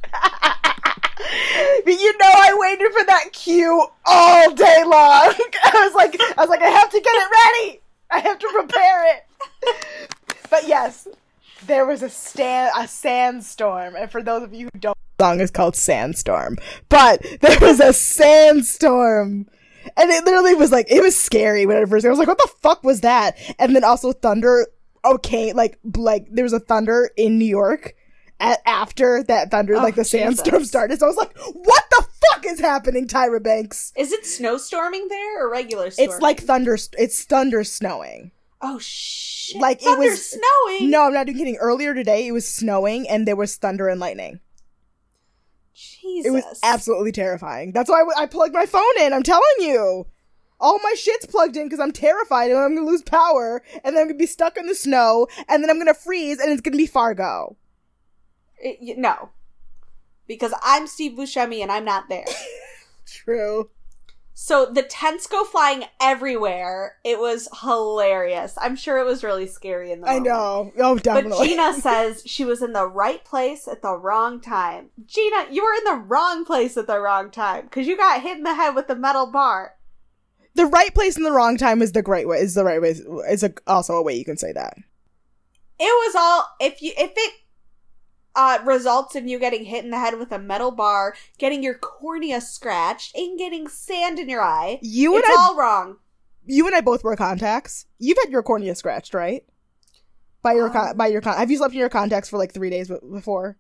But 1.86 2.00
you 2.00 2.18
know 2.18 2.32
I 2.34 2.54
waited 2.56 2.92
for 2.92 3.06
that 3.06 3.34
cue 3.34 3.86
all 4.06 4.52
day 4.54 4.84
long. 4.84 4.92
I 5.64 5.86
was 5.86 5.94
like 5.96 6.20
I 6.20 6.42
was 6.42 6.50
like, 6.50 6.62
I 6.62 6.70
have 6.70 6.90
to 6.90 7.00
get 7.00 7.14
it 7.14 7.32
ready. 7.32 7.82
I 8.10 8.20
have 8.20 8.40
to 8.40 8.50
prepare 8.54 9.16
it. 9.16 9.26
but 10.50 10.68
yes, 10.68 11.08
there 11.68 11.86
was 11.86 12.04
a 12.04 12.10
stand 12.10 12.72
a 12.78 12.88
sandstorm, 12.88 13.96
and 13.96 14.12
for 14.12 14.22
those 14.22 14.44
of 14.44 14.54
you 14.54 14.70
who 14.74 14.80
don't 14.80 14.98
the 15.18 15.26
song 15.26 15.40
is 15.40 15.52
called 15.52 15.76
Sandstorm. 15.76 16.58
But 16.90 17.24
there 17.42 17.60
was 17.60 17.80
a 17.80 17.94
sandstorm. 17.94 19.48
And 19.98 20.12
it 20.12 20.26
literally 20.26 20.56
was 20.56 20.72
like 20.72 20.88
it 20.92 21.02
was 21.02 21.16
scary 21.16 21.66
when 21.66 21.78
I 21.78 21.86
first 21.86 22.06
I 22.06 22.10
was 22.10 22.20
like, 22.20 22.28
what 22.28 22.38
the 22.38 22.52
fuck 22.62 22.84
was 22.84 23.02
that? 23.02 23.38
And 23.60 23.76
then 23.76 23.84
also 23.84 24.14
thunder 24.14 24.68
okay, 25.04 25.54
like 25.54 25.80
like 25.96 26.28
there 26.30 26.44
was 26.44 26.54
a 26.54 26.60
thunder 26.60 27.10
in 27.18 27.38
New 27.38 27.46
York 27.46 27.96
after 28.66 29.24
that 29.24 29.52
thunder, 29.52 29.76
Oh, 29.76 29.80
like 29.84 29.96
the 29.96 30.02
oh, 30.02 30.04
Jesus. 30.04 30.12
sandstorm 30.38 30.66
started. 30.66 31.00
So 31.00 31.06
I 31.06 31.10
was 31.10 31.18
like, 31.18 31.38
what 31.38 31.84
the 31.92 32.06
fuck 32.32 32.46
is 32.46 32.60
happening, 32.60 33.08
Tyra 33.08 33.42
Banks? 33.42 33.94
Is 33.96 34.12
it 34.12 34.24
snowstorming 34.24 35.10
there 35.10 35.46
or 35.46 35.52
regular 35.52 35.92
storming? 35.92 36.12
It's 36.14 36.22
like 36.22 36.40
thunder. 36.42 36.78
It's 36.98 37.24
thunder 37.24 37.64
snowing. 37.64 38.32
oh 38.62 38.80
shit! 38.80 39.60
like, 39.62 39.82
it 39.84 39.98
was- 39.98 40.30
snowing. 40.32 40.90
No, 40.90 41.04
I'm 41.04 41.14
not 41.14 41.28
even 41.30 41.38
kidding. 41.40 41.58
Earlier 41.58 41.94
today, 41.94 42.28
it 42.28 42.32
was 42.32 42.48
snowing 42.48 43.08
and 43.10 43.28
there 43.28 43.36
was 43.36 43.56
thunder 43.56 43.88
and 43.88 44.00
lightning. 44.00 44.40
Jesus, 45.74 46.28
It 46.28 46.32
was 46.32 46.60
absolutely 46.64 47.12
terrifying. 47.12 47.72
That's 47.72 47.90
why 47.90 47.98
I, 47.98 48.00
w- 48.02 48.16
I 48.18 48.26
plugged 48.26 48.54
my 48.54 48.66
phone 48.66 48.84
in. 49.00 49.14
I'm 49.14 49.24
telling 49.24 49.44
you. 49.60 50.06
All 50.64 50.78
my 50.84 50.94
shit's 50.96 51.26
plugged 51.26 51.58
in 51.58 51.66
because 51.66 51.80
I'm 51.80 51.92
terrified 51.92 52.52
and 52.52 52.60
I'm 52.60 52.76
gonna 52.76 52.86
lose 52.86 53.02
power 53.02 53.64
and 53.84 53.96
then 53.96 54.02
I'm 54.04 54.08
gonna 54.10 54.20
be 54.20 54.28
stuck 54.28 54.58
in 54.58 54.68
the 54.68 54.76
snow 54.76 55.28
and 55.50 55.64
then 55.64 55.72
I'm 55.72 55.80
gonna 55.80 55.96
freeze 55.96 56.38
and 56.40 56.52
it's 56.52 56.62
gonna 56.62 56.78
be 56.78 56.86
Fargo. 56.86 57.58
It- 58.62 58.98
no, 58.98 59.30
because 60.28 60.54
I'm 60.62 60.88
Steve 60.88 61.14
Buscemi 61.18 61.62
and 61.62 61.72
I'm 61.72 61.86
not 61.86 62.10
there. 62.10 62.26
True. 63.06 63.70
So 64.34 64.66
the 64.66 64.82
tents 64.82 65.28
go 65.28 65.44
flying 65.44 65.84
everywhere. 66.02 66.96
It 67.04 67.20
was 67.20 67.48
hilarious. 67.62 68.58
I'm 68.60 68.76
sure 68.76 68.98
it 68.98 69.06
was 69.06 69.24
really 69.24 69.46
scary 69.46 69.92
in 69.92 70.02
the 70.02 70.08
I 70.10 70.20
know. 70.20 70.72
Oh, 70.80 70.96
But. 70.96 71.26
Jeana 71.26 71.74
says 71.80 72.24
she 72.26 72.44
was 72.46 72.62
in 72.64 72.74
the 72.74 72.88
right 72.88 73.24
place 73.24 73.68
at 73.68 73.82
the 73.82 73.96
wrong 73.96 74.40
time. 74.42 74.90
Jeana, 75.06 75.52
you 75.52 75.64
were 75.64 75.74
in 75.78 75.84
the 75.84 76.06
wrong 76.08 76.46
place 76.46 76.76
at 76.78 76.88
the 76.88 77.00
wrong 77.00 77.30
time 77.30 77.66
because 77.66 77.86
you 77.86 77.96
got 77.98 78.22
hit 78.22 78.38
in 78.38 78.44
the 78.44 78.56
head 78.56 78.74
with 78.74 78.90
a 78.90 78.96
metal 78.96 79.28
bar. 79.28 79.76
the 80.56 80.66
right 80.66 80.94
place 80.96 81.18
in 81.18 81.24
the 81.24 81.32
wrong 81.32 81.58
time 81.58 81.82
is 81.82 81.92
the 81.92 82.02
great 82.02 82.28
way. 82.28 82.38
Is 82.38 82.56
the 82.56 82.64
right 82.64 82.82
way. 82.82 82.90
Is 83.30 83.44
a, 83.44 83.54
also 83.68 83.94
a 83.96 84.02
way 84.02 84.16
you 84.16 84.26
can 84.26 84.38
say 84.38 84.54
that. 84.54 84.76
It 85.78 85.84
was 85.84 86.16
all 86.18 86.48
if 86.60 86.82
you 86.82 86.94
if 86.98 87.12
it 87.16 87.34
uh 88.36 88.60
results 88.64 89.16
in 89.16 89.28
you 89.28 89.40
getting 89.40 89.66
hit 89.66 89.84
in 89.84 89.92
the 89.92 90.00
head 90.00 90.18
with 90.20 90.32
a 90.32 90.40
metal 90.40 90.72
bar, 90.72 91.16
getting 91.38 91.62
your 91.64 91.76
cornea 91.76 92.42
scratched, 92.42 93.16
and 93.16 93.38
getting 93.38 93.68
sand 93.68 94.20
in 94.20 94.30
your 94.30 94.42
eye. 94.42 94.80
You 94.82 95.16
and 95.16 95.24
it's 95.26 95.38
I, 95.38 95.42
all 95.42 95.56
wrong. 95.58 95.98
you 96.46 96.66
and 96.68 96.76
I 96.76 96.82
both 96.82 97.04
wear 97.04 97.16
contacts. 97.16 97.86
You've 98.00 98.18
had 98.24 98.32
your 98.32 98.44
cornea 98.44 98.76
scratched, 98.76 99.14
right? 99.14 99.44
By 100.44 100.54
your 100.54 100.70
con- 100.70 100.90
Um, 100.92 100.98
by 100.98 101.08
your 101.08 101.22
con- 101.22 101.38
have 101.38 101.52
you 101.52 101.58
slept 101.58 101.74
in 101.74 101.80
your 101.80 101.90
contacts 101.90 102.30
for 102.30 102.38
like 102.38 102.52
three 102.54 102.70
days 102.72 102.88
b- 102.90 102.96
before? 103.14 103.58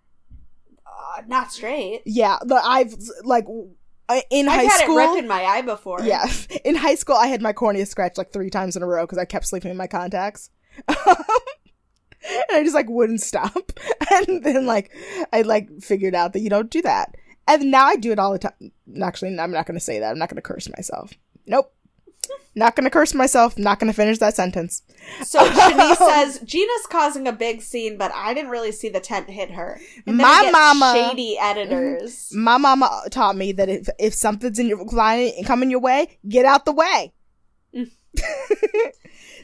Uh, 0.85 1.21
not 1.27 1.51
straight. 1.51 2.01
Yeah, 2.05 2.37
the 2.43 2.55
I've 2.55 2.95
like 3.23 3.45
in 4.29 4.47
I've 4.47 4.55
high 4.55 4.63
had 4.63 4.81
school. 4.83 4.97
it 4.97 5.07
rip 5.07 5.17
in 5.19 5.27
my 5.27 5.43
eye 5.43 5.61
before. 5.61 6.01
Yeah, 6.01 6.25
in 6.65 6.75
high 6.75 6.95
school, 6.95 7.15
I 7.15 7.27
had 7.27 7.41
my 7.41 7.53
cornea 7.53 7.85
scratched 7.85 8.17
like 8.17 8.31
three 8.33 8.49
times 8.49 8.75
in 8.75 8.81
a 8.83 8.87
row 8.87 9.03
because 9.03 9.17
I 9.19 9.25
kept 9.25 9.45
sleeping 9.47 9.69
in 9.71 9.77
my 9.77 9.87
contacts. 9.87 10.49
and 12.29 12.57
I 12.57 12.63
just 12.63 12.75
like 12.75 12.89
wouldn't 12.89 13.21
stop. 13.21 13.71
And 14.27 14.43
then 14.43 14.65
like 14.65 14.91
I 15.31 15.43
like 15.43 15.69
figured 15.81 16.15
out 16.15 16.33
that 16.33 16.41
you 16.41 16.49
don't 16.49 16.69
do 16.69 16.81
that. 16.81 17.15
And 17.47 17.71
now 17.71 17.85
I 17.85 17.95
do 17.95 18.11
it 18.11 18.19
all 18.19 18.33
the 18.33 18.39
time. 18.39 18.71
Actually, 19.01 19.39
I'm 19.39 19.51
not 19.51 19.65
going 19.65 19.77
to 19.77 19.83
say 19.83 19.99
that. 19.99 20.11
I'm 20.11 20.19
not 20.19 20.29
going 20.29 20.35
to 20.35 20.41
curse 20.41 20.69
myself. 20.69 21.13
Nope. 21.45 21.73
Not 22.55 22.75
going 22.75 22.83
to 22.83 22.89
curse 22.89 23.13
myself. 23.13 23.57
Not 23.57 23.79
going 23.79 23.91
to 23.91 23.95
finish 23.95 24.17
that 24.19 24.35
sentence. 24.35 24.83
So 25.23 25.39
Shanice 25.39 25.95
says 25.97 26.39
Jeana's 26.41 26.85
causing 26.89 27.27
a 27.27 27.31
big 27.31 27.61
scene, 27.61 27.97
but 27.97 28.11
I 28.13 28.33
didn't 28.33 28.51
really 28.51 28.71
see 28.71 28.89
the 28.89 28.99
tent 28.99 29.29
hit 29.29 29.51
her. 29.51 29.79
My 30.05 30.49
mama- 30.51 30.93
shady 30.93 31.37
editors. 31.39 32.31
My 32.35 32.57
mama 32.57 33.03
taught 33.09 33.35
me 33.35 33.53
that 33.53 33.69
if 33.69 33.89
if 33.99 34.13
something's 34.13 34.59
in 34.59 34.67
your 34.67 34.83
line 34.85 35.31
coming 35.45 35.71
your 35.71 35.79
way, 35.79 36.19
get 36.27 36.45
out 36.45 36.65
the 36.65 36.73
way. 36.73 37.13
Mm. 37.73 37.89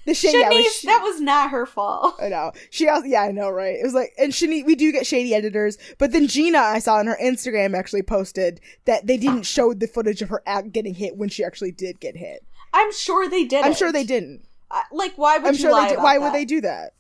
The 0.08 0.14
yeah, 0.14 0.48
was 0.48 0.66
Shanice, 0.66 0.80
sh- 0.80 0.86
that 0.86 1.02
was 1.04 1.20
not 1.20 1.50
her 1.52 1.66
fault. 1.66 2.16
I 2.22 2.30
know. 2.30 2.54
She 2.70 2.88
also, 2.88 3.06
yeah, 3.06 3.24
I 3.24 3.32
know, 3.34 3.50
right? 3.50 3.76
It 3.76 3.84
was 3.84 3.94
like, 3.94 4.14
and 4.18 4.32
Shani, 4.32 4.66
we 4.66 4.74
do 4.74 4.94
get 4.94 5.06
shady 5.06 5.36
editors, 5.36 5.78
but 5.98 6.14
then 6.14 6.28
Jeana, 6.28 6.60
I 6.60 6.80
saw 6.80 6.96
on 6.96 7.08
her 7.08 7.18
Instagram 7.22 7.78
actually 7.78 8.04
posted 8.04 8.62
that 8.86 9.06
they 9.06 9.18
didn't 9.18 9.44
show 9.44 9.74
the 9.74 9.86
footage 9.86 10.22
of 10.22 10.30
her 10.30 10.42
act 10.46 10.72
getting 10.72 10.94
hit 10.94 11.18
when 11.18 11.28
she 11.28 11.44
actually 11.44 11.74
did 11.74 12.00
get 12.00 12.16
hit. 12.16 12.46
I'm 12.74 12.94
sure 12.94 13.28
they 13.28 13.44
did. 13.44 13.66
I'm 13.66 13.74
sure 13.74 13.92
they 13.92 14.06
didn't. 14.06 14.46
like, 14.94 15.18
why 15.18 15.40
would 15.40 15.48
I'm 15.48 15.54
you 15.56 15.60
sure 15.60 15.72
lie 15.74 15.90
they 15.90 15.96
did. 15.96 16.02
Why 16.02 16.18
that? 16.18 16.24
would 16.24 16.34
they 16.34 16.46
do 16.46 16.62
that? 16.62 16.94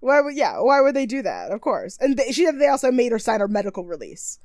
Why 0.00 0.20
would, 0.20 0.36
yeah, 0.36 0.60
why 0.60 0.82
would 0.82 0.94
they 0.94 1.06
do 1.06 1.22
that? 1.22 1.50
Of 1.50 1.62
course. 1.62 1.96
And 2.02 2.18
they, 2.18 2.32
she 2.32 2.44
said 2.44 2.58
they 2.58 2.68
also 2.68 2.92
made 2.92 3.12
her 3.12 3.18
sign 3.18 3.40
her 3.40 3.48
medical 3.48 3.84
release. 3.86 4.40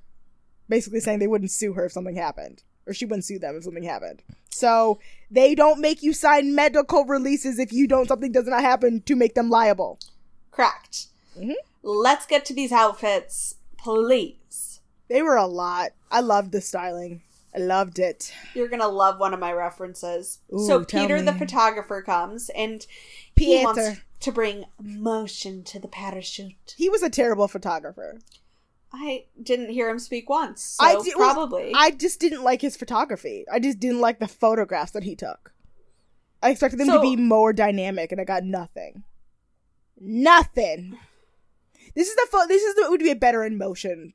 Basically 0.69 1.01
saying 1.01 1.19
they 1.19 1.27
wouldn't 1.27 1.51
sue 1.51 1.73
her 1.73 1.87
if 1.87 1.91
something 1.91 2.15
happened. 2.15 2.63
Or 2.87 2.93
she 2.93 3.05
wouldn't 3.05 3.25
sue 3.25 3.39
them 3.39 3.55
if 3.55 3.63
something 3.63 3.83
happened. 3.83 4.23
So, 4.49 4.99
they 5.29 5.55
don't 5.55 5.79
make 5.79 6.03
you 6.03 6.13
sign 6.13 6.55
medical 6.55 7.05
releases 7.05 7.59
if 7.59 7.71
you 7.71 7.87
don't, 7.87 8.07
something 8.07 8.31
does 8.31 8.47
not 8.47 8.61
happen 8.61 9.01
to 9.03 9.15
make 9.15 9.33
them 9.35 9.49
liable. 9.49 9.99
Correct. 10.51 11.07
Mhm. 11.37 11.53
Let's 11.83 12.25
get 12.25 12.45
to 12.45 12.53
these 12.53 12.71
outfits, 12.71 13.55
please. 13.77 14.81
They 15.07 15.21
were 15.21 15.37
a 15.37 15.47
lot. 15.47 15.91
I 16.09 16.19
loved 16.21 16.51
the 16.51 16.61
styling. 16.61 17.21
I 17.55 17.59
loved 17.59 17.99
it. 17.99 18.33
You're 18.53 18.69
gonna 18.69 18.87
love 18.87 19.19
one 19.19 19.33
of 19.33 19.39
my 19.39 19.51
references. 19.51 20.39
Ooh, 20.53 20.65
so 20.65 20.85
Peter, 20.85 21.21
the 21.21 21.33
photographer, 21.33 22.01
comes 22.01 22.49
and 22.49 22.85
he 23.35 23.57
Peter. 23.57 23.63
wants 23.63 23.99
to 24.21 24.31
bring 24.31 24.65
motion 24.81 25.63
to 25.65 25.79
the 25.79 25.87
parachute. 25.87 26.75
He 26.77 26.89
was 26.89 27.01
a 27.03 27.09
terrible 27.09 27.47
photographer. 27.47 28.19
I 28.93 29.25
didn't 29.41 29.69
hear 29.69 29.89
him 29.89 29.99
speak 29.99 30.29
once, 30.29 30.61
so 30.61 30.83
I 30.83 30.93
di- 31.01 31.13
well, 31.15 31.33
probably. 31.33 31.71
I 31.75 31.91
just 31.91 32.19
didn't 32.19 32.43
like 32.43 32.61
his 32.61 32.75
photography. 32.75 33.45
I 33.51 33.59
just 33.59 33.79
didn't 33.79 34.01
like 34.01 34.19
the 34.19 34.27
photographs 34.27 34.91
that 34.91 35.03
he 35.03 35.15
took. 35.15 35.53
I 36.43 36.49
expected 36.49 36.79
them 36.79 36.87
to 36.87 36.99
be 37.01 37.15
more 37.15 37.53
dynamic, 37.53 38.11
and 38.11 38.19
I 38.19 38.25
got 38.25 38.43
nothing. 38.43 39.03
Nothing. 39.99 40.97
This 41.95 42.07
is 42.09 42.15
the 42.15 42.27
pho- 42.31 42.47
this 42.47 42.63
is 42.63 42.75
the, 42.75 42.87
would 42.89 42.99
be 42.99 43.11
a 43.11 43.15
better 43.15 43.43
in 43.43 43.57
motion 43.57 44.13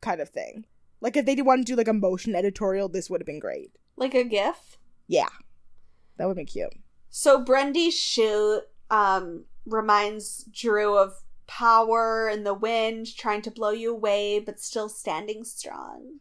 kind 0.00 0.20
of 0.20 0.28
thing. 0.28 0.64
Like 1.00 1.16
if 1.16 1.24
they 1.26 1.34
did 1.34 1.46
want 1.46 1.60
to 1.66 1.72
do 1.72 1.76
like 1.76 1.88
a 1.88 1.92
motion 1.92 2.34
editorial, 2.34 2.88
this 2.88 3.08
would 3.08 3.20
have 3.20 3.26
been 3.26 3.38
great. 3.38 3.70
like 3.96 4.14
a 4.14 4.24
GIF. 4.24 4.78
Yeah, 5.06 5.28
that 6.16 6.26
would 6.26 6.36
be 6.36 6.44
cute. 6.44 6.72
So 7.10 7.42
Brendi's 7.42 7.94
shoot 7.98 8.62
um, 8.90 9.44
reminds 9.64 10.44
Drew 10.52 10.96
of 10.98 11.22
power 11.48 12.28
and 12.28 12.46
the 12.46 12.54
wind 12.54 13.16
trying 13.16 13.42
to 13.42 13.50
blow 13.50 13.70
you 13.70 13.90
away, 13.92 14.38
but 14.38 14.60
still 14.60 14.88
standing 14.88 15.42
strong. 15.42 16.20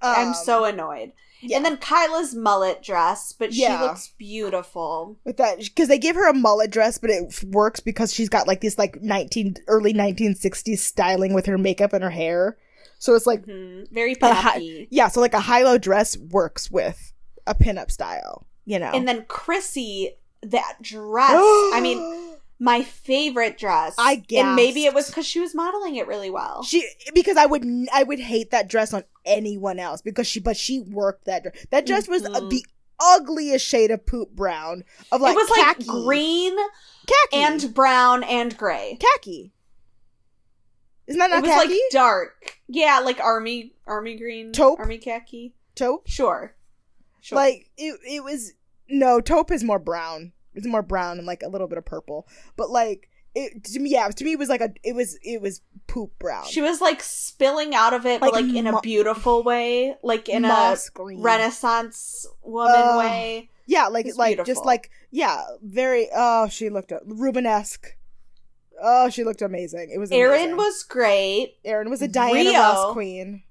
I'm 0.00 0.28
Um, 0.28 0.34
so 0.34 0.64
annoyed. 0.64 1.12
yeah. 1.40 1.56
And 1.56 1.64
then 1.64 1.76
Kyla's 1.76 2.32
mullet 2.34 2.82
dress, 2.82 3.32
but 3.32 3.52
Yeah. 3.52 3.78
she 3.78 3.84
looks 3.84 4.08
beautiful. 4.18 5.18
with 5.24 5.36
that 5.38 5.58
because 5.58 5.88
they 5.88 5.98
give 5.98 6.14
her 6.16 6.28
a 6.28 6.34
mullet 6.34 6.70
dress, 6.70 6.98
but 6.98 7.10
it 7.10 7.44
works 7.44 7.80
because 7.80 8.12
she's 8.14 8.28
got 8.28 8.46
like 8.46 8.60
this 8.60 8.78
like 8.78 9.02
nineteen 9.02 9.56
early 9.66 9.92
nineteen 9.92 10.34
sixties 10.36 10.82
styling 10.84 11.34
with 11.34 11.46
her 11.46 11.58
makeup 11.58 11.92
and 11.92 12.04
her 12.04 12.10
hair. 12.10 12.56
So 13.00 13.14
it's 13.14 13.26
like 13.26 13.44
hmm 13.44 13.82
Very 13.90 14.14
hi- 14.22 14.86
yeah, 14.90 15.08
so 15.08 15.20
like 15.20 15.34
a 15.34 15.40
high 15.40 15.62
low 15.64 15.78
dress 15.78 16.16
works 16.16 16.70
with 16.70 17.12
a 17.46 17.54
pinup 17.54 17.90
style, 17.90 18.46
you 18.64 18.78
know. 18.78 18.92
And 18.92 19.06
then 19.08 19.24
Chrissy, 19.26 20.16
that 20.42 20.76
dress. 20.80 21.32
I 21.72 21.80
mean, 21.82 21.98
my 22.60 22.82
favorite 22.82 23.56
dress. 23.58 23.94
I 23.98 24.22
And 24.36 24.56
maybe 24.56 24.84
it 24.84 24.92
was 24.94 25.06
because 25.08 25.26
she 25.26 25.38
was 25.40 25.54
modeling 25.54 25.96
it 25.96 26.06
really 26.06 26.30
well. 26.30 26.62
she 26.64 26.88
because 27.14 27.36
I 27.36 27.46
would 27.46 27.64
I 27.92 28.02
would 28.02 28.18
hate 28.18 28.50
that 28.50 28.68
dress 28.68 28.92
on 28.92 29.04
anyone 29.24 29.78
else 29.78 30.00
because 30.02 30.26
she 30.26 30.40
but 30.40 30.56
she 30.56 30.80
worked 30.80 31.26
that 31.26 31.42
dress. 31.44 31.66
That 31.70 31.86
dress 31.86 32.08
was 32.08 32.24
uh, 32.24 32.30
Mhm. 32.30 32.50
the 32.50 32.66
ugliest 33.00 33.64
shade 33.64 33.92
of 33.92 34.04
poop 34.06 34.32
brown 34.32 34.82
of 35.12 35.20
like 35.20 35.34
it 35.34 35.36
was 35.36 35.48
khaki. 35.56 35.84
like 35.84 36.04
green 36.04 36.56
khaki 37.06 37.36
and 37.44 37.72
brown 37.74 38.24
and 38.24 38.56
gray. 38.58 38.98
khaki. 39.00 39.52
Isn't 41.06 41.18
that 41.20 41.30
not 41.30 41.38
it 41.38 41.42
was 41.42 41.50
khaki? 41.50 41.68
like 41.74 41.80
dark. 41.90 42.58
Yeah, 42.66 43.00
like 43.04 43.20
army 43.20 43.72
army 43.86 44.16
green. 44.16 44.52
Taupe? 44.52 44.78
Army 44.80 44.98
khaki. 44.98 45.54
taupe. 45.74 46.06
Sure. 46.08 46.54
Sure. 47.20 47.36
Like 47.36 47.70
it, 47.76 47.98
it 48.06 48.24
was 48.24 48.52
no 48.88 49.20
taupe 49.20 49.50
is 49.50 49.62
more 49.64 49.78
brown. 49.78 50.32
It's 50.58 50.66
more 50.66 50.82
brown 50.82 51.18
and 51.18 51.26
like 51.26 51.42
a 51.42 51.48
little 51.48 51.66
bit 51.68 51.78
of 51.78 51.84
purple. 51.84 52.28
But 52.56 52.70
like 52.70 53.08
it 53.34 53.64
to 53.64 53.78
me, 53.80 53.90
yeah, 53.90 54.08
to 54.08 54.24
me 54.24 54.32
it 54.32 54.38
was 54.38 54.48
like 54.48 54.60
a 54.60 54.72
it 54.82 54.94
was 54.94 55.18
it 55.22 55.40
was 55.40 55.60
poop 55.86 56.18
brown. 56.18 56.44
she 56.46 56.60
was 56.60 56.80
like 56.80 57.02
spilling 57.02 57.74
out 57.74 57.94
of 57.94 58.04
it, 58.06 58.20
but 58.20 58.32
Like 58.32 58.44
like 58.44 58.54
in 58.54 58.64
mo- 58.64 58.78
a 58.78 58.80
beautiful 58.80 59.42
way, 59.42 59.96
like 60.02 60.28
in 60.28 60.44
a 60.44 60.76
green. 60.94 61.20
Renaissance 61.22 62.26
woman 62.42 62.74
Ugh. 62.76 62.98
way. 62.98 63.50
Yeah, 63.66 63.88
like 63.88 64.06
like 64.16 64.44
just 64.46 64.64
like 64.64 64.90
yeah, 65.10 65.42
very. 65.62 66.08
Oh, 66.14 66.48
she 66.48 66.70
looked 66.70 66.90
Rubenesque. 67.06 67.86
Oh, 68.80 69.10
she 69.10 69.24
looked 69.24 69.42
amazing. 69.42 69.90
It 69.92 69.98
was. 69.98 70.10
Erin 70.10 70.56
was 70.56 70.82
great. 70.84 71.56
Erin 71.64 71.90
was 71.90 72.00
a 72.00 72.08
Diana 72.08 72.34
Rio- 72.34 72.58
Ross 72.60 72.92
queen. 72.92 73.42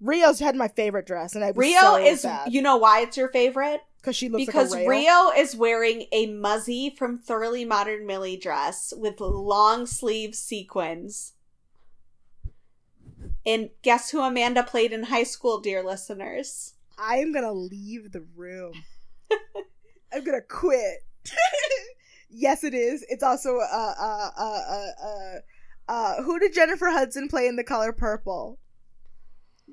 Rio's 0.00 0.40
had 0.40 0.56
my 0.56 0.68
favorite 0.68 1.06
dress, 1.06 1.34
and 1.34 1.42
I 1.42 1.48
was 1.52 1.56
Rio 1.56 1.80
so 1.80 1.96
is 1.96 2.20
sad 2.20 2.52
you 2.52 2.60
know 2.60 2.76
why 2.76 3.00
it's 3.00 3.16
your 3.16 3.28
favorite? 3.28 3.80
Because 3.98 4.16
she 4.16 4.28
looks 4.28 4.46
because 4.46 4.72
like 4.72 4.84
a 4.84 4.88
Rio. 4.88 5.30
is 5.36 5.56
wearing 5.56 6.06
a 6.12 6.26
Muzzy 6.26 6.90
from 6.90 7.18
Thoroughly 7.18 7.64
Modern 7.64 8.06
Millie 8.06 8.36
dress 8.36 8.92
with 8.96 9.20
long 9.20 9.86
sleeve 9.86 10.34
sequins. 10.34 11.32
And 13.44 13.70
guess 13.82 14.10
who 14.10 14.20
Amanda 14.20 14.62
played 14.62 14.92
in 14.92 15.04
high 15.04 15.22
school, 15.22 15.60
dear 15.60 15.82
listeners? 15.82 16.74
I 16.98 17.16
am 17.16 17.32
gonna 17.32 17.52
leave 17.52 18.12
the 18.12 18.24
room. 18.34 18.72
I'm 20.12 20.24
gonna 20.24 20.40
quit. 20.40 21.04
yes, 22.30 22.64
it 22.64 22.74
is. 22.74 23.04
It's 23.08 23.22
also 23.22 23.58
uh 23.58 23.94
uh 23.98 24.30
uh 24.36 24.62
uh 24.68 25.06
uh. 25.06 25.38
Uh, 25.88 26.22
who 26.22 26.38
did 26.38 26.52
Jennifer 26.52 26.90
Hudson 26.90 27.28
play 27.28 27.46
in 27.46 27.56
The 27.56 27.62
Color 27.62 27.92
Purple? 27.92 28.58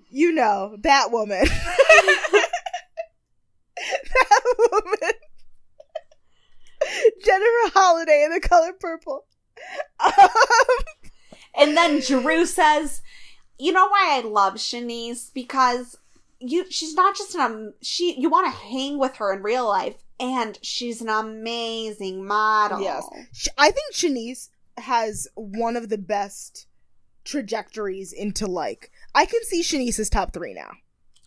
You 0.09 0.31
know 0.31 0.77
that 0.81 1.11
woman. 1.11 1.45
woman. 4.57 5.11
Jennifer 7.23 7.73
Holliday 7.73 8.23
in 8.25 8.31
The 8.31 8.39
Color 8.41 8.73
Purple. 8.79 9.25
Um, 9.99 10.27
And 11.55 11.77
then 11.77 11.99
Drew 11.99 12.45
says, 12.45 13.01
"You 13.59 13.71
know 13.71 13.87
why 13.87 14.17
I 14.17 14.27
love 14.27 14.55
Shanice 14.55 15.31
because 15.33 15.97
you 16.39 16.69
she's 16.69 16.95
not 16.95 17.15
just 17.15 17.35
an 17.35 17.41
um, 17.41 17.73
she 17.81 18.19
you 18.19 18.29
want 18.29 18.47
to 18.47 18.59
hang 18.59 18.97
with 18.97 19.17
her 19.17 19.33
in 19.33 19.43
real 19.43 19.67
life 19.67 19.95
and 20.19 20.57
she's 20.61 21.01
an 21.01 21.09
amazing 21.09 22.25
model." 22.25 22.81
Yes. 22.81 23.07
I 23.57 23.71
think 23.71 23.93
Shanice 23.93 24.49
has 24.77 25.27
one 25.35 25.75
of 25.77 25.89
the 25.89 25.97
best 25.97 26.67
trajectories 27.23 28.11
into 28.11 28.47
like 28.47 28.91
I 29.13 29.25
can 29.25 29.43
see 29.43 29.61
Shanice's 29.61 30.09
top 30.09 30.33
three 30.33 30.53
now. 30.53 30.71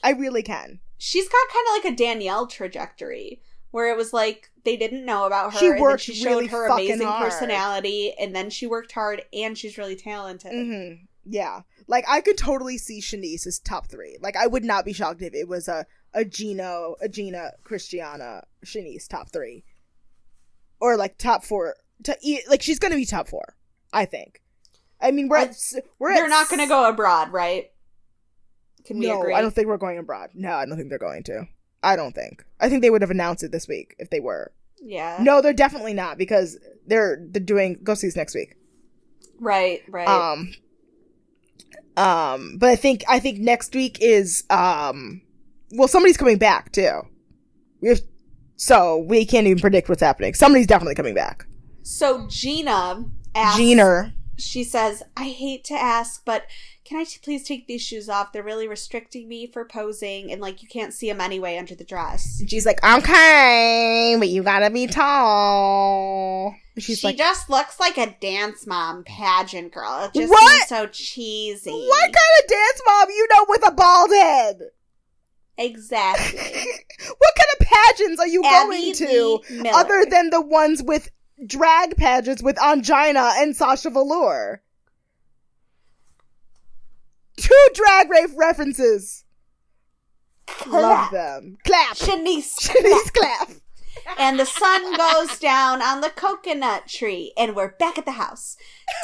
I 0.03 0.11
really 0.11 0.43
can. 0.43 0.81
She's 0.99 1.29
got 1.29 1.49
kind 1.53 1.67
of 1.69 1.85
like 1.85 1.93
a 1.93 1.97
Danielle 1.97 2.47
trajectory 2.47 3.41
where 3.71 3.91
it 3.91 3.97
was 3.97 4.13
like 4.13 4.51
they 4.65 4.77
didn't 4.77 5.05
know 5.05 5.25
about 5.27 5.53
her 5.53 5.59
She 5.59 5.67
and 5.67 5.75
then 5.77 5.83
worked 5.83 6.03
she 6.03 6.15
showed 6.15 6.29
really 6.31 6.47
her 6.47 6.67
amazing 6.69 7.07
hard. 7.07 7.25
personality 7.31 8.15
and 8.19 8.35
then 8.35 8.49
she 8.51 8.67
worked 8.67 8.93
hard 8.93 9.23
and 9.33 9.57
she's 9.59 9.77
really 9.77 9.97
talented. 9.97 10.53
hmm 10.53 11.05
Yeah, 11.25 11.63
like 11.87 12.05
I 12.09 12.21
could 12.23 12.39
totally 12.39 12.79
see 12.79 13.01
Shanice 13.01 13.47
as 13.47 13.59
top 13.59 13.89
three. 13.89 14.17
Like 14.21 14.37
I 14.37 14.47
would 14.47 14.65
not 14.65 14.85
be 14.85 14.93
shocked 14.93 15.21
if 15.23 15.35
it 15.35 15.49
was 15.49 15.69
a 15.69 15.85
a 16.15 16.25
Gino, 16.25 16.97
a 17.03 17.09
Jeana, 17.09 17.51
Khrystyana, 17.63 18.45
Shanice 18.65 19.07
top 19.07 19.31
three, 19.31 19.65
or 20.81 20.97
like 20.97 21.19
top 21.19 21.45
four. 21.45 21.75
To 22.05 22.17
like 22.49 22.63
she's 22.63 22.79
gonna 22.79 22.95
be 22.97 23.05
top 23.05 23.29
four. 23.29 23.57
I 23.93 24.05
think. 24.05 24.43
I 25.01 25.11
mean, 25.11 25.29
we're 25.29 25.37
I- 25.39 25.43
at 25.45 25.57
we're 25.99 26.15
They're 26.15 26.25
at 26.25 26.31
not 26.31 26.49
going 26.49 26.61
to 26.61 26.67
go 26.67 26.89
abroad, 26.89 27.31
right? 27.33 27.71
Can 28.87 28.99
we 28.99 29.07
no, 29.07 29.21
agree? 29.21 29.35
I 29.35 29.41
don't 29.41 29.55
think 29.55 29.67
we're 29.69 29.77
going 29.77 29.99
abroad. 29.99 30.31
No, 30.35 30.53
I 30.55 30.65
don't 30.67 30.77
think 30.77 30.89
they're 30.91 30.99
going 30.99 31.23
to. 31.25 31.47
I 31.83 31.97
don't 31.97 32.15
think. 32.15 32.45
I 32.61 32.69
think 32.69 32.83
they 32.83 32.91
would 32.91 33.03
have 33.03 33.11
announced 33.11 33.43
it 33.45 33.53
this 33.53 33.69
week 33.69 33.95
if 33.99 34.11
they 34.11 34.21
were. 34.21 34.53
yeah. 34.81 35.19
No, 35.21 35.41
they're 35.43 35.53
definitely 35.53 35.95
not 35.95 36.19
because 36.19 36.59
they're 36.87 37.19
they're 37.31 37.43
doing 37.43 37.79
go 37.83 37.95
see 37.95 38.11
next 38.17 38.35
week. 38.35 38.57
Right, 39.39 39.83
right. 39.89 40.09
Um 40.09 40.55
um 41.97 42.57
but 42.59 42.69
I 42.69 42.77
think 42.77 43.05
I 43.09 43.19
think 43.19 43.39
next 43.39 43.75
week 43.75 43.99
is 44.01 44.45
um 44.51 45.23
well 45.73 45.89
somebody's 45.89 46.17
coming 46.17 46.39
back 46.39 46.73
too. 46.73 47.03
We 47.81 47.89
have 47.89 48.01
so 48.57 48.99
we 48.99 49.27
can't 49.27 49.47
even 49.47 49.61
predict 49.61 49.89
what's 49.89 50.03
happening. 50.03 50.35
Somebody's 50.35 50.67
definitely 50.67 50.95
coming 50.95 51.15
back. 51.15 51.47
so 51.83 52.27
Jeana 52.27 53.11
asks, 53.35 53.61
Jeaner. 53.61 54.13
she 54.39 54.65
says, 54.65 55.03
I 55.17 55.25
hate 55.25 55.63
to 55.65 55.75
ask, 55.75 56.25
but 56.25 56.45
can 56.87 56.99
I 56.99 57.07
please 57.23 57.43
take 57.43 57.67
these 57.67 57.83
shoes 57.83 58.09
off? 58.09 58.33
They're 58.33 58.43
really 58.43 58.69
restricting 58.69 59.29
me 59.29 59.47
for 59.47 59.65
posing, 59.65 60.31
and 60.31 60.41
like 60.41 60.63
you 60.63 60.69
can't 60.69 60.95
see 60.95 61.09
them 61.11 61.21
anyway 61.21 61.59
under 61.59 61.75
the 61.75 61.85
dress. 61.85 62.43
She's 62.49 62.65
like, 62.65 62.83
okay, 62.85 64.15
but 64.19 64.29
you 64.29 64.43
gotta 64.43 64.71
be 64.71 64.87
tall. 64.87 66.55
She's 66.79 66.99
she 67.01 67.07
like, 67.09 67.17
just 67.17 67.49
looks 67.51 67.81
like 67.81 67.97
a 67.99 68.15
dance 68.21 68.67
mom 68.67 69.03
pageant 69.05 69.73
girl. 69.73 70.05
It 70.15 70.19
just 70.19 70.31
What? 70.31 70.51
seems 70.51 70.69
so 70.69 70.87
cheesy. 70.87 71.71
what 71.71 72.05
kind 72.05 72.15
of 72.43 72.49
dance 72.49 72.83
mom 72.87 73.09
you 73.11 73.29
know 73.33 73.45
with 73.49 73.67
a 73.67 73.73
bald 73.73 74.11
head? 74.11 74.61
Exactly. 75.59 76.39
what 77.19 77.33
kind 77.35 77.49
of 77.61 77.67
pageants 77.67 78.21
are 78.21 78.27
you 78.29 78.45
Abby 78.45 78.53
going 78.71 78.95
to 78.95 79.41
Lee 79.51 79.63
Miller. 79.63 79.75
other 79.75 80.05
than 80.09 80.31
the 80.31 80.41
ones 80.43 80.83
with 80.83 81.11
drag 81.47 81.97
pageants 81.97 82.43
with 82.43 82.61
Angina 82.63 83.33
and 83.39 83.57
Sasha 83.57 83.91
Velour? 83.91 84.63
Two 87.37 87.67
drag 87.75 88.11
race 88.11 88.35
references. 88.37 89.25
Love 90.67 91.11
them. 91.11 91.59
Clap. 91.65 91.97
Shanice. 91.97 92.55
Shanice 92.61 93.13
clap. 93.13 93.51
and 94.19 94.39
the 94.39 94.45
sun 94.47 94.97
goes 94.97 95.39
down 95.39 95.83
on 95.83 96.01
the 96.01 96.11
coconut 96.11 96.87
tree, 96.87 97.33
and 97.37 97.55
we're 97.57 97.73
back 97.73 97.99
at 97.99 98.05
the 98.05 98.13
house. 98.13 98.57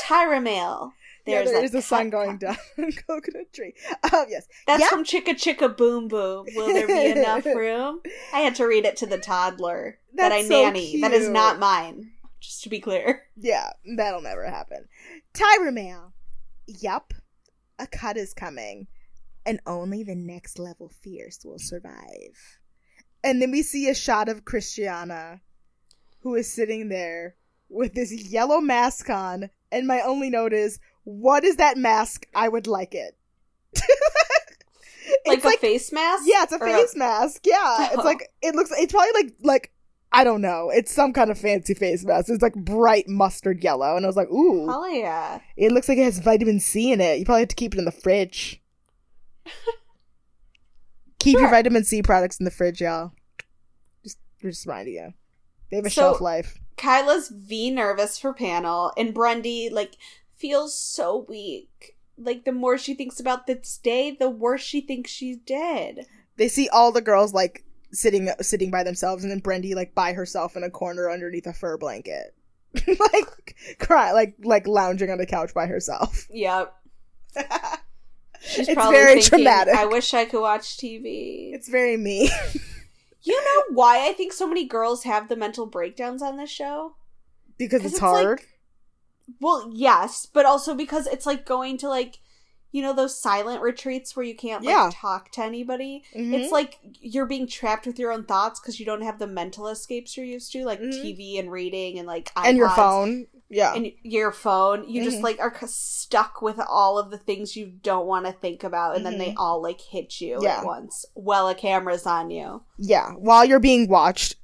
Tyra 0.05 0.43
Mail. 0.43 0.93
Yeah, 1.27 1.39
There's 1.43 1.51
there 1.53 1.65
is 1.65 1.71
the 1.71 1.83
sun 1.83 2.11
going 2.11 2.39
down 2.39 2.57
on 2.79 2.91
coconut 3.07 3.53
tree. 3.53 3.75
Um, 4.13 4.25
yes. 4.29 4.47
That's 4.67 4.81
Yeah. 4.81 4.89
from 4.89 5.05
Chicka 5.05 5.35
Chicka 5.35 5.77
Boom 5.77 6.09
Boom. 6.09 6.47
Will 6.57 6.67
there 6.73 6.87
be 6.87 7.13
enough 7.21 7.45
room? 7.47 8.01
I 8.33 8.41
had 8.41 8.57
to 8.57 8.65
read 8.67 8.85
it 8.85 8.97
to 8.99 9.07
the 9.07 9.19
toddler 9.19 9.99
that 10.15 10.33
I 10.33 10.43
so 10.43 10.49
nanny. 10.63 11.01
That 11.01 11.13
is 11.13 11.29
not 11.29 11.61
mine. 11.61 12.11
Just 12.41 12.65
to 12.65 12.69
be 12.69 12.81
clear. 12.81 13.23
Yeah, 13.37 13.71
that'll 13.97 14.21
never 14.23 14.45
happen. 14.51 14.89
Tyra 15.33 15.73
Mail. 15.73 16.13
Yup. 16.67 17.15
A 17.79 17.87
cut 17.87 18.17
is 18.17 18.35
coming. 18.35 18.87
And 19.45 19.61
only 19.67 20.03
the 20.05 20.15
next 20.15 20.59
level 20.59 20.89
fierce 21.03 21.41
will 21.45 21.59
survive. 21.59 22.59
And 23.25 23.41
then 23.43 23.51
we 23.51 23.63
see 23.63 23.89
a 23.89 23.95
shot 23.95 24.29
of 24.29 24.45
Khrystyana, 24.45 25.41
who 26.21 26.35
is 26.37 26.53
sitting 26.53 26.89
there 26.89 27.35
with 27.69 27.95
this 27.95 28.13
yellow 28.13 28.61
mask 28.61 29.11
on. 29.11 29.51
And 29.73 29.87
my 29.87 30.01
only 30.01 30.31
note 30.31 30.53
is, 30.53 30.79
what 31.05 31.43
is 31.45 31.57
that 31.57 31.77
mask? 31.77 32.27
I 32.35 32.49
would 32.49 32.67
like 32.67 32.95
it. 32.95 33.17
Like 35.27 35.39
It's 35.39 35.45
a 35.45 35.59
face 35.59 35.93
mask? 35.93 36.25
yeah, 36.27 36.43
it's 36.45 36.53
a 36.53 36.59
face 36.59 36.97
mask. 36.97 37.43
Yeah, 37.45 37.87
it's 37.91 37.97
Oh. 37.99 38.03
like 38.03 38.29
it 38.41 38.55
looks. 38.55 38.71
It's 38.77 38.93
probably 38.93 39.13
like 39.23 39.35
like 39.43 39.73
I 40.15 40.25
don't 40.25 40.43
know. 40.43 40.71
It's 40.71 40.93
some 40.93 41.13
kind 41.13 41.31
of 41.31 41.39
fancy 41.39 41.73
face 41.75 42.05
mask. 42.05 42.29
It's 42.29 42.43
like 42.43 42.55
bright 42.55 43.09
mustard 43.09 43.65
yellow, 43.65 43.97
and 43.97 44.05
I 44.05 44.09
was 44.09 44.17
like, 44.17 44.29
ooh, 44.31 44.69
Hell 44.69 44.91
yeah. 44.91 45.41
it 45.57 45.73
looks 45.73 45.89
like 45.89 45.97
it 45.99 46.05
has 46.05 46.19
vitamin 46.19 46.61
C 46.61 46.93
in 46.93 47.01
it. 47.01 47.19
You 47.19 47.25
probably 47.25 47.41
have 47.43 47.49
to 47.49 47.55
keep 47.57 47.75
it 47.75 47.79
in 47.79 47.85
the 47.87 47.93
fridge. 47.93 48.61
keep 51.19 51.39
your 51.39 51.49
vitamin 51.51 51.85
C 51.85 52.03
products 52.03 52.39
in 52.39 52.45
the 52.45 52.51
fridge, 52.51 52.81
y'all. 52.81 53.13
Just 54.03 54.19
just 54.41 54.67
reminding 54.67 54.95
you, 54.95 55.15
they 55.71 55.77
have 55.77 55.87
a 55.87 55.91
So- 55.91 56.03
shelf 56.03 56.21
life. 56.21 56.59
Kyla's 56.77 57.29
V 57.29 57.71
nervous 57.71 58.19
for 58.19 58.33
panel, 58.33 58.93
and 58.97 59.15
Brendi, 59.15 59.71
like, 59.71 59.93
feels 60.37 60.77
so 60.77 61.25
weak. 61.29 61.97
Like, 62.19 62.45
the 62.45 62.51
more 62.53 62.77
she 62.77 62.95
thinks 62.95 63.21
about 63.21 63.47
this 63.47 63.79
day, 63.79 64.11
the 64.19 64.29
worse 64.31 64.63
she 64.63 64.81
thinks 64.81 65.11
she's 65.11 65.37
dead. 65.37 66.07
They 66.39 66.49
see 66.49 66.69
all 66.71 66.91
the 66.91 67.01
girls 67.03 67.33
like 67.33 67.65
sitting 67.93 68.29
sitting 68.41 68.71
by 68.71 68.83
themselves, 68.83 69.23
and 69.25 69.31
then 69.31 69.41
Brendi 69.41 69.75
like 69.75 69.95
by 69.95 70.13
herself 70.13 70.57
in 70.57 70.65
a 70.65 70.71
corner 70.71 71.11
underneath 71.11 71.47
a 71.47 71.53
fur 71.53 71.77
blanket, 71.79 72.35
like 72.87 73.57
cry, 73.79 74.13
like 74.13 74.35
like 74.43 74.67
lounging 74.67 75.11
on 75.11 75.19
the 75.19 75.27
couch 75.27 75.55
by 75.55 75.67
herself. 75.67 76.27
Yep. 76.31 76.75
She's 78.45 78.69
It's 78.69 78.75
probably 78.75 78.97
very 78.97 79.13
thinking, 79.21 79.29
traumatic. 79.29 79.75
I 79.75 79.87
wish 79.87 80.13
I 80.15 80.25
could 80.25 80.41
watch 80.41 80.77
TV. 80.77 81.55
It's 81.55 81.69
very 81.69 81.97
me. 81.97 82.29
You 83.25 83.41
know 83.41 83.77
why 83.77 84.09
I 84.09 84.15
think 84.15 84.33
so 84.33 84.49
many 84.49 84.65
girls 84.67 85.05
have 85.05 85.29
the 85.29 85.37
mental 85.37 85.65
breakdowns 85.67 86.23
on 86.23 86.37
this 86.39 86.51
show? 86.51 86.97
Because 87.57 87.85
it's, 87.85 87.95
it's 87.95 88.03
like- 88.03 88.25
hard. 88.25 88.41
Well, 89.41 89.71
yes, 89.73 90.27
but 90.27 90.45
also 90.45 90.75
because 90.75 91.07
it's 91.07 91.25
like 91.25 91.47
going 91.47 91.79
to 91.79 91.89
like 91.89 92.19
you 92.73 92.83
know 92.83 92.93
those 92.93 93.19
silent 93.19 93.63
retreats 93.63 94.17
where 94.17 94.25
you 94.25 94.35
can't 94.35 94.65
like 94.65 94.73
Yeah. 94.75 94.91
talk 94.93 95.31
to 95.33 95.43
anybody. 95.43 96.03
Mhm. 96.17 96.33
It's 96.35 96.51
like 96.51 96.79
you're 97.01 97.27
being 97.27 97.47
trapped 97.47 97.87
with 97.87 97.99
your 97.99 98.11
own 98.13 98.25
thoughts 98.25 98.59
because 98.59 98.81
you 98.81 98.87
don't 98.87 99.03
have 99.03 99.19
the 99.19 99.27
mental 99.27 99.69
escapes 99.69 100.17
you're 100.17 100.27
used 100.27 100.51
to, 100.53 100.65
like 100.65 100.81
Mhm. 100.81 100.91
TV 101.03 101.39
and 101.39 101.53
reading 101.53 101.99
and 101.99 102.07
like 102.09 102.31
and 102.37 102.57
your 102.57 102.71
phone. 102.71 103.27
Yeah. 103.55 103.75
and 103.75 103.93
your 104.03 104.33
phone. 104.33 104.89
You 104.89 105.05
just 105.05 105.19
Mhm. 105.19 105.25
like 105.25 105.39
are 105.39 105.55
stuck 105.67 106.41
with 106.41 106.59
all 106.59 106.99
of 106.99 107.11
the 107.11 107.19
things 107.19 107.55
you 107.55 107.67
don't 107.67 108.07
want 108.07 108.25
to 108.25 108.33
think 108.33 108.65
about, 108.65 108.97
and 108.97 109.05
then 109.05 109.19
they 109.19 109.33
Mhm. 109.33 109.37
all 109.37 109.61
like 109.63 109.79
hit 109.83 110.23
you 110.23 110.39
Yeah. 110.43 110.61
at 110.61 110.65
once 110.65 111.05
while 111.13 111.47
a 111.49 111.55
camera's 111.55 112.07
on 112.07 112.31
you. 112.31 112.63
yeah. 112.79 113.11
While 113.13 113.45
you're 113.45 113.61
being 113.61 113.89
watched 113.89 114.37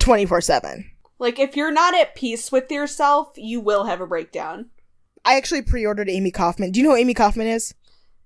24 0.00 0.40
7. 0.40 0.90
Like 1.20 1.38
if 1.38 1.54
you're 1.56 1.70
not 1.70 1.94
at 1.94 2.16
peace 2.16 2.50
with 2.50 2.70
yourself, 2.70 3.28
you 3.36 3.60
will 3.60 3.84
have 3.84 4.00
a 4.00 4.06
breakdown. 4.06 4.70
I 5.26 5.36
actually 5.36 5.62
pre 5.62 5.84
ordered 5.84 6.08
Amy 6.08 6.30
Kaufman. 6.30 6.70
Do 6.70 6.80
you 6.80 6.84
know 6.86 6.92
who 6.92 7.00
Amy 7.00 7.12
Kaufman 7.14 7.48
is? 7.48 7.74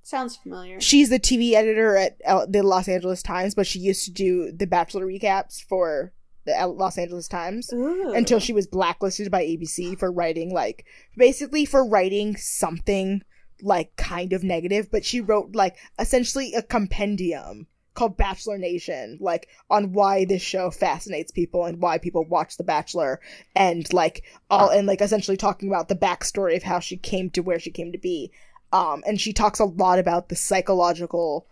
Sounds 0.02 0.36
familiar. 0.36 0.80
She's 0.80 1.08
the 1.10 1.18
TV 1.18 1.52
editor 1.54 1.96
at 1.96 2.20
L- 2.24 2.46
the 2.48 2.62
Los 2.62 2.88
Angeles 2.88 3.22
Times, 3.22 3.54
but 3.54 3.66
she 3.66 3.78
used 3.78 4.04
to 4.04 4.10
do 4.12 4.52
the 4.52 4.66
Bachelor 4.66 5.06
recaps 5.06 5.62
for 5.62 6.12
the 6.46 6.58
L- 6.58 6.76
Los 6.76 6.98
Angeles 6.98 7.28
Times. 7.28 7.72
Ooh. 7.72 8.12
until 8.12 8.38
she 8.38 8.52
was 8.52 8.66
blacklisted 8.66 9.30
by 9.30 9.42
ABC 9.42 9.98
for 9.98 10.10
writing 10.12 10.52
like 10.52 10.84
basically 11.16 11.64
for 11.64 11.86
writing 11.86 12.36
something 12.36 13.22
like 13.62 13.94
kind 13.96 14.32
of 14.32 14.42
negative, 14.42 14.90
but 14.90 15.04
she 15.04 15.20
wrote 15.20 15.54
like 15.54 15.76
essentially 15.98 16.54
a 16.54 16.62
compendium 16.62 17.66
called 17.94 18.16
Bachelor 18.16 18.58
Nation, 18.58 19.18
like 19.20 19.48
on 19.68 19.92
why 19.92 20.24
this 20.24 20.42
show 20.42 20.70
fascinates 20.70 21.30
people 21.30 21.64
and 21.64 21.80
why 21.80 21.98
people 21.98 22.24
watch 22.24 22.56
The 22.56 22.64
Bachelor 22.64 23.20
and 23.54 23.90
like 23.92 24.24
all 24.48 24.70
and 24.70 24.86
like 24.86 25.00
essentially 25.00 25.36
talking 25.36 25.68
about 25.68 25.88
the 25.88 25.96
backstory 25.96 26.56
of 26.56 26.62
how 26.62 26.80
she 26.80 26.96
came 26.96 27.30
to 27.30 27.40
where 27.40 27.58
she 27.58 27.70
came 27.70 27.92
to 27.92 27.98
be. 27.98 28.30
Um, 28.72 29.02
and 29.06 29.20
she 29.20 29.32
talks 29.32 29.58
a 29.58 29.64
lot 29.64 29.98
about 29.98 30.28
the 30.28 30.36
psychological 30.36 31.46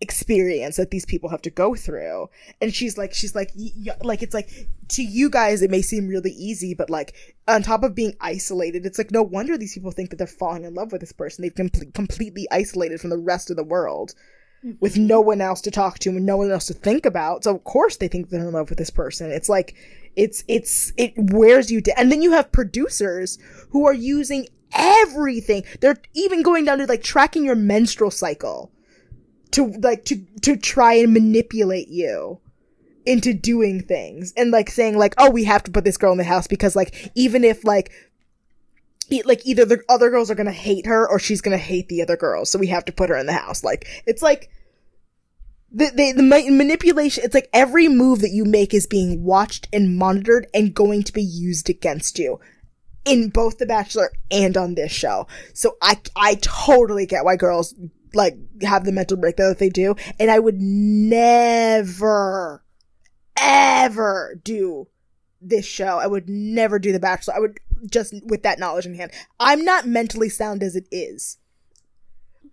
experience 0.00 0.76
that 0.76 0.90
these 0.90 1.06
people 1.06 1.30
have 1.30 1.42
to 1.42 1.50
go 1.50 1.74
through. 1.74 2.28
And 2.60 2.74
she's 2.74 2.98
like 2.98 3.14
she's 3.14 3.34
like 3.34 3.50
y- 3.56 3.70
y- 3.86 3.96
like 4.02 4.22
it's 4.22 4.34
like 4.34 4.50
to 4.88 5.02
you 5.02 5.30
guys 5.30 5.62
it 5.62 5.70
may 5.70 5.80
seem 5.80 6.08
really 6.08 6.32
easy 6.32 6.74
but 6.74 6.90
like 6.90 7.14
on 7.48 7.62
top 7.62 7.82
of 7.82 7.94
being 7.94 8.14
isolated 8.20 8.84
it's 8.84 8.98
like 8.98 9.10
no 9.10 9.22
wonder 9.22 9.56
these 9.56 9.74
people 9.74 9.92
think 9.92 10.10
that 10.10 10.16
they're 10.16 10.26
falling 10.26 10.64
in 10.64 10.74
love 10.74 10.92
with 10.92 11.00
this 11.00 11.12
person. 11.12 11.42
They've 11.42 11.54
com- 11.54 11.92
completely 11.92 12.46
isolated 12.50 13.00
from 13.00 13.10
the 13.10 13.18
rest 13.18 13.50
of 13.50 13.56
the 13.56 13.64
world 13.64 14.14
with 14.80 14.96
no 14.96 15.20
one 15.20 15.40
else 15.40 15.60
to 15.62 15.70
talk 15.70 15.98
to 16.00 16.10
and 16.10 16.26
no 16.26 16.36
one 16.36 16.50
else 16.50 16.66
to 16.66 16.74
think 16.74 17.04
about. 17.06 17.44
So 17.44 17.54
of 17.54 17.64
course 17.64 17.96
they 17.96 18.08
think 18.08 18.28
they're 18.28 18.40
in 18.40 18.52
love 18.52 18.70
with 18.70 18.78
this 18.78 18.90
person. 18.90 19.30
It's 19.30 19.48
like 19.48 19.74
it's 20.16 20.44
it's 20.48 20.92
it 20.96 21.14
wears 21.16 21.70
you 21.70 21.80
down. 21.80 21.96
And 21.98 22.12
then 22.12 22.22
you 22.22 22.32
have 22.32 22.52
producers 22.52 23.38
who 23.70 23.86
are 23.86 23.94
using 23.94 24.46
everything. 24.72 25.64
They're 25.80 26.00
even 26.14 26.42
going 26.42 26.64
down 26.64 26.78
to 26.78 26.86
like 26.86 27.02
tracking 27.02 27.44
your 27.44 27.56
menstrual 27.56 28.10
cycle 28.10 28.70
to 29.52 29.66
like 29.82 30.04
to 30.06 30.24
to 30.42 30.56
try 30.56 30.94
and 30.94 31.12
manipulate 31.12 31.88
you 31.88 32.40
into 33.04 33.34
doing 33.34 33.82
things 33.82 34.32
and 34.36 34.52
like 34.52 34.70
saying 34.70 34.96
like 34.96 35.12
oh 35.18 35.28
we 35.28 35.42
have 35.42 35.62
to 35.64 35.72
put 35.72 35.84
this 35.84 35.96
girl 35.96 36.12
in 36.12 36.18
the 36.18 36.24
house 36.24 36.46
because 36.46 36.76
like 36.76 37.10
even 37.16 37.42
if 37.42 37.64
like 37.64 37.90
e- 39.12 39.22
like 39.24 39.44
either 39.46 39.64
the 39.64 39.82
other 39.88 40.10
girls 40.10 40.30
are 40.30 40.34
gonna 40.34 40.50
hate 40.50 40.86
her 40.86 41.08
or 41.08 41.18
she's 41.18 41.40
gonna 41.40 41.58
hate 41.58 41.88
the 41.88 42.02
other 42.02 42.16
girls 42.16 42.50
so 42.50 42.58
we 42.58 42.66
have 42.68 42.84
to 42.84 42.92
put 42.92 43.10
her 43.10 43.16
in 43.16 43.26
the 43.26 43.32
house 43.32 43.62
like 43.62 43.86
it's 44.06 44.22
like 44.22 44.50
the, 45.74 45.90
the, 45.94 46.12
the 46.12 46.22
ma- 46.22 46.50
manipulation, 46.50 47.24
it's 47.24 47.34
like 47.34 47.48
every 47.52 47.88
move 47.88 48.20
that 48.20 48.30
you 48.30 48.44
make 48.44 48.74
is 48.74 48.86
being 48.86 49.24
watched 49.24 49.68
and 49.72 49.96
monitored 49.96 50.46
and 50.52 50.74
going 50.74 51.02
to 51.04 51.12
be 51.12 51.22
used 51.22 51.70
against 51.70 52.18
you 52.18 52.38
in 53.04 53.30
both 53.30 53.58
The 53.58 53.66
Bachelor 53.66 54.12
and 54.30 54.56
on 54.56 54.74
this 54.74 54.92
show. 54.92 55.26
So 55.54 55.76
I, 55.80 55.98
I 56.14 56.36
totally 56.36 57.06
get 57.06 57.24
why 57.24 57.36
girls 57.36 57.74
like 58.14 58.36
have 58.62 58.84
the 58.84 58.92
mental 58.92 59.16
breakdown 59.16 59.48
that 59.48 59.58
they 59.58 59.70
do. 59.70 59.96
And 60.20 60.30
I 60.30 60.38
would 60.38 60.60
never, 60.60 61.82
ever 63.36 64.38
do 64.44 64.88
this 65.42 65.66
show. 65.66 65.98
I 65.98 66.06
would 66.06 66.28
never 66.28 66.78
do 66.78 66.92
The 66.92 67.00
Bachelor. 67.00 67.34
I 67.34 67.40
would 67.40 67.58
just 67.90 68.14
with 68.24 68.42
that 68.44 68.58
knowledge 68.58 68.86
in 68.86 68.94
hand. 68.94 69.10
I'm 69.40 69.64
not 69.64 69.86
mentally 69.86 70.28
sound 70.28 70.62
as 70.62 70.76
it 70.76 70.86
is. 70.90 71.38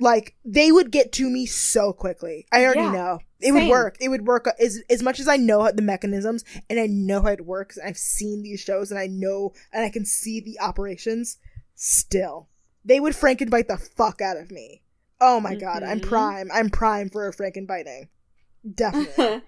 Like 0.02 0.36
they 0.46 0.72
would 0.72 0.92
get 0.92 1.12
to 1.14 1.30
me 1.30 1.46
so 1.46 1.92
quickly. 1.94 2.46
I 2.52 2.64
already 2.64 2.82
Yeah, 2.82 2.92
know 2.92 3.20
it 3.42 3.52
would 3.52 3.68
work. 3.68 3.98
It 4.00 4.10
would 4.10 4.26
work 4.26 4.48
as 4.60 4.82
as 4.90 5.04
much 5.04 5.20
as 5.20 5.28
I 5.28 5.36
know 5.38 5.70
the 5.72 5.82
mechanisms 5.82 6.44
and 6.70 6.80
I 6.80 6.88
know 6.88 7.22
how 7.22 7.30
it 7.30 7.46
works. 7.46 7.76
And 7.78 7.88
I've 7.88 7.98
seen 7.98 8.42
these 8.42 8.62
shows 8.62 8.92
and 8.92 9.00
I 9.00 9.08
know 9.08 9.54
and 9.74 9.84
I 9.84 9.90
can 9.90 10.06
see 10.06 10.40
the 10.40 10.58
operations. 10.62 11.38
Still, 11.76 12.48
they 12.86 13.00
would 13.00 13.14
frankenbite 13.14 13.68
the 13.68 13.78
fuck 13.78 14.22
out 14.22 14.38
of 14.38 14.52
me. 14.52 14.82
Oh 15.22 15.42
my 15.42 15.56
god, 15.56 15.84
I'm 15.84 16.00
Mhm. 16.00 16.08
prime. 16.08 16.50
I'm 16.54 16.70
prime 16.70 17.10
for 17.10 17.28
a 17.28 17.34
frankenbiting. 17.34 18.08
Definitely. 18.76 19.42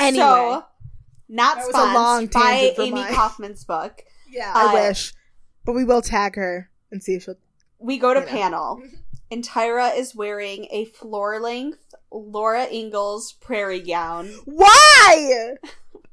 Anyway. 0.00 0.22
So, 0.24 0.64
not 1.28 1.56
That 1.56 1.66
was 1.66 1.74
a 1.74 1.94
long 1.94 2.30
sponsored 2.30 2.76
by 2.76 2.82
Amy 2.82 2.90
my- 2.92 3.10
Kaufman's 3.12 3.64
book. 3.64 4.02
yeah, 4.30 4.52
I 4.54 4.66
uh, 4.66 4.88
wish, 4.88 5.12
but 5.64 5.72
we 5.72 5.84
will 5.84 6.02
tag 6.02 6.36
her 6.36 6.70
and 6.90 7.02
see 7.02 7.14
if 7.14 7.24
she'll. 7.24 7.36
We 7.78 7.98
go 7.98 8.14
to 8.14 8.20
You 8.20 8.26
know. 8.26 8.32
panel, 8.32 8.82
and 9.30 9.44
Tyra 9.44 9.96
is 9.96 10.14
wearing 10.14 10.66
a 10.70 10.86
floor 10.86 11.40
length 11.40 11.94
Laura 12.10 12.66
Ingalls 12.70 13.32
prairie 13.32 13.80
gown. 13.80 14.28
Why? 14.44 15.54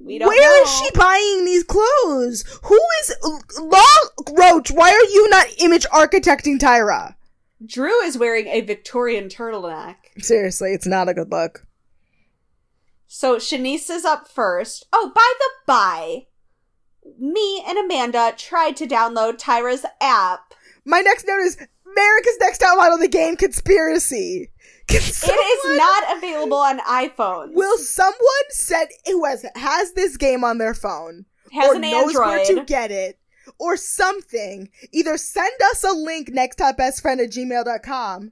We 0.04 0.18
don't 0.18 0.30
Where 0.30 0.58
know. 0.58 0.64
is 0.64 0.70
she 0.80 0.90
buying 0.96 1.46
these 1.46 1.64
clothes? 1.64 2.44
Who 2.64 2.80
is 3.02 3.16
Law 3.60 4.34
Roach? 4.36 4.72
Why 4.72 4.90
are 4.90 5.14
you 5.14 5.30
not 5.30 5.46
image 5.60 5.86
architecting 5.90 6.58
Tyra? 6.58 7.14
Drew 7.64 8.02
is 8.02 8.18
wearing 8.18 8.48
a 8.48 8.62
Victorian 8.62 9.30
turtleneck. 9.30 9.98
Seriously, 10.18 10.74
it's 10.74 10.88
not 10.88 11.08
a 11.08 11.14
good 11.14 11.32
look. 11.32 11.68
So 13.14 13.36
Shanice 13.36 13.90
is 13.90 14.06
up 14.06 14.30
first. 14.30 14.86
Oh, 14.94 15.12
by 15.14 15.34
the 15.38 15.50
by, 15.68 16.28
me 17.20 17.62
and 17.68 17.78
Amanda 17.78 18.34
tried 18.38 18.78
to 18.78 18.88
download 18.88 19.38
Tyra's 19.38 19.86
app. 20.00 20.54
My 20.86 21.02
next 21.02 21.28
note 21.28 21.42
is 21.42 21.58
America's 21.92 22.38
Next 22.40 22.60
Top 22.60 22.78
Model: 22.78 22.98
The 22.98 23.10
Game 23.10 23.36
Conspiracy. 23.36 24.50
Can 24.88 25.02
It 25.02 25.04
is 25.04 25.78
not 25.78 26.18
available 26.18 26.58
on 26.58 26.80
iPhones. 26.80 27.54
Will 27.54 27.78
someone 27.80 28.48
set 28.48 28.90
who 29.06 29.26
has 29.26 29.46
has 29.56 29.92
this 29.92 30.16
game 30.16 30.46
on 30.46 30.58
their 30.58 30.74
phone 30.74 31.26
has 31.52 31.70
or 31.70 31.76
an 31.76 31.82
knows 31.82 32.16
where 32.16 32.46
to 32.46 32.64
get 32.64 32.92
it 32.92 33.20
or 33.60 33.76
something? 33.76 34.70
Either 34.94 35.18
send 35.18 35.52
us 35.66 35.84
a 35.84 35.92
link 35.92 36.30
next 36.30 36.56
top 36.56 36.78
best 36.78 37.02
friend 37.02 37.20
at 37.20 37.32
gmail.com 37.32 38.32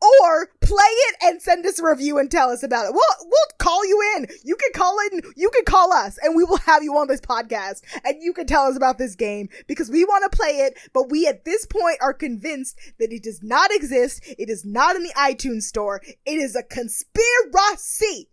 or 0.00 0.48
play 0.60 0.76
it 0.78 1.16
and 1.22 1.42
send 1.42 1.66
us 1.66 1.78
a 1.78 1.84
review 1.84 2.18
and 2.18 2.30
tell 2.30 2.50
us 2.50 2.62
about 2.62 2.86
it. 2.86 2.92
We'll 2.92 3.16
we'll 3.22 3.56
call 3.58 3.84
you 3.86 4.14
in. 4.16 4.26
You 4.44 4.56
can 4.56 4.70
call 4.72 4.96
in. 5.10 5.22
You 5.36 5.50
can 5.50 5.64
call 5.64 5.92
us, 5.92 6.18
and 6.22 6.36
we 6.36 6.44
will 6.44 6.58
have 6.58 6.82
you 6.82 6.96
on 6.96 7.08
this 7.08 7.20
podcast, 7.20 7.82
and 8.04 8.22
you 8.22 8.32
can 8.32 8.46
tell 8.46 8.66
us 8.66 8.76
about 8.76 8.98
this 8.98 9.16
game 9.16 9.48
because 9.66 9.90
we 9.90 10.04
want 10.04 10.30
to 10.30 10.36
play 10.36 10.58
it. 10.60 10.78
But 10.92 11.10
we 11.10 11.26
at 11.26 11.44
this 11.44 11.66
point 11.66 11.98
are 12.00 12.14
convinced 12.14 12.78
that 12.98 13.12
it 13.12 13.22
does 13.24 13.42
not 13.42 13.70
exist. 13.72 14.22
It 14.38 14.48
is 14.48 14.64
not 14.64 14.94
in 14.96 15.02
the 15.02 15.14
iTunes 15.16 15.62
store. 15.62 16.00
It 16.04 16.38
is 16.38 16.54
a 16.54 16.62
conspiracy. 16.62 18.28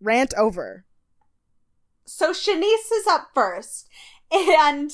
Rant 0.00 0.34
over. 0.36 0.84
so 2.04 2.32
Shanice 2.32 2.92
is 2.92 3.06
up 3.08 3.28
first, 3.34 3.88
and 4.30 4.90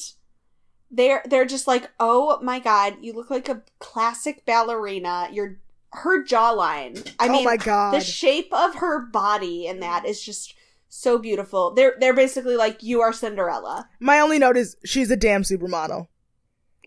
they're 0.93 1.23
they're 1.25 1.47
just 1.47 1.67
like, 1.67 1.91
"Oh 1.99 2.39
my 2.43 2.61
god, 2.61 2.97
you 3.01 3.13
look 3.15 3.31
like 3.31 3.49
a 3.49 3.63
classic 3.79 4.45
ballerina. 4.45 5.29
Your 5.33 5.59
her 5.95 6.25
jawline. 6.25 7.13
I 7.19 7.29
oh 7.29 7.33
mean, 7.33 7.45
my 7.45 7.57
god. 7.57 7.95
the 7.95 8.01
shape 8.01 8.53
of 8.53 8.77
her 8.77 9.01
body 9.01 9.67
in 9.67 9.81
that 9.81 10.05
is 10.07 10.23
just 10.23 10.55
so 10.89 11.19
beautiful. 11.19 11.73
They're 11.75 11.95
they're 11.99 12.15
basically 12.15 12.57
like, 12.57 12.83
"You 12.83 13.01
are 13.01 13.13
Cinderella." 13.13 13.89
My 13.99 14.21
only 14.21 14.39
note 14.39 14.57
is 14.57 14.77
she's 14.85 15.11
a 15.11 15.17
damn 15.17 15.43
supermodel. 15.43 16.09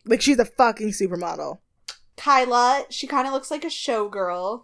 Like 0.06 0.22
she's 0.22 0.40
a 0.40 0.46
fucking 0.46 0.90
supermodel. 0.90 1.60
Kyla, 2.16 2.86
she 2.90 3.08
kind 3.08 3.28
of 3.28 3.34
looks 3.34 3.52
like 3.52 3.64
a 3.64 3.68
showgirl. 3.68 4.64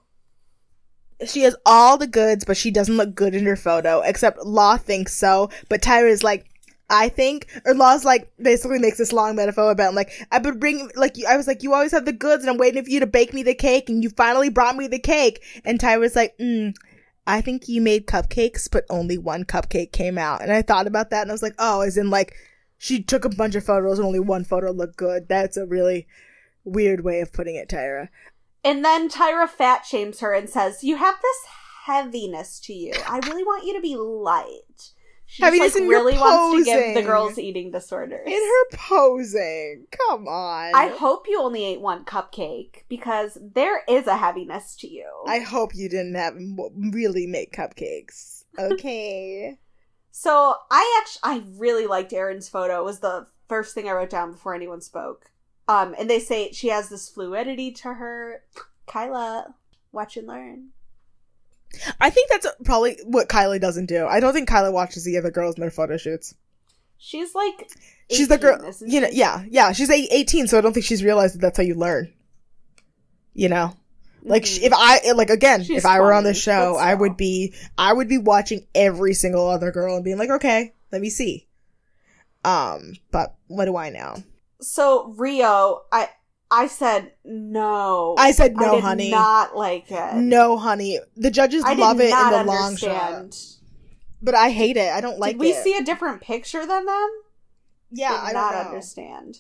She 1.26 1.42
has 1.42 1.56
all 1.66 1.98
the 1.98 2.08
goods, 2.08 2.46
but 2.46 2.58
she 2.58 2.72
doesn't 2.72 2.98
look 2.98 3.14
good 3.14 3.36
in 3.36 3.46
her 3.46 3.56
photo. 3.56 4.02
Except 4.02 4.40
Law 4.40 4.78
thinks 4.78 5.14
so, 5.14 5.50
but 5.70 5.82
Tyra 5.82 6.10
is 6.10 6.24
like, 6.24 6.48
I 6.92 7.08
think, 7.08 7.48
or 7.66 7.74
Law's 7.74 8.04
like 8.04 8.30
basically 8.40 8.78
makes 8.78 8.98
this 8.98 9.14
long 9.14 9.36
metaphor 9.38 9.72
about 9.72 9.94
like 9.94 10.12
I've 10.30 10.44
been 10.44 10.60
bringing 10.60 10.92
like. 10.96 11.16
I 11.28 11.38
was 11.38 11.48
like, 11.48 11.64
you 11.64 11.74
always 11.74 11.94
have 11.94 12.06
the 12.06 12.12
goods, 12.12 12.44
and 12.44 12.50
I'm 12.52 12.58
waiting 12.58 12.84
for 12.84 12.90
you 12.90 13.00
to 13.00 13.08
bake 13.08 13.34
me 13.34 13.44
the 13.44 13.56
cake, 13.56 13.90
and 13.90 14.04
you 14.04 14.10
finally 14.10 14.50
brought 14.50 14.76
me 14.76 14.88
the 14.88 15.00
cake. 15.00 15.42
And 15.64 15.80
Tyra's 15.80 16.18
like, 16.18 16.38
mm, 16.38 16.76
I 17.26 17.40
think 17.40 17.70
you 17.70 17.82
made 17.82 18.08
cupcakes, 18.08 18.70
but 18.70 18.84
only 18.90 19.18
one 19.18 19.46
cupcake 19.46 19.94
came 19.94 20.18
out. 20.18 20.42
And 20.42 20.52
I 20.52 20.62
thought 20.62 20.86
about 20.86 21.12
that, 21.12 21.22
and 21.22 21.32
I 21.32 21.34
was 21.34 21.42
like, 21.42 21.56
oh, 21.58 21.80
as 21.80 21.98
in 21.98 22.10
like 22.10 22.36
she 22.78 23.02
took 23.02 23.24
a 23.24 23.30
bunch 23.30 23.56
of 23.56 23.64
photos 23.64 23.98
and 23.98 24.06
only 24.06 24.20
one 24.20 24.44
photo 24.44 24.72
looked 24.72 24.98
good. 24.98 25.30
That's 25.30 25.56
a 25.56 25.66
really 25.66 26.08
weird 26.66 27.06
way 27.06 27.22
of 27.22 27.32
putting 27.32 27.56
it, 27.56 27.70
Tyra. 27.70 28.10
And 28.66 28.84
then 28.84 29.08
Tyra 29.08 29.48
fat 29.48 29.86
shames 29.86 30.20
her 30.20 30.34
and 30.34 30.50
says, 30.50 30.84
"You 30.84 30.98
have 30.98 31.16
this 31.22 31.38
heaviness 31.86 32.60
to 32.62 32.74
you. 32.74 32.94
I 33.08 33.20
really 33.20 33.44
want 33.44 33.66
you 33.66 33.74
to 33.76 33.82
be 33.82 33.96
light." 33.96 34.91
She 35.32 35.44
Heaviness 35.44 35.68
just, 35.68 35.76
like, 35.76 35.84
in 35.84 35.90
your 35.90 36.00
really 36.02 36.18
wants 36.18 36.68
to 36.68 36.74
give 36.74 36.94
the 36.94 37.04
girls 37.04 37.40
eating 37.40 37.72
disorders. 37.72 38.28
In 38.28 38.34
her 38.34 38.78
posing, 38.78 39.88
come 39.90 40.28
on. 40.28 40.76
I 40.76 40.90
hope 40.90 41.26
you 41.26 41.42
only 41.42 41.64
ate 41.64 41.80
one 41.80 42.04
cupcake 42.04 42.84
because 42.90 43.38
there 43.42 43.82
is 43.88 44.08
a 44.08 44.18
heaviness 44.18 44.76
to 44.82 44.90
you. 44.90 45.08
I 45.26 45.40
hope 45.40 45.74
you 45.74 45.88
didn't 45.88 46.16
have 46.16 46.36
really 46.92 47.28
make 47.28 47.56
cupcakes. 47.56 48.44
Okay. 48.60 49.58
so 50.12 50.56
I 50.70 51.02
actually 51.02 51.22
I 51.24 51.44
really 51.58 51.88
liked 51.88 52.12
Erin's 52.12 52.50
photo. 52.50 52.82
It 52.82 52.84
was 52.86 53.00
the 53.00 53.26
first 53.48 53.74
thing 53.74 53.88
I 53.88 53.94
wrote 53.94 54.10
down 54.10 54.34
before 54.34 54.54
anyone 54.54 54.82
spoke. 54.82 55.32
Um, 55.70 55.96
and 55.98 56.10
they 56.10 56.20
say 56.20 56.52
she 56.52 56.68
has 56.68 56.90
this 56.90 57.08
fluidity 57.08 57.72
to 57.72 57.94
her. 57.94 58.44
Kyla, 58.86 59.56
watch 59.94 60.18
and 60.18 60.28
learn. 60.28 60.72
I 62.00 62.10
think 62.10 62.30
that's 62.30 62.48
probably 62.64 62.98
what 63.06 63.30
Kylie 63.30 63.62
doesn't 63.62 63.86
do. 63.88 64.06
I 64.06 64.20
don't 64.20 64.34
think 64.34 64.50
Kylie 64.50 64.74
watches 64.74 65.04
the 65.04 65.18
other 65.18 65.32
girls 65.32 65.56
in 65.56 65.62
their 65.62 65.72
photo 65.72 65.98
shoots. 65.98 66.36
She's 66.98 67.34
like 67.34 67.70
She's 68.12 68.28
the 68.28 68.38
girl, 68.38 68.60
you 68.86 69.02
know, 69.02 69.10
yeah, 69.12 69.44
yeah. 69.50 69.72
She's 69.72 69.90
18, 69.90 70.48
so 70.48 70.58
I 70.58 70.62
don't 70.62 70.74
think 70.74 70.86
she's 70.86 71.04
realized 71.04 71.36
that 71.36 71.40
that's 71.42 71.58
how 71.58 71.64
you 71.64 71.76
learn. 71.76 72.12
You 73.34 73.50
know? 73.50 73.74
Like, 74.24 74.44
Mhm. 74.44 74.64
if 74.64 74.74
I, 74.76 75.12
like, 75.14 75.30
again, 75.32 75.64
She's 75.64 75.80
if 75.80 75.86
I 75.86 76.00
were 76.00 76.14
on 76.14 76.24
the 76.24 76.34
show, 76.34 76.76
I 76.76 76.94
would 76.94 77.18
be, 77.18 77.54
I 77.78 77.92
would 77.94 78.08
be 78.08 78.18
watching 78.20 78.68
every 78.76 79.14
single 79.16 79.48
other 79.48 79.72
girl 79.72 79.96
and 79.96 80.04
being 80.04 80.18
like, 80.18 80.30
okay, 80.30 80.74
let 80.92 81.02
me 81.02 81.10
see. 81.10 81.48
Um, 82.44 82.94
but 83.12 83.36
what 83.48 83.66
do 83.66 83.78
I 83.78 83.90
know? 83.90 84.24
So 84.60 85.14
Rio, 85.18 85.82
I 85.92 86.10
I 86.54 86.68
said 86.68 87.14
no. 87.24 88.14
I 88.18 88.32
said 88.32 88.58
no, 88.58 88.76
did 88.76 88.84
honey. 88.84 89.10
Not 89.10 89.56
like 89.56 89.90
it. 89.90 90.16
No, 90.16 90.58
honey. 90.58 91.00
The 91.16 91.32
judges 91.32 91.64
I 91.66 91.74
love 91.76 92.02
it 92.02 92.12
in 92.12 92.30
the 92.30 92.44
long 92.44 92.76
shot. 92.76 93.38
But 94.22 94.36
I 94.36 94.52
hate 94.52 94.76
it. 94.76 94.92
I 94.92 95.00
don't 95.00 95.18
like 95.18 95.36
Did 95.38 95.40
we 95.40 95.52
it. 95.52 95.64
see 95.64 95.76
a 95.78 95.84
different 95.84 96.22
picture 96.22 96.66
than 96.66 96.86
them? 96.86 97.10
Yeah, 97.90 98.12
did 98.12 98.30
I 98.30 98.32
not 98.34 98.54
understand. 98.54 99.40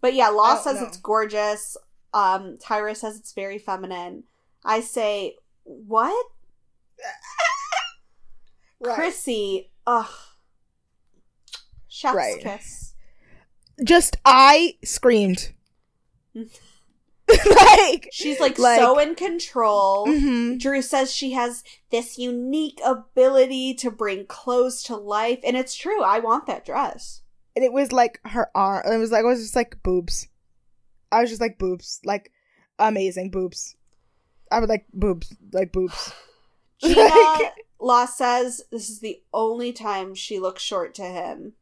But 0.00 0.14
yeah, 0.14 0.28
Law 0.28 0.56
says 0.56 0.80
know. 0.80 0.86
it's 0.86 0.96
gorgeous. 0.98 1.76
Um, 2.14 2.56
Tyra 2.58 2.96
says 2.96 3.18
it's 3.18 3.32
very 3.32 3.58
feminine. 3.58 4.24
I 4.64 4.80
say, 4.80 5.36
what? 5.64 6.26
Right. 8.80 8.96
Chrissy, 8.96 9.70
ugh. 9.86 10.10
Chef's 11.88 12.14
Right. 12.14 12.40
kiss. 12.42 12.83
Just 13.82 14.16
I 14.24 14.76
screamed. 14.84 15.52
like 16.34 18.08
She's 18.12 18.38
like, 18.38 18.58
Like- 18.58 18.78
so 18.78 18.98
in 18.98 19.14
control. 19.14 20.06
mhm. 20.06 20.58
Drew 20.60 20.82
says 20.82 21.12
she 21.12 21.32
has 21.32 21.64
this 21.90 22.18
unique 22.18 22.80
ability 22.84 23.74
to 23.74 23.90
bring 23.90 24.26
clothes 24.26 24.82
to 24.84 24.96
life, 24.96 25.40
and 25.44 25.56
it's 25.56 25.74
true. 25.74 26.02
I 26.02 26.18
want 26.20 26.46
that 26.46 26.64
dress. 26.64 27.22
and 27.56 27.64
it 27.64 27.72
was 27.72 27.92
like 27.92 28.20
her 28.26 28.50
arm. 28.54 28.82
It 28.92 28.98
was 28.98 29.10
like 29.12 29.22
it 29.24 29.26
was 29.26 29.40
just 29.40 29.56
like 29.56 29.82
boobs. 29.82 30.28
I 31.12 31.20
was 31.20 31.30
just 31.30 31.40
like 31.40 31.58
boobs, 31.58 32.00
like 32.04 32.30
amazing 32.78 33.30
boobs. 33.30 33.76
I 34.50 34.60
would 34.60 34.68
like 34.68 34.86
boobs, 34.92 35.34
like 35.52 35.72
boobs. 35.72 36.12
Jeana 36.82 37.08
Like- 37.40 37.52
Law 37.80 38.06
says 38.06 38.62
this 38.70 38.88
is 38.88 39.00
the 39.00 39.20
only 39.32 39.72
time 39.72 40.14
she 40.14 40.38
looks 40.40 40.62
short 40.62 40.94
to 40.94 41.02
him. 41.04 41.52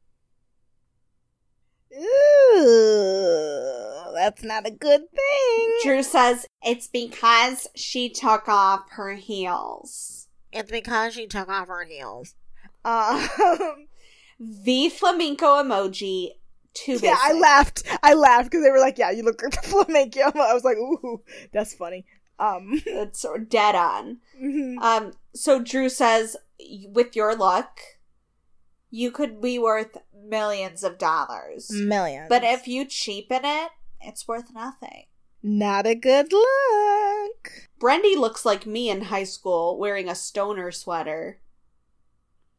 Ooh, 2.82 4.12
that's 4.14 4.42
not 4.42 4.66
a 4.66 4.70
good 4.70 5.02
thing. 5.10 5.78
Drew 5.82 6.02
says 6.02 6.46
it's 6.62 6.86
because 6.88 7.66
she 7.74 8.08
took 8.08 8.48
off 8.48 8.82
her 8.90 9.14
heels. 9.14 10.28
It's 10.52 10.70
because 10.70 11.14
she 11.14 11.26
took 11.26 11.48
off 11.48 11.68
her 11.68 11.84
heels. 11.84 12.34
Um, 12.84 13.28
The 14.40 14.88
flamenco 14.88 15.62
emoji. 15.62 16.30
Too 16.74 16.92
basic. 16.92 17.04
yeah, 17.04 17.16
I 17.20 17.32
laughed. 17.34 17.82
I 18.02 18.14
laughed 18.14 18.50
because 18.50 18.64
they 18.64 18.70
were 18.70 18.78
like, 18.80 18.96
"Yeah, 18.98 19.10
you 19.10 19.22
look 19.22 19.42
like 19.42 19.54
a 19.56 19.62
flamenco." 19.62 20.20
I 20.34 20.54
was 20.54 20.64
like, 20.64 20.78
"Ooh, 20.78 21.22
that's 21.52 21.74
funny." 21.74 22.06
Um, 22.38 22.80
It's 22.86 23.24
dead 23.48 23.74
on. 23.74 24.18
mhm. 24.42 24.78
Um, 24.80 25.12
so 25.34 25.60
Drew 25.62 25.88
says, 25.90 26.36
with 26.88 27.14
your 27.14 27.36
luck, 27.36 27.78
you 28.94 29.10
could 29.10 29.40
be 29.40 29.58
worth 29.58 29.96
millions 30.24 30.84
of 30.84 30.98
dollars. 30.98 31.68
millions, 31.72 32.28
But 32.28 32.44
if 32.44 32.68
you 32.68 32.84
cheapen 32.84 33.40
it, 33.44 33.70
it's 34.00 34.28
worth 34.28 34.52
nothing. 34.54 35.06
not 35.42 35.86
a 35.86 35.94
good 35.96 36.30
look. 36.32 37.52
Brendi 37.80 38.16
looks 38.16 38.44
like 38.44 38.66
me 38.66 38.88
in 38.90 39.02
high 39.02 39.24
school 39.24 39.76
wearing 39.78 40.08
a 40.08 40.14
stoner 40.14 40.70
sweater. 40.70 41.38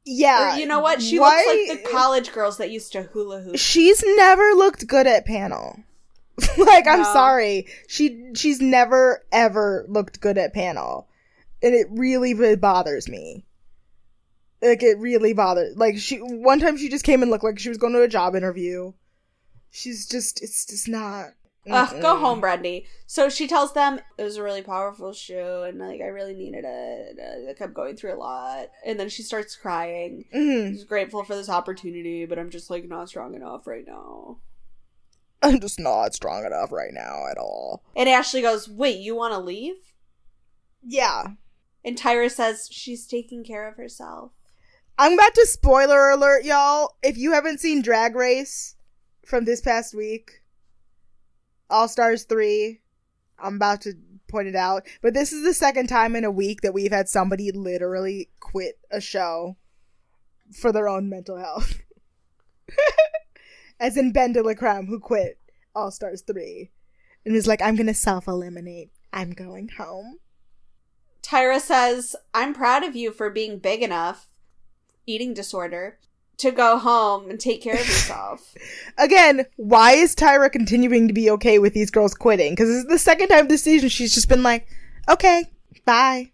Yeah, 0.06 0.56
or 0.56 0.60
you 0.60 0.66
know 0.66 0.80
what? 0.82 1.02
She 1.02 1.18
why- 1.20 1.46
looks 1.48 1.70
like 1.70 1.84
the 1.84 1.90
college 1.92 2.34
girls 2.34 2.58
that 2.58 2.72
used 2.72 2.92
to 2.94 3.04
hula 3.04 3.40
hoop. 3.42 3.56
She's 3.58 4.04
never 4.18 4.44
looked 4.52 4.86
good 4.88 5.08
at 5.08 5.26
panel. 5.26 5.80
like 6.58 6.88
I'm 6.88 7.04
sorry, 7.06 7.68
she 7.88 8.32
she's 8.36 8.60
never 8.60 9.24
ever 9.32 9.86
looked 9.88 10.20
good 10.20 10.38
at 10.38 10.54
panel, 10.54 11.08
and 11.62 11.74
it 11.76 11.88
really 11.92 12.34
b- 12.34 12.56
bothers 12.56 13.08
me. 13.08 13.46
Like 14.64 14.82
it 14.82 14.97
really 14.97 15.34
bothered. 15.34 15.78
Like 15.78 15.97
she 15.97 16.18
one 16.18 16.59
time 16.59 16.78
she 16.78 16.89
just 16.89 17.03
came 17.05 17.22
and 17.22 17.30
looked 17.30 17.43
like 17.43 17.59
she 17.59 17.70
was 17.70 17.78
going 17.78 17.93
to 17.93 18.01
a 18.01 18.07
job 18.07 18.36
interview. 18.36 18.93
She's 19.70 20.07
just 20.07 20.41
it's 20.41 20.66
just 20.66 20.88
not. 20.88 21.32
Ugh, 21.70 22.01
go 22.01 22.18
home, 22.18 22.41
Brendi. 22.41 22.86
So 23.07 23.30
she 23.30 23.47
tells 23.47 23.74
them 23.74 23.99
it 24.18 24.24
was 24.24 24.36
a 24.36 24.43
really 24.43 24.61
powerful 24.61 25.14
shoe, 25.14 25.64
and 25.64 25.80
like 25.80 26.01
I 26.01 26.07
really 26.07 26.34
needed 26.34 26.66
it. 26.68 27.20
Uh, 27.20 27.51
I 27.51 27.53
kept 27.53 27.74
going 27.74 27.95
through 27.95 28.16
a 28.16 28.20
lot, 28.20 28.68
and 28.86 28.99
then 28.99 29.07
she 29.09 29.24
starts 29.24 29.55
crying. 29.55 30.26
Mhm. 30.36 30.72
She's 30.72 30.84
grateful 30.84 31.24
for 31.24 31.36
this 31.36 31.49
opportunity, 31.49 32.26
but 32.26 32.38
I'm 32.38 32.49
just 32.49 32.70
like 32.70 32.88
not 32.88 33.09
strong 33.09 33.34
enough 33.36 33.66
right 33.66 33.86
now. 33.88 34.39
I'm 35.41 35.59
just 35.59 35.80
not 35.80 36.14
strong 36.14 36.45
enough 36.45 36.72
right 36.72 36.93
now 36.93 37.28
at 37.30 37.38
all. 37.38 37.84
And 37.95 38.07
Ashley 38.09 38.41
goes, 38.41 38.70
"Wait, 38.70 38.99
you 38.99 39.16
want 39.16 39.34
to 39.34 39.39
leave?" 39.39 39.76
Yeah, 40.86 41.28
And 41.86 41.97
Tyra 41.97 42.30
says 42.30 42.68
she's 42.72 43.07
taking 43.07 43.43
care 43.43 43.68
of 43.68 43.76
herself. 43.76 44.32
I'm 44.98 45.14
about 45.14 45.34
to 45.36 45.46
spoiler 45.48 46.12
alert, 46.12 46.44
y'all. 46.44 46.96
If 47.02 47.18
you 47.18 47.34
haven't 47.34 47.60
seen 47.60 47.82
Drag 47.82 48.16
Race 48.16 48.76
from 49.26 49.46
this 49.46 49.60
past 49.60 49.96
week, 49.96 50.41
All 51.70 51.88
Stars 51.88 52.26
3, 52.26 52.80
I'm 53.39 53.56
about 53.56 53.82
to 53.82 53.94
point 54.28 54.48
it 54.48 54.56
out. 54.56 54.86
But 55.02 55.16
this 55.16 55.34
is 55.34 55.44
the 55.44 55.54
second 55.54 55.88
time 55.88 56.16
in 56.16 56.24
a 56.24 56.32
week 56.32 56.62
that 56.62 56.74
we've 56.74 56.91
had 56.91 57.10
somebody 57.10 57.52
literally 57.52 58.30
quit 58.39 58.78
a 58.91 59.02
show 59.02 59.58
for 60.54 60.72
their 60.72 60.88
own 60.88 61.10
mental 61.10 61.38
health. 61.38 61.82
As 63.80 63.98
in 63.98 64.12
Ben 64.12 64.34
de 64.34 64.44
who 64.44 65.00
quit 65.00 65.39
All 65.76 65.89
Stars 65.89 66.22
3 66.22 66.70
and 67.26 67.34
was 67.34 67.48
like, 67.48 67.62
I'm 67.62 67.76
going 67.76 67.88
to 67.88 67.94
self 67.96 68.28
eliminate. 68.28 68.91
I'm 69.12 69.32
going 69.32 69.70
home. 69.70 70.20
Tyra 71.24 71.60
says, 71.60 72.16
I'm 72.34 72.54
proud 72.54 72.84
of 72.84 72.96
you 72.96 73.12
for 73.12 73.30
being 73.30 73.58
big 73.58 73.82
enough, 73.82 74.28
eating 75.06 75.34
disorder, 75.34 75.97
to 76.38 76.51
go 76.51 76.78
home 76.78 77.30
and 77.30 77.39
take 77.39 77.62
care 77.62 77.76
of 77.76 77.80
yourself. 77.88 78.54
Again, 78.97 79.45
why 79.56 79.93
is 79.93 80.16
Tyra 80.16 80.51
continuing 80.51 81.08
to 81.08 81.14
be 81.14 81.30
okay 81.32 81.60
with 81.60 81.74
these 81.74 81.91
girls 81.91 82.14
quitting? 82.14 82.54
Because 82.54 82.70
this 82.70 82.78
is 82.84 82.86
the 82.86 82.99
second 82.99 83.30
time 83.30 83.47
this 83.47 83.64
season 83.64 83.89
she's 83.89 84.14
just 84.14 84.30
been 84.30 84.43
like, 84.43 84.68
okay, 85.10 85.45
bye. 85.86 86.32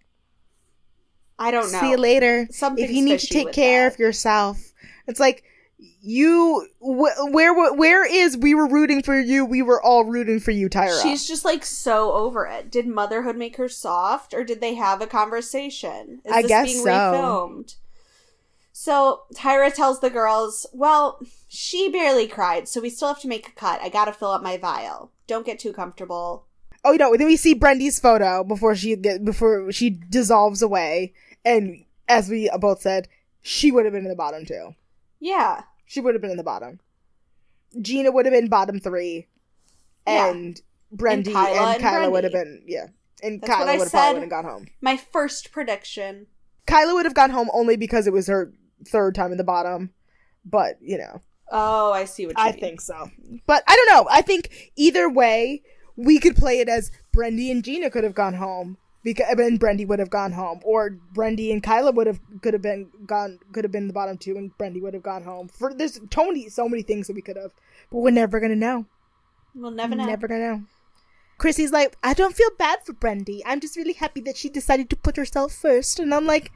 I 1.38 1.51
don't 1.51 1.72
know. 1.72 1.80
See 1.80 1.91
you 1.91 1.97
later. 1.97 2.47
If 2.51 2.91
you 2.91 3.03
need 3.03 3.20
to 3.20 3.28
take 3.28 3.53
care 3.53 3.84
that. 3.86 3.93
of 3.93 3.99
yourself, 3.99 4.74
it's 5.07 5.22
like 5.22 5.43
you. 6.01 6.67
Wh- 6.80 7.32
where 7.32 7.74
where 7.74 8.05
is 8.05 8.36
we 8.36 8.53
were 8.53 8.67
rooting 8.67 9.01
for 9.01 9.17
you? 9.17 9.45
We 9.45 9.61
were 9.61 9.82
all 9.82 10.03
rooting 10.03 10.41
for 10.41 10.51
you, 10.51 10.70
Tyra. 10.70 11.01
She's 11.01 11.26
just 11.26 11.45
like 11.45 11.63
so 11.63 12.11
over 12.11 12.45
it. 12.45 12.70
Did 12.70 12.88
motherhood 12.88 13.38
make 13.38 13.55
her 13.55 13.70
soft, 13.70 14.34
or 14.34 14.43
did 14.43 14.59
they 14.59 14.74
have 14.76 15.01
a 15.01 15.07
conversation? 15.07 16.20
Is 16.26 16.32
I 16.32 16.41
this 16.41 16.49
guess 16.49 16.65
being 16.65 16.84
so. 16.84 16.89
refilmed? 16.89 17.76
So 18.82 19.23
Tyra 19.36 19.73
tells 19.73 19.99
the 19.99 20.09
girls, 20.09 20.65
"Well, 20.71 21.19
she 21.49 21.89
barely 21.89 22.27
cried, 22.30 22.69
so 22.69 22.80
we 22.80 22.89
still 22.89 23.09
have 23.09 23.19
to 23.19 23.27
make 23.27 23.45
a 23.49 23.51
cut. 23.51 23.82
I 23.82 23.89
gotta 23.89 24.13
fill 24.13 24.32
up 24.32 24.41
my 24.41 24.55
vial. 24.55 25.11
Don't 25.27 25.45
get 25.45 25.59
too 25.59 25.73
comfortable." 25.73 26.45
oh 26.86 26.93
no! 26.93 27.13
Then 27.13 27.27
we 27.27 27.36
see 27.36 27.53
Brendi's 27.53 27.99
photo 27.99 28.41
before 28.41 28.75
she 28.75 28.95
get 28.95 29.25
before 29.25 29.69
she 29.73 29.89
dissolves 29.89 30.61
away, 30.61 31.13
and 31.43 31.84
as 32.07 32.30
we 32.30 32.49
both 32.57 32.82
said, 32.82 33.09
she 33.41 33.69
would 33.69 33.84
have 33.84 33.93
been 33.93 34.05
in 34.05 34.09
the 34.09 34.15
bottom 34.15 34.45
too. 34.45 34.75
Yeah, 35.19 35.63
She 35.86 35.99
would 35.99 36.15
have 36.15 36.21
been 36.21 36.32
in 36.32 36.38
the 36.38 36.43
bottom. 36.43 36.80
Jeana 37.75 38.13
would 38.13 38.25
have 38.27 38.34
been 38.34 38.47
bottom 38.47 38.80
three, 38.80 39.27
Yeah. 40.07 40.30
and 40.30 40.61
Brendi 40.95 41.27
and 41.27 41.34
Kyla 41.34 41.80
Kyla, 41.80 42.03
and 42.03 42.11
would 42.13 42.23
have 42.23 42.32
been 42.32 42.63
yeah, 42.65 42.88
and 43.21 43.41
That's 43.41 43.51
Kyla 43.51 43.73
would 43.73 43.82
have 43.82 43.91
probably 43.91 44.27
gone 44.27 44.45
home. 44.45 44.67
my 44.80 44.95
first 44.95 45.51
prediction. 45.51 46.27
Kyla 46.65 46.93
would 46.93 47.05
have 47.05 47.13
gone 47.15 47.32
home 47.32 47.49
only 47.51 47.75
because 47.75 48.07
it 48.07 48.13
was 48.13 48.27
her 48.27 48.53
third 48.88 49.15
time 49.15 49.32
in 49.32 49.38
the 49.38 49.43
bottom, 49.43 49.91
but 50.45 50.77
you 50.82 50.97
know, 50.97 51.21
Oh, 51.51 51.91
I 51.91 52.05
see 52.05 52.25
what 52.27 52.38
you 52.38 52.43
I 52.43 52.51
mean. 52.51 52.59
think 52.59 52.82
so. 52.82 53.09
But 53.47 53.63
I 53.67 53.75
don't 53.75 53.88
know. 53.88 54.07
I 54.11 54.21
think 54.21 54.71
either 54.75 55.09
way, 55.09 55.63
we 55.95 56.19
could 56.19 56.36
play 56.36 56.59
it 56.59 56.69
as 56.69 56.91
Brendi 57.15 57.49
and 57.51 57.63
Jeana 57.63 57.91
could 57.91 58.03
have 58.03 58.13
gone 58.13 58.36
home 58.36 58.77
because 59.03 59.25
and 59.38 59.59
Brendi 59.59 59.88
would 59.88 59.99
have 59.99 60.09
gone 60.09 60.34
home, 60.34 60.59
or 60.63 60.97
Brendi 61.13 61.51
and 61.51 61.63
Kyla 61.63 61.91
would 61.91 62.07
have 62.07 62.19
could 62.41 62.53
have 62.53 62.61
been 62.61 62.89
gone 63.05 63.39
could 63.51 63.63
have 63.63 63.71
been 63.71 63.88
the 63.88 63.93
bottom 63.93 64.17
two, 64.17 64.38
and 64.38 64.55
Brendi 64.57 64.82
would 64.82 64.93
have 64.93 65.03
gone 65.03 65.23
home. 65.23 65.47
For 65.47 65.73
there's 65.73 65.99
Tony, 66.09 66.49
so 66.49 66.69
many 66.69 66.84
things 66.84 67.07
that 67.07 67.15
we 67.15 67.21
could 67.21 67.38
have, 67.38 67.51
but 67.91 67.99
we're 67.99 68.11
never 68.11 68.39
gonna 68.39 68.55
know. 68.55 68.86
We'll 69.55 69.71
never 69.71 69.95
know. 69.95 70.05
Never 70.05 70.27
gonna 70.27 70.51
know. 70.51 70.63
Chrissy's 71.39 71.71
like, 71.71 71.95
I 72.03 72.13
don't 72.13 72.36
feel 72.36 72.49
bad 72.57 72.80
for 72.86 72.93
Brendi. 72.93 73.41
I'm 73.45 73.61
just 73.61 73.77
really 73.77 73.93
happy 73.93 74.19
that 74.21 74.36
she 74.36 74.49
decided 74.49 74.89
to 74.89 74.97
put 74.97 75.15
herself 75.15 75.53
first. 75.53 75.97
And 75.97 76.13
I'm 76.13 76.25
like, 76.25 76.51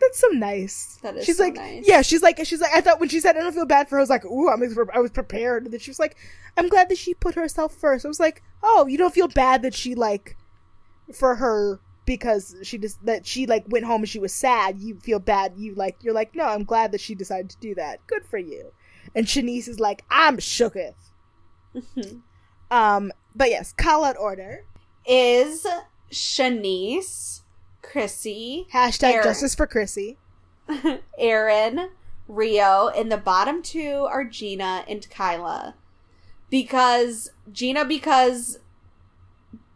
that's 0.00 0.18
so 0.18 0.28
nice. 0.28 0.98
That 1.02 1.16
is 1.16 1.24
she's 1.24 1.38
so 1.38 1.44
like, 1.44 1.54
nice. 1.54 1.84
yeah, 1.86 2.02
she's 2.02 2.22
like, 2.22 2.44
she's 2.44 2.60
like, 2.60 2.72
I 2.74 2.80
thought 2.80 3.00
when 3.00 3.08
she 3.08 3.20
said 3.20 3.36
I 3.36 3.40
don't 3.40 3.52
feel 3.52 3.66
bad 3.66 3.88
for 3.88 3.96
her, 3.96 4.00
I 4.00 4.02
was 4.02 4.10
like, 4.10 4.24
ooh, 4.24 4.48
I'm, 4.48 4.62
I 4.92 5.00
was 5.00 5.10
prepared. 5.10 5.64
And 5.64 5.72
then 5.72 5.80
she 5.80 5.90
was 5.90 5.98
like, 5.98 6.16
I'm 6.56 6.68
glad 6.68 6.88
that 6.88 6.98
she 6.98 7.14
put 7.14 7.34
herself 7.34 7.74
first. 7.74 8.04
I 8.04 8.08
was 8.08 8.20
like, 8.20 8.42
oh, 8.62 8.86
you 8.86 8.98
don't 8.98 9.14
feel 9.14 9.28
bad 9.28 9.62
that 9.62 9.74
she 9.74 9.94
like, 9.94 10.36
for 11.14 11.36
her 11.36 11.80
because 12.04 12.56
she 12.62 12.78
just 12.78 13.04
that 13.04 13.26
she 13.26 13.46
like 13.46 13.64
went 13.68 13.84
home 13.84 14.02
and 14.02 14.08
she 14.08 14.18
was 14.18 14.32
sad. 14.32 14.78
You 14.80 14.98
feel 15.00 15.18
bad. 15.18 15.54
You 15.56 15.74
like, 15.74 15.96
you're 16.02 16.14
like, 16.14 16.34
no, 16.34 16.44
I'm 16.44 16.64
glad 16.64 16.92
that 16.92 17.00
she 17.00 17.14
decided 17.14 17.50
to 17.50 17.58
do 17.58 17.74
that. 17.74 18.06
Good 18.06 18.24
for 18.24 18.38
you. 18.38 18.72
And 19.14 19.26
Shanice 19.26 19.68
is 19.68 19.80
like, 19.80 20.04
I'm 20.10 20.38
shooketh. 20.38 20.94
Um, 22.70 23.12
but 23.34 23.50
yes, 23.50 23.72
call 23.72 24.04
out 24.04 24.16
order. 24.18 24.64
Is 25.06 25.66
Shanice, 26.10 27.42
Chrissy, 27.90 28.66
Hashtag 28.72 29.12
Erin. 29.14 29.24
justice 29.24 29.54
for 29.54 29.66
Chrissy. 29.66 30.16
Erin, 31.18 31.90
Rio, 32.28 32.88
and 32.88 33.10
the 33.10 33.16
bottom 33.16 33.62
two 33.62 34.06
are 34.10 34.24
Jeana 34.24 34.84
and 34.88 35.08
Kyla. 35.10 35.74
Because 36.50 37.30
Jeana, 37.50 37.86
because 37.86 38.58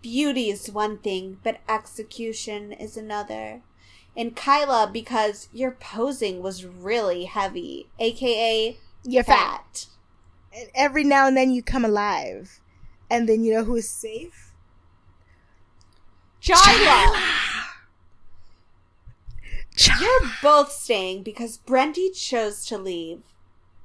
beauty 0.03 0.51
is 0.51 0.71
one 0.71 0.99
thing, 0.99 1.39
but 1.43 1.61
execution 1.69 2.73
is 2.73 2.97
another. 2.97 3.63
And 4.17 4.35
Kyla, 4.35 4.91
because 4.93 5.49
your 5.53 5.71
posing 5.71 6.43
was 6.43 6.65
really 6.65 7.25
heavy, 7.27 7.89
aka 7.99 8.77
You're 9.05 9.23
fat. 9.25 9.63
fat. 9.73 9.87
And 10.53 10.69
every 10.75 11.05
now 11.05 11.29
and 11.29 11.37
then 11.37 11.51
you 11.53 11.63
come 11.63 11.85
alive. 11.85 12.61
And 13.09 13.29
then 13.29 13.43
you 13.45 13.53
know 13.55 13.65
who 13.65 13.77
is 13.77 13.89
safe? 13.89 14.53
Jyla, 16.43 16.55
Ch- 16.57 17.50
you're 20.01 20.21
both 20.43 20.73
staying 20.73 21.23
because 21.23 21.59
Brendi 21.67 22.15
chose 22.15 22.65
to 22.67 22.79
leave. 22.79 23.23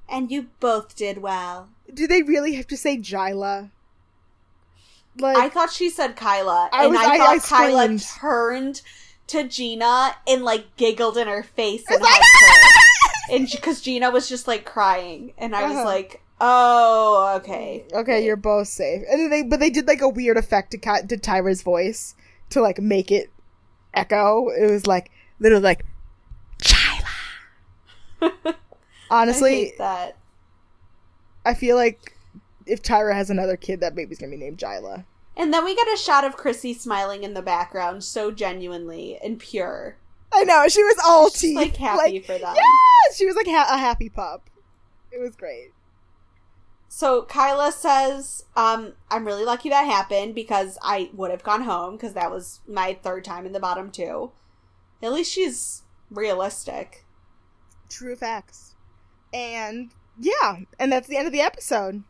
And 0.07 0.29
you 0.31 0.47
both 0.59 0.95
did 0.95 1.17
well. 1.19 1.69
Do 1.91 2.05
they 2.07 2.21
really 2.21 2.53
have 2.55 2.67
to 2.67 2.77
say 2.77 2.97
Jyla? 2.97 3.71
Like, 5.17 5.37
I 5.37 5.49
thought 5.49 5.71
she 5.71 5.89
said 5.89 6.15
Kyla, 6.15 6.69
I 6.73 6.83
and 6.83 6.91
was- 6.91 6.99
I, 6.99 7.03
I- 7.05 7.17
thought 7.17 7.29
I 7.29 7.39
Kyla 7.67 7.97
turned 7.99 8.81
to 9.27 9.37
Jeana 9.45 10.13
and 10.27 10.43
like 10.43 10.75
giggled 10.75 11.17
in 11.17 11.27
her 11.27 11.41
face 11.41 11.83
and 11.89 12.01
was 12.01 12.09
like, 12.09 12.21
and 13.31 13.49
because 13.49 13.81
Jeana 13.81 14.11
was 14.11 14.27
just 14.29 14.47
like 14.47 14.65
crying, 14.65 15.33
and 15.37 15.55
I 15.55 15.63
was 15.63 15.77
Uh-huh. 15.77 15.85
like, 15.85 16.21
"Oh, 16.41 17.33
okay, 17.37 17.85
okay, 17.93 18.23
you're 18.25 18.35
both 18.35 18.67
safe. 18.67 19.03
And 19.09 19.21
then 19.21 19.29
they, 19.29 19.41
but 19.43 19.59
they 19.59 19.69
did 19.69 19.87
like 19.87 20.01
a 20.01 20.09
weird 20.09 20.37
effect 20.37 20.71
to, 20.71 20.77
to 20.77 21.17
Tyra's 21.17 21.61
voice 21.63 22.13
to 22.49 22.61
like 22.61 22.79
make 22.79 23.09
it 23.11 23.31
echo. 23.93 24.49
It 24.49 24.69
was 24.69 24.85
like 24.85 25.09
literally 25.39 25.63
like. 25.63 25.86
I 28.21 28.31
Honestly, 29.09 29.65
hate 29.65 29.77
that. 29.77 30.17
I 31.45 31.53
feel 31.53 31.75
like 31.75 32.17
if 32.65 32.81
Tyra 32.81 33.13
has 33.13 33.29
another 33.29 33.55
kid, 33.55 33.79
that 33.81 33.95
baby's 33.95 34.17
gonna 34.17 34.31
be 34.31 34.38
named 34.38 34.57
Jyla. 34.57 35.05
And 35.38 35.53
then 35.53 35.65
we 35.65 35.75
get 35.75 35.88
a 35.93 35.97
shot 35.97 36.23
of 36.23 36.38
Chrissy 36.38 36.73
smiling 36.73 37.23
in 37.23 37.33
the 37.33 37.41
background, 37.41 38.03
so 38.03 38.31
genuinely 38.31 39.17
and 39.23 39.38
pure. 39.38 39.97
I 40.33 40.43
know 40.43 40.67
she 40.67 40.83
was 40.83 40.97
all 41.05 41.29
She's, 41.29 41.41
teeth, 41.41 41.55
like, 41.55 41.75
happy 41.75 42.19
for 42.19 42.38
them. 42.38 42.55
Yeah, 42.55 43.13
she 43.15 43.25
was 43.25 43.36
like 43.36 43.47
ha- 43.47 43.69
a 43.69 43.77
happy 43.77 44.09
pup. 44.09 44.49
It 45.11 45.19
was 45.19 45.36
great. 45.36 45.71
So 46.88 47.23
Kyla 47.23 47.71
says, 47.71 48.45
um, 48.55 48.93
I'm 49.11 49.25
really 49.25 49.43
lucky 49.43 49.69
that 49.69 49.83
happened 49.86 50.33
because 50.36 50.77
I 50.81 51.09
would 51.13 51.31
have 51.31 51.43
gone 51.43 51.63
home 51.63 51.95
because 51.95 52.13
that 52.13 52.31
was 52.31 52.61
my 52.67 52.97
third 53.01 53.25
time 53.25 53.45
in 53.45 53.51
the 53.51 53.59
bottom 53.59 53.91
two. 53.91 54.31
At 55.06 55.14
least 55.14 55.32
she's 55.32 55.84
realistic. 56.10 57.06
True 57.89 58.16
facts. 58.16 58.76
And 59.32 59.91
yeah, 60.20 60.58
and 60.80 60.91
that's 60.91 61.08
the 61.08 61.18
end 61.18 61.28
of 61.28 61.34
the 61.34 61.41
episode. 61.41 62.03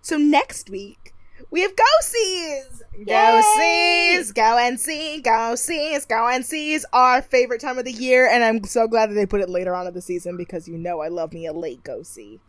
So 0.00 0.16
next 0.16 0.70
week 0.70 1.12
we 1.50 1.62
have 1.62 1.74
go 1.74 1.84
sees. 2.02 2.82
Go 3.06 3.42
sees, 3.58 4.32
go 4.32 4.58
and 4.58 4.78
see, 4.78 5.20
go 5.20 5.54
sees, 5.54 6.04
go 6.04 6.28
and 6.28 6.44
sees 6.44 6.84
our 6.92 7.22
favorite 7.22 7.60
time 7.60 7.78
of 7.78 7.84
the 7.84 7.92
year, 7.92 8.28
and 8.28 8.44
I'm 8.44 8.62
so 8.64 8.86
glad 8.86 9.10
that 9.10 9.14
they 9.14 9.26
put 9.26 9.40
it 9.40 9.48
later 9.48 9.74
on 9.74 9.86
in 9.86 9.94
the 9.94 10.02
season 10.02 10.36
because 10.36 10.68
you 10.68 10.76
know 10.76 11.00
I 11.00 11.08
love 11.08 11.32
me 11.32 11.46
a 11.46 11.52
late 11.52 11.82
go 11.82 12.02
see. 12.02 12.40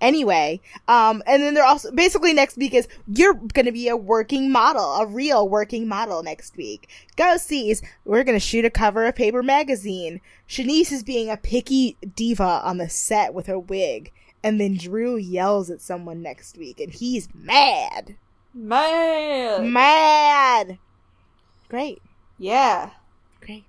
Anyway, 0.00 0.60
um, 0.88 1.22
and 1.26 1.42
then 1.42 1.52
they're 1.54 1.64
also 1.64 1.90
basically 1.92 2.32
next 2.32 2.56
week 2.56 2.72
is 2.72 2.88
you're 3.06 3.34
gonna 3.34 3.70
be 3.72 3.88
a 3.88 3.96
working 3.96 4.50
model, 4.50 4.94
a 4.94 5.06
real 5.06 5.48
working 5.48 5.86
model 5.86 6.22
next 6.22 6.56
week. 6.56 6.88
Go 7.16 7.36
sees, 7.36 7.82
we're 8.04 8.24
gonna 8.24 8.40
shoot 8.40 8.64
a 8.64 8.70
cover 8.70 9.04
of 9.04 9.14
Paper 9.14 9.42
Magazine. 9.42 10.20
Shanice 10.48 10.90
is 10.90 11.02
being 11.02 11.28
a 11.28 11.36
picky 11.36 11.96
diva 12.16 12.62
on 12.64 12.78
the 12.78 12.88
set 12.88 13.34
with 13.34 13.46
her 13.46 13.58
wig, 13.58 14.10
and 14.42 14.58
then 14.60 14.76
Drew 14.76 15.16
yells 15.16 15.68
at 15.70 15.82
someone 15.82 16.22
next 16.22 16.56
week, 16.56 16.80
and 16.80 16.92
he's 16.92 17.28
mad, 17.34 18.16
Mad. 18.54 19.64
mad. 19.64 20.78
Great, 21.68 22.00
Yeah. 22.38 22.90
great. 23.40 23.64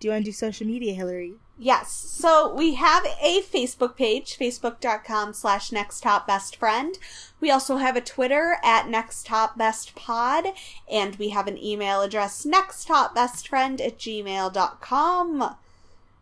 Do 0.00 0.08
you 0.08 0.12
want 0.12 0.24
to 0.24 0.30
do 0.30 0.34
social 0.34 0.66
media, 0.66 0.94
Hillary? 0.94 1.34
Yes. 1.60 1.90
So 1.92 2.54
we 2.54 2.74
have 2.74 3.04
a 3.20 3.42
Facebook 3.42 3.96
page, 3.96 4.38
facebook.com 4.38 5.32
slash 5.32 5.72
next 5.72 6.00
top 6.02 6.26
best 6.26 6.54
friend. 6.56 6.96
We 7.40 7.50
also 7.50 7.76
have 7.78 7.96
a 7.96 8.00
Twitter 8.00 8.58
at 8.62 8.88
next 8.88 9.26
top 9.26 9.58
best 9.58 9.94
pod, 9.96 10.46
and 10.90 11.16
we 11.16 11.30
have 11.30 11.48
an 11.48 11.58
email 11.62 12.00
address, 12.02 12.44
next 12.44 12.86
top 12.86 13.14
best 13.14 13.48
friend 13.48 13.80
at 13.80 13.98
gmail.com. 13.98 15.56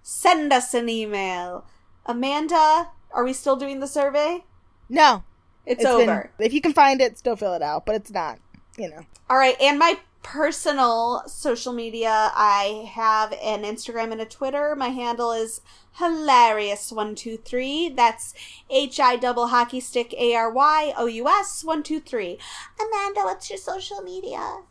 Send 0.02 0.52
us 0.52 0.72
an 0.74 0.88
email. 0.88 1.64
Amanda, 2.06 2.88
are 3.12 3.24
we 3.24 3.32
still 3.32 3.56
doing 3.56 3.80
the 3.80 3.86
survey? 3.88 4.44
No, 4.88 5.22
It's, 5.66 5.82
been- 5.82 6.08
over. 6.08 6.30
if 6.38 6.52
you 6.52 6.60
can 6.60 6.72
find 6.72 7.00
it, 7.00 7.18
still 7.18 7.36
fill 7.36 7.54
it 7.54 7.62
out, 7.62 7.84
but 7.86 7.94
it's 7.96 8.10
not. 8.10 8.38
You 8.78 8.90
know. 8.90 9.06
All 9.28 9.36
right, 9.36 9.56
and 9.60 9.78
my 9.78 9.98
personal 10.26 11.22
social 11.28 11.72
media, 11.72 12.32
I 12.34 12.90
have 12.92 13.32
an 13.34 13.62
Instagram 13.62 14.10
and 14.10 14.20
a 14.20 14.24
Twitter. 14.24 14.74
My 14.74 14.88
handle 14.88 15.30
is 15.30 15.60
hillaryous123. 15.98 17.94
That's 17.94 18.34
H 18.68 18.98
I 18.98 19.14
double 19.14 19.46
hockey 19.46 19.78
stick 19.78 20.12
A 20.14 20.34
R 20.34 20.50
Y 20.50 20.92
O 20.98 21.06
U 21.06 21.28
S 21.28 21.62
123. 21.62 22.38
Amanda, 22.80 23.20
what's 23.20 23.48
your 23.48 23.58
social 23.58 24.02
media? 24.02 24.62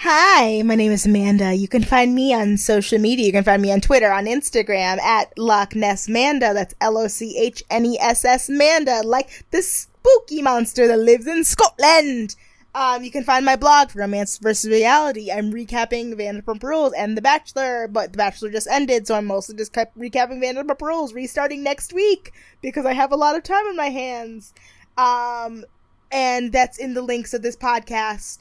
Hi, 0.00 0.60
my 0.60 0.74
name 0.74 0.92
is 0.92 1.06
Amanda. 1.06 1.54
You 1.54 1.68
can 1.68 1.82
find 1.82 2.14
me 2.14 2.34
on 2.34 2.58
social 2.58 2.98
media. 2.98 3.24
You 3.24 3.32
can 3.32 3.44
find 3.44 3.62
me 3.62 3.72
on 3.72 3.80
Twitter, 3.80 4.12
on 4.12 4.26
Instagram 4.26 4.98
at 4.98 5.32
Loch 5.38 5.74
Ness 5.74 6.06
Manda. 6.06 6.52
That's 6.52 6.74
L 6.82 6.98
O 6.98 7.08
C 7.08 7.38
H 7.38 7.62
N 7.70 7.86
E 7.86 7.98
S 7.98 8.26
S 8.26 8.50
Manda, 8.50 9.00
like 9.02 9.46
the 9.52 9.62
spooky 9.62 10.42
monster 10.42 10.86
that 10.86 10.98
lives 10.98 11.26
in 11.26 11.44
Scotland. 11.44 12.36
Um, 12.76 13.02
you 13.02 13.10
can 13.10 13.24
find 13.24 13.46
my 13.46 13.56
blog, 13.56 13.96
Romance 13.96 14.36
vs. 14.36 14.70
Reality. 14.70 15.32
I'm 15.32 15.50
recapping 15.50 16.12
Vanderpump 16.12 16.62
Rules 16.62 16.92
and 16.92 17.16
The 17.16 17.22
Bachelor, 17.22 17.88
but 17.88 18.12
The 18.12 18.18
Bachelor 18.18 18.50
just 18.50 18.68
ended, 18.70 19.06
so 19.06 19.14
I'm 19.14 19.24
mostly 19.24 19.56
just 19.56 19.72
kept 19.72 19.96
recapping 19.98 20.44
Vanderpump 20.44 20.82
Rules, 20.82 21.14
restarting 21.14 21.62
next 21.62 21.94
week 21.94 22.34
because 22.60 22.84
I 22.84 22.92
have 22.92 23.12
a 23.12 23.16
lot 23.16 23.34
of 23.34 23.44
time 23.44 23.66
on 23.66 23.76
my 23.76 23.88
hands. 23.88 24.52
Um, 24.98 25.64
and 26.12 26.52
that's 26.52 26.76
in 26.76 26.92
the 26.92 27.00
links 27.00 27.32
of 27.32 27.40
this 27.40 27.56
podcast. 27.56 28.40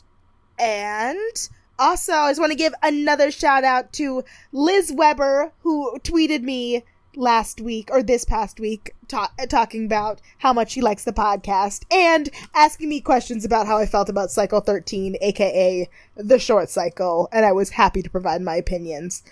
And 0.60 1.50
also, 1.80 2.12
I 2.12 2.30
just 2.32 2.42
want 2.42 2.52
to 2.52 2.58
give 2.58 2.74
another 2.84 3.32
shout 3.32 3.64
out 3.64 3.94
to 3.94 4.26
Liz 4.52 4.92
Weber, 4.94 5.54
who 5.62 5.98
tweeted 6.00 6.42
me 6.42 6.84
last 7.18 7.62
week 7.62 7.90
or 7.92 8.04
this 8.04 8.26
past 8.26 8.60
week 8.60 8.94
ta- 9.08 9.32
talking 9.50 9.86
about 9.86 10.22
how 10.40 10.54
much 10.54 10.74
he 10.74 10.82
likes 10.82 11.04
the 11.04 11.14
podcast 11.14 11.84
and 11.92 12.30
asking 12.54 12.90
me 12.90 13.02
questions 13.02 13.46
about 13.46 13.68
how 13.68 13.78
I 13.78 13.86
felt 13.86 14.10
about 14.10 14.32
Cycle 14.32 14.62
13, 14.62 15.18
aka 15.22 15.90
the 16.16 16.40
short 16.40 16.70
cycle. 16.70 17.30
And 17.32 17.46
I 17.46 17.52
was 17.52 17.72
happy 17.72 18.02
to 18.02 18.10
provide 18.10 18.42
my 18.42 18.56
opinions. 18.56 19.24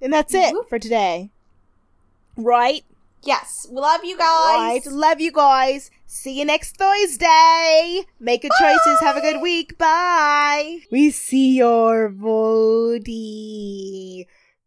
And 0.00 0.12
that's 0.12 0.34
it 0.34 0.54
for 0.68 0.78
today. 0.78 1.30
Right? 2.36 2.84
Yes, 3.22 3.66
we 3.70 3.76
love 3.80 4.04
you 4.04 4.18
guys. 4.18 4.84
Right. 4.84 4.86
Love 4.86 5.20
you 5.20 5.32
guys. 5.32 5.90
See 6.06 6.38
you 6.38 6.44
next 6.44 6.76
Thursday. 6.76 8.02
Make 8.20 8.42
good 8.42 8.52
choices. 8.58 9.00
Have 9.00 9.16
a 9.16 9.22
good 9.22 9.40
week. 9.40 9.78
Bye. 9.78 10.80
We 10.90 11.10
see 11.10 11.56
your 11.56 12.10
body. 12.10 13.08